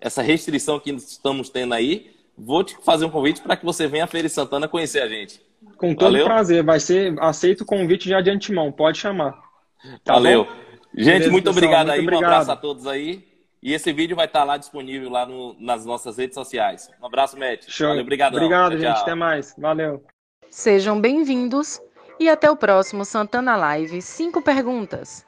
essa 0.00 0.22
restrição 0.22 0.80
que 0.80 0.90
estamos 0.90 1.50
tendo 1.50 1.74
aí, 1.74 2.14
vou 2.36 2.64
te 2.64 2.76
fazer 2.82 3.04
um 3.04 3.10
convite 3.10 3.42
para 3.42 3.56
que 3.56 3.64
você 3.64 3.86
venha 3.86 4.04
à 4.04 4.06
Feira 4.06 4.26
de 4.26 4.34
Santana 4.34 4.66
conhecer 4.66 5.02
a 5.02 5.08
gente. 5.08 5.40
Com 5.76 5.94
todo 5.94 6.12
Valeu? 6.12 6.24
prazer, 6.24 6.62
vai 6.62 6.80
ser 6.80 7.14
aceito 7.20 7.60
o 7.60 7.66
convite 7.66 8.08
já 8.08 8.22
de 8.22 8.30
antemão, 8.30 8.72
pode 8.72 8.98
chamar. 8.98 9.32
Tá 10.02 10.14
Valeu. 10.14 10.44
Bom? 10.44 10.50
Gente, 10.96 11.12
Beleza, 11.12 11.30
muito 11.30 11.44
pessoal, 11.44 11.56
obrigado 11.58 11.86
muito 11.88 11.98
aí, 11.98 12.00
obrigado. 12.00 12.22
um 12.22 12.26
abraço 12.26 12.52
a 12.52 12.56
todos 12.56 12.86
aí. 12.86 13.34
E 13.62 13.72
esse 13.72 13.92
vídeo 13.92 14.16
vai 14.16 14.26
estar 14.26 14.44
lá 14.44 14.56
disponível 14.56 15.10
lá 15.10 15.26
no, 15.26 15.56
nas 15.58 15.84
nossas 15.84 16.16
redes 16.16 16.34
sociais. 16.34 16.90
Um 17.02 17.06
abraço, 17.06 17.38
Matt. 17.38 17.64
Show. 17.68 17.88
Valeu, 17.88 18.02
obrigado. 18.02 18.34
Obrigado, 18.36 18.72
tchau, 18.72 18.80
gente. 18.80 18.94
Tchau. 18.94 19.02
Até 19.02 19.14
mais. 19.14 19.54
Valeu. 19.58 20.04
Sejam 20.50 21.00
bem-vindos 21.00 21.80
e 22.18 22.28
até 22.28 22.50
o 22.50 22.56
próximo 22.56 23.04
Santana 23.04 23.56
Live 23.56 24.00
5 24.00 24.40
perguntas. 24.40 25.22